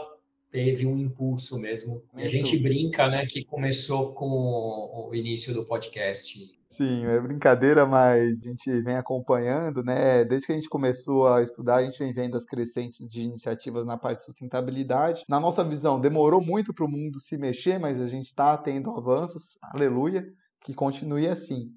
teve 0.50 0.86
um 0.86 0.98
impulso 0.98 1.60
mesmo. 1.60 2.02
A 2.14 2.30
gente 2.30 2.58
brinca, 2.58 3.10
né, 3.10 3.26
que 3.30 3.44
começou 3.44 4.14
com 4.14 5.10
o 5.10 5.14
início 5.14 5.54
do 5.54 5.66
podcast 5.66 6.50
Sim, 6.76 7.06
é 7.06 7.22
brincadeira, 7.22 7.86
mas 7.86 8.44
a 8.44 8.50
gente 8.50 8.82
vem 8.82 8.98
acompanhando, 8.98 9.82
né? 9.82 10.26
Desde 10.26 10.48
que 10.48 10.52
a 10.52 10.56
gente 10.56 10.68
começou 10.68 11.26
a 11.26 11.42
estudar, 11.42 11.78
a 11.78 11.84
gente 11.86 11.98
vem 12.00 12.14
vendo 12.14 12.36
as 12.36 12.44
crescentes 12.44 13.08
de 13.08 13.22
iniciativas 13.22 13.86
na 13.86 13.98
parte 13.98 14.18
de 14.20 14.26
sustentabilidade. 14.26 15.24
Na 15.30 15.40
nossa 15.40 15.64
visão, 15.64 16.02
demorou 16.02 16.42
muito 16.42 16.74
para 16.74 16.84
o 16.84 16.90
mundo 16.90 17.18
se 17.18 17.38
mexer, 17.38 17.80
mas 17.80 18.02
a 18.02 18.08
gente 18.08 18.26
está 18.26 18.58
tendo 18.58 18.92
avanços, 18.92 19.58
aleluia, 19.62 20.26
que 20.66 20.74
continue 20.74 21.28
assim. 21.28 21.70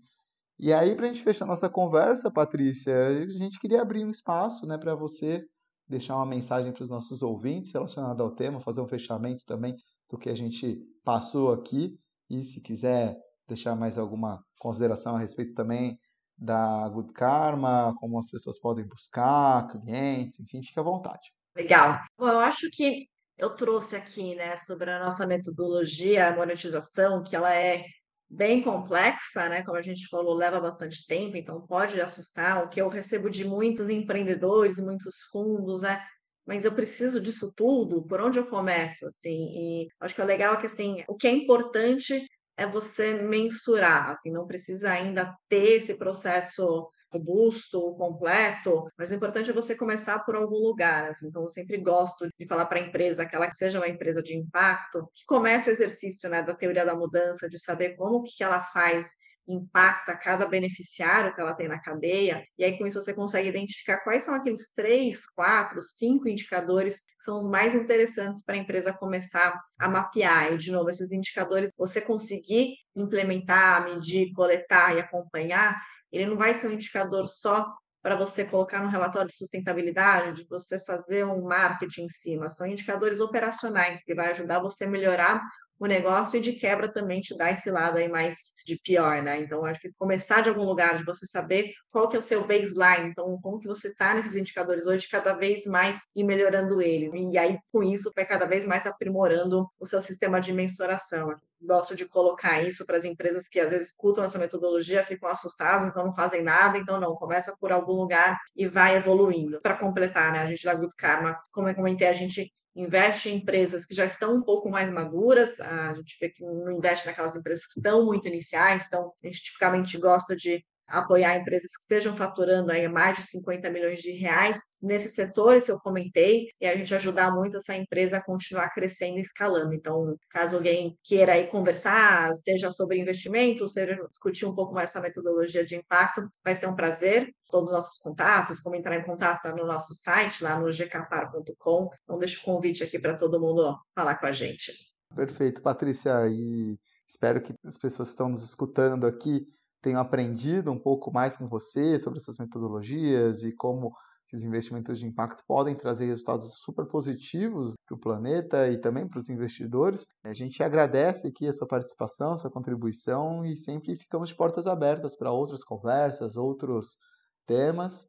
E 0.58 0.72
aí, 0.72 0.96
para 0.96 1.06
a 1.06 1.12
gente 1.12 1.22
fechar 1.22 1.46
nossa 1.46 1.70
conversa, 1.70 2.28
Patrícia, 2.28 3.06
a 3.06 3.28
gente 3.28 3.60
queria 3.60 3.82
abrir 3.82 4.04
um 4.04 4.10
espaço 4.10 4.66
né, 4.66 4.76
para 4.76 4.96
você 4.96 5.44
deixar 5.86 6.16
uma 6.16 6.26
mensagem 6.26 6.72
para 6.72 6.82
os 6.82 6.90
nossos 6.90 7.22
ouvintes 7.22 7.72
relacionada 7.72 8.20
ao 8.20 8.34
tema, 8.34 8.58
fazer 8.58 8.80
um 8.80 8.88
fechamento 8.88 9.44
também 9.46 9.76
do 10.10 10.18
que 10.18 10.28
a 10.28 10.34
gente 10.34 10.76
passou 11.04 11.52
aqui. 11.52 11.96
E 12.28 12.42
se 12.42 12.60
quiser 12.60 13.16
deixar 13.48 13.74
mais 13.74 13.98
alguma 13.98 14.44
consideração 14.58 15.16
a 15.16 15.18
respeito 15.18 15.54
também 15.54 15.98
da 16.36 16.88
Good 16.90 17.12
Karma, 17.12 17.94
como 17.98 18.18
as 18.18 18.30
pessoas 18.30 18.60
podem 18.60 18.86
buscar, 18.86 19.66
clientes, 19.66 20.38
enfim, 20.38 20.62
fique 20.62 20.78
à 20.78 20.82
vontade. 20.82 21.32
Legal. 21.56 22.00
Bom, 22.16 22.28
eu 22.28 22.38
acho 22.38 22.70
que 22.70 23.08
eu 23.36 23.50
trouxe 23.50 23.96
aqui, 23.96 24.34
né, 24.34 24.56
sobre 24.56 24.90
a 24.90 25.04
nossa 25.04 25.26
metodologia, 25.26 26.28
a 26.28 26.36
monetização, 26.36 27.22
que 27.22 27.34
ela 27.34 27.52
é 27.52 27.84
bem 28.30 28.62
complexa, 28.62 29.48
né? 29.48 29.62
Como 29.62 29.78
a 29.78 29.82
gente 29.82 30.06
falou, 30.08 30.34
leva 30.34 30.60
bastante 30.60 31.06
tempo, 31.06 31.36
então 31.36 31.66
pode 31.66 32.00
assustar. 32.00 32.62
O 32.62 32.68
que 32.68 32.80
eu 32.80 32.88
recebo 32.88 33.30
de 33.30 33.44
muitos 33.44 33.88
empreendedores, 33.88 34.78
muitos 34.78 35.22
fundos, 35.32 35.82
né? 35.82 36.04
Mas 36.46 36.64
eu 36.64 36.72
preciso 36.72 37.20
disso 37.20 37.52
tudo, 37.54 38.06
por 38.06 38.20
onde 38.20 38.38
eu 38.38 38.46
começo, 38.46 39.06
assim? 39.06 39.84
E 39.84 39.88
acho 40.00 40.14
que 40.14 40.22
o 40.22 40.26
legal 40.26 40.54
é 40.54 40.56
que, 40.58 40.66
assim, 40.66 41.02
o 41.08 41.14
que 41.14 41.26
é 41.26 41.32
importante 41.32 42.26
é 42.58 42.66
você 42.66 43.14
mensurar, 43.14 44.10
assim, 44.10 44.32
não 44.32 44.46
precisa 44.46 44.90
ainda 44.90 45.32
ter 45.48 45.76
esse 45.76 45.96
processo 45.96 46.90
robusto, 47.10 47.94
completo, 47.94 48.84
mas 48.98 49.10
o 49.10 49.14
importante 49.14 49.48
é 49.48 49.52
você 49.52 49.74
começar 49.74 50.18
por 50.24 50.36
algum 50.36 50.58
lugar. 50.58 51.08
Assim. 51.08 51.26
Então, 51.26 51.42
eu 51.42 51.48
sempre 51.48 51.78
gosto 51.78 52.28
de 52.38 52.46
falar 52.46 52.66
para 52.66 52.78
a 52.78 52.82
empresa, 52.82 53.22
aquela 53.22 53.48
que 53.48 53.56
seja 53.56 53.78
uma 53.78 53.88
empresa 53.88 54.22
de 54.22 54.36
impacto, 54.36 55.08
que 55.14 55.24
comece 55.26 55.70
o 55.70 55.72
exercício 55.72 56.28
né, 56.28 56.42
da 56.42 56.54
teoria 56.54 56.84
da 56.84 56.94
mudança, 56.94 57.48
de 57.48 57.58
saber 57.58 57.96
como 57.96 58.22
que 58.24 58.42
ela 58.42 58.60
faz 58.60 59.12
impacta 59.48 60.14
cada 60.14 60.46
beneficiário 60.46 61.34
que 61.34 61.40
ela 61.40 61.54
tem 61.54 61.66
na 61.66 61.80
cadeia, 61.80 62.44
e 62.58 62.64
aí 62.64 62.76
com 62.76 62.86
isso 62.86 63.00
você 63.00 63.14
consegue 63.14 63.48
identificar 63.48 63.98
quais 64.04 64.22
são 64.22 64.34
aqueles 64.34 64.72
três, 64.74 65.26
quatro, 65.26 65.80
cinco 65.80 66.28
indicadores 66.28 67.00
que 67.00 67.22
são 67.22 67.36
os 67.36 67.48
mais 67.50 67.74
interessantes 67.74 68.44
para 68.44 68.54
a 68.54 68.58
empresa 68.58 68.92
começar 68.92 69.58
a 69.78 69.88
mapear. 69.88 70.52
E, 70.52 70.56
de 70.58 70.70
novo, 70.70 70.90
esses 70.90 71.10
indicadores, 71.12 71.70
você 71.76 72.00
conseguir 72.00 72.74
implementar, 72.94 73.84
medir, 73.84 74.32
coletar 74.32 74.96
e 74.96 75.00
acompanhar, 75.00 75.80
ele 76.12 76.26
não 76.26 76.36
vai 76.36 76.54
ser 76.54 76.68
um 76.68 76.72
indicador 76.72 77.26
só 77.26 77.66
para 78.02 78.16
você 78.16 78.44
colocar 78.44 78.80
no 78.80 78.88
relatório 78.88 79.28
de 79.28 79.36
sustentabilidade, 79.36 80.42
de 80.42 80.48
você 80.48 80.78
fazer 80.78 81.26
um 81.26 81.42
marketing 81.42 82.04
em 82.04 82.08
cima. 82.08 82.48
São 82.48 82.66
indicadores 82.66 83.20
operacionais 83.20 84.02
que 84.02 84.14
vai 84.14 84.30
ajudar 84.30 84.60
você 84.60 84.84
a 84.84 84.88
melhorar 84.88 85.42
o 85.78 85.86
negócio 85.86 86.36
e 86.36 86.40
de 86.40 86.52
quebra 86.54 86.90
também 86.90 87.20
te 87.20 87.36
dá 87.36 87.50
esse 87.50 87.70
lado 87.70 87.98
aí 87.98 88.08
mais 88.08 88.54
de 88.66 88.76
pior, 88.76 89.22
né? 89.22 89.38
Então, 89.38 89.64
acho 89.64 89.80
que 89.80 89.92
começar 89.92 90.40
de 90.40 90.48
algum 90.48 90.64
lugar, 90.64 90.96
de 90.96 91.04
você 91.04 91.24
saber 91.26 91.72
qual 91.90 92.08
que 92.08 92.16
é 92.16 92.18
o 92.18 92.22
seu 92.22 92.46
baseline, 92.46 93.08
então 93.08 93.38
como 93.40 93.60
que 93.60 93.68
você 93.68 93.88
está 93.88 94.14
nesses 94.14 94.34
indicadores 94.34 94.86
hoje, 94.86 95.08
cada 95.08 95.32
vez 95.34 95.64
mais 95.66 96.10
ir 96.14 96.24
melhorando 96.24 96.82
eles. 96.82 97.12
E 97.14 97.38
aí, 97.38 97.58
com 97.72 97.82
isso, 97.82 98.12
vai 98.14 98.26
cada 98.26 98.44
vez 98.44 98.66
mais 98.66 98.86
aprimorando 98.86 99.68
o 99.78 99.86
seu 99.86 100.02
sistema 100.02 100.40
de 100.40 100.52
mensuração. 100.52 101.32
Gosto 101.60 101.94
de 101.94 102.06
colocar 102.06 102.62
isso 102.62 102.84
para 102.84 102.96
as 102.96 103.04
empresas 103.04 103.48
que 103.48 103.60
às 103.60 103.70
vezes 103.70 103.88
escutam 103.88 104.24
essa 104.24 104.38
metodologia, 104.38 105.04
ficam 105.04 105.28
assustadas, 105.28 105.88
então 105.88 106.04
não 106.04 106.12
fazem 106.12 106.42
nada, 106.42 106.78
então 106.78 107.00
não, 107.00 107.14
começa 107.14 107.56
por 107.60 107.72
algum 107.72 107.92
lugar 107.92 108.36
e 108.54 108.66
vai 108.66 108.96
evoluindo. 108.96 109.60
Para 109.60 109.76
completar, 109.76 110.32
né, 110.32 110.40
a 110.40 110.46
gente 110.46 110.64
da 110.64 110.74
Good 110.74 110.94
Karma, 110.96 111.38
como 111.52 111.68
eu 111.68 111.74
comentei, 111.74 112.08
a 112.08 112.12
gente 112.12 112.52
investe 112.78 113.28
em 113.28 113.36
empresas 113.36 113.84
que 113.84 113.94
já 113.94 114.04
estão 114.04 114.36
um 114.36 114.42
pouco 114.42 114.70
mais 114.70 114.88
maduras, 114.88 115.60
a 115.60 115.92
gente 115.92 116.16
vê 116.20 116.28
que 116.28 116.44
não 116.44 116.70
investe 116.70 117.06
naquelas 117.06 117.34
empresas 117.34 117.66
que 117.66 117.80
estão 117.80 118.04
muito 118.04 118.28
iniciais, 118.28 118.86
então 118.86 119.12
a 119.22 119.26
gente 119.26 119.42
tipicamente 119.42 119.98
gosta 119.98 120.36
de 120.36 120.64
apoiar 120.88 121.36
empresas 121.36 121.70
que 121.76 121.82
estejam 121.82 122.16
faturando 122.16 122.72
aí 122.72 122.88
mais 122.88 123.16
de 123.16 123.22
50 123.22 123.70
milhões 123.70 124.00
de 124.00 124.12
reais 124.12 124.58
nesses 124.80 125.14
setores 125.14 125.66
que 125.66 125.72
eu 125.72 125.78
comentei 125.78 126.48
e 126.60 126.66
a 126.66 126.74
gente 126.74 126.94
ajudar 126.94 127.30
muito 127.34 127.58
essa 127.58 127.76
empresa 127.76 128.16
a 128.16 128.24
continuar 128.24 128.70
crescendo 128.70 129.18
e 129.18 129.20
escalando. 129.20 129.74
Então, 129.74 130.16
caso 130.30 130.56
alguém 130.56 130.96
queira 131.04 131.32
aí 131.34 131.46
conversar, 131.48 132.32
seja 132.34 132.70
sobre 132.70 132.98
investimento, 132.98 133.66
seja 133.68 133.98
discutir 134.08 134.46
um 134.46 134.54
pouco 134.54 134.72
mais 134.72 134.90
essa 134.90 135.00
metodologia 135.00 135.64
de 135.64 135.76
impacto, 135.76 136.26
vai 136.42 136.54
ser 136.54 136.66
um 136.66 136.74
prazer. 136.74 137.30
Todos 137.50 137.68
os 137.68 137.74
nossos 137.74 137.98
contatos, 137.98 138.60
como 138.60 138.76
entrar 138.76 138.96
em 138.96 139.04
contato 139.04 139.42
tá 139.42 139.54
no 139.54 139.66
nosso 139.66 139.94
site, 139.94 140.42
lá 140.42 140.58
no 140.58 140.70
gcapar.com. 140.70 141.90
Então, 142.04 142.18
deixo 142.18 142.40
o 142.40 142.44
convite 142.44 142.82
aqui 142.82 142.98
para 142.98 143.14
todo 143.14 143.40
mundo 143.40 143.76
falar 143.94 144.16
com 144.16 144.26
a 144.26 144.32
gente. 144.32 144.72
Perfeito, 145.14 145.62
Patrícia. 145.62 146.12
E 146.28 146.78
espero 147.06 147.40
que 147.40 147.54
as 147.64 147.78
pessoas 147.78 148.08
que 148.08 148.12
estão 148.12 148.28
nos 148.28 148.42
escutando 148.42 149.06
aqui 149.06 149.46
tenho 149.80 149.98
aprendido 149.98 150.70
um 150.70 150.78
pouco 150.78 151.12
mais 151.12 151.36
com 151.36 151.46
você 151.46 151.98
sobre 151.98 152.18
essas 152.18 152.38
metodologias 152.38 153.44
e 153.44 153.54
como 153.54 153.92
os 154.36 154.44
investimentos 154.44 154.98
de 154.98 155.06
impacto 155.06 155.42
podem 155.46 155.74
trazer 155.74 156.06
resultados 156.06 156.58
super 156.58 156.86
positivos 156.86 157.74
para 157.86 157.96
o 157.96 158.00
planeta 158.00 158.68
e 158.68 158.78
também 158.78 159.08
para 159.08 159.18
os 159.18 159.30
investidores. 159.30 160.06
A 160.22 160.34
gente 160.34 160.62
agradece 160.62 161.28
aqui 161.28 161.48
a 161.48 161.52
sua 161.52 161.66
participação, 161.66 162.32
a 162.32 162.36
sua 162.36 162.50
contribuição 162.50 163.44
e 163.44 163.56
sempre 163.56 163.96
ficamos 163.96 164.28
de 164.28 164.34
portas 164.34 164.66
abertas 164.66 165.16
para 165.16 165.32
outras 165.32 165.64
conversas, 165.64 166.36
outros 166.36 166.98
temas. 167.46 168.06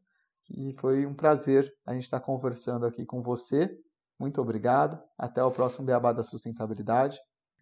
E 0.52 0.74
foi 0.80 1.06
um 1.06 1.14
prazer 1.14 1.72
a 1.86 1.94
gente 1.94 2.04
estar 2.04 2.20
conversando 2.20 2.86
aqui 2.86 3.06
com 3.06 3.22
você. 3.22 3.70
Muito 4.20 4.42
obrigado. 4.42 5.02
Até 5.18 5.44
o 5.44 5.52
próximo 5.52 5.86
Beabá 5.86 6.12
da 6.12 6.24
Sustentabilidade. 6.24 7.18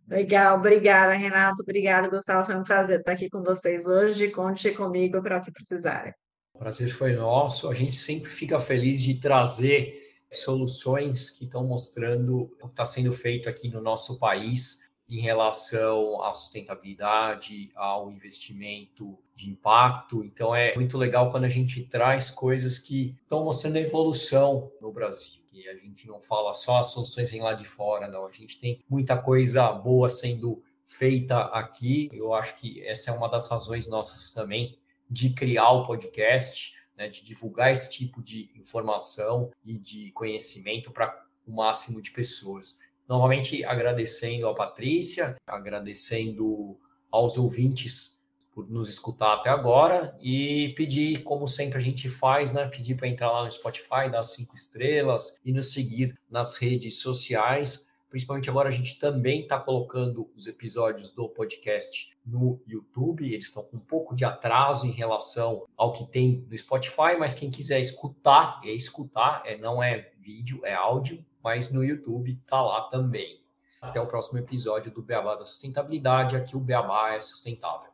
Legal, 0.08 0.58
obrigada, 0.58 1.14
Renato. 1.14 1.62
Obrigada, 1.62 2.08
Gustavo. 2.08 2.46
Foi 2.46 2.56
um 2.56 2.64
prazer 2.64 3.00
estar 3.00 3.12
aqui 3.12 3.30
com 3.30 3.44
vocês 3.44 3.86
hoje. 3.86 4.30
Conte 4.30 4.72
comigo 4.72 5.22
para 5.22 5.38
o 5.38 5.42
que 5.42 5.52
precisarem. 5.52 6.14
O 6.54 6.60
prazer 6.60 6.90
foi 6.90 7.14
nosso. 7.14 7.70
A 7.70 7.74
gente 7.74 7.96
sempre 7.96 8.32
fica 8.32 8.60
feliz 8.60 9.02
de 9.04 9.20
trazer 9.20 10.02
soluções 10.32 11.30
que 11.30 11.46
estão 11.46 11.66
mostrando 11.66 12.52
o 12.62 12.68
que 12.68 12.68
está 12.68 12.86
sendo 12.86 13.12
feito 13.12 13.50
aqui 13.50 13.70
no 13.70 13.82
nosso 13.82 14.18
país 14.18 14.87
em 15.10 15.20
relação 15.20 16.22
à 16.22 16.34
sustentabilidade, 16.34 17.72
ao 17.76 18.12
investimento 18.12 19.18
de 19.36 19.50
impacto. 19.50 20.24
Então 20.24 20.54
é 20.54 20.76
muito 20.76 20.98
legal 20.98 21.32
quando 21.32 21.46
a 21.46 21.50
gente 21.50 21.84
traz 21.84 22.30
coisas 22.30 22.78
que 22.80 23.16
estão 23.22 23.44
mostrando 23.46 23.78
a 23.78 23.82
evolução 23.82 24.72
no 24.82 24.92
Brasil. 24.92 25.42
Que 25.48 25.68
a 25.70 25.76
gente 25.76 26.08
não 26.08 26.22
fala 26.22 26.54
só 26.54 26.80
as 26.80 26.88
soluções 26.88 27.32
vêm 27.32 27.42
lá 27.42 27.54
de 27.54 27.66
fora, 27.66 28.08
não. 28.08 28.26
A 28.26 28.32
gente 28.32 28.60
tem 28.60 28.82
muita 28.90 29.18
coisa 29.18 29.72
boa 29.72 30.10
sendo 30.10 30.62
feita 30.86 31.40
aqui. 31.46 32.10
Eu 32.12 32.34
acho 32.34 32.56
que 32.56 32.86
essa 32.86 33.12
é 33.12 33.14
uma 33.14 33.30
das 33.30 33.48
razões 33.48 33.88
nossas 33.88 34.32
também 34.32 34.78
de 35.10 35.30
criar 35.30 35.72
o 35.72 35.86
podcast, 35.86 36.74
né, 36.98 37.08
de 37.08 37.24
divulgar 37.24 37.72
esse 37.72 37.90
tipo 37.90 38.22
de 38.22 38.50
informação 38.56 39.52
e 39.64 39.78
de 39.78 40.12
conhecimento 40.12 40.92
para 40.92 41.26
o 41.46 41.54
máximo 41.54 42.02
de 42.02 42.12
pessoas. 42.12 42.80
Novamente 43.08 43.64
agradecendo 43.64 44.48
a 44.48 44.56
Patrícia, 44.56 45.36
agradecendo 45.48 46.78
aos 47.12 47.38
ouvintes 47.38 48.18
por 48.52 48.70
nos 48.70 48.90
escutar 48.90 49.34
até 49.34 49.50
agora 49.50 50.18
e 50.20 50.74
pedir, 50.76 51.24
como 51.24 51.48
sempre 51.48 51.78
a 51.78 51.82
gente 51.82 52.10
faz, 52.10 52.52
né? 52.52 52.68
Pedir 52.68 52.96
para 52.96 53.08
entrar 53.08 53.32
lá 53.32 53.44
no 53.44 53.52
Spotify, 53.52 54.10
dar 54.12 54.24
cinco 54.24 54.56
estrelas 54.56 55.40
e 55.46 55.54
nos 55.54 55.72
seguir 55.72 56.18
nas 56.30 56.56
redes 56.56 57.00
sociais 57.00 57.88
Principalmente 58.10 58.50
agora 58.50 58.70
a 58.70 58.72
gente 58.72 58.98
também 58.98 59.42
está 59.42 59.60
colocando 59.60 60.30
os 60.34 60.48
episódios 60.48 61.12
do 61.12 61.28
podcast 61.28 62.16
no 62.26 62.62
YouTube. 62.66 63.32
Eles 63.32 63.48
estão 63.48 63.64
com 63.64 63.78
um 63.78 63.82
pouco 63.82 64.16
de 64.16 64.24
atraso 64.24 64.88
em 64.88 64.92
relação 64.92 65.66
ao 65.76 65.92
que 65.92 66.06
tem 66.06 66.46
no 66.50 66.58
Spotify, 66.58 67.18
mas 67.20 67.34
quem 67.34 67.52
quiser 67.52 67.82
escutar, 67.82 68.62
é 68.64 68.72
escutar, 68.72 69.44
é, 69.46 69.58
não 69.58 69.84
é 69.84 70.10
vídeo, 70.18 70.62
é 70.64 70.74
áudio, 70.74 71.24
mas 71.48 71.72
no 71.72 71.82
YouTube 71.82 72.38
está 72.44 72.62
lá 72.62 72.90
também. 72.90 73.42
Até 73.82 74.02
o 74.02 74.06
próximo 74.06 74.38
episódio 74.38 74.92
do 74.92 75.02
Beabá 75.02 75.36
da 75.36 75.46
Sustentabilidade. 75.46 76.36
Aqui 76.36 76.58
o 76.58 76.60
Beabá 76.60 77.14
é 77.14 77.22
sustentável. 77.22 77.90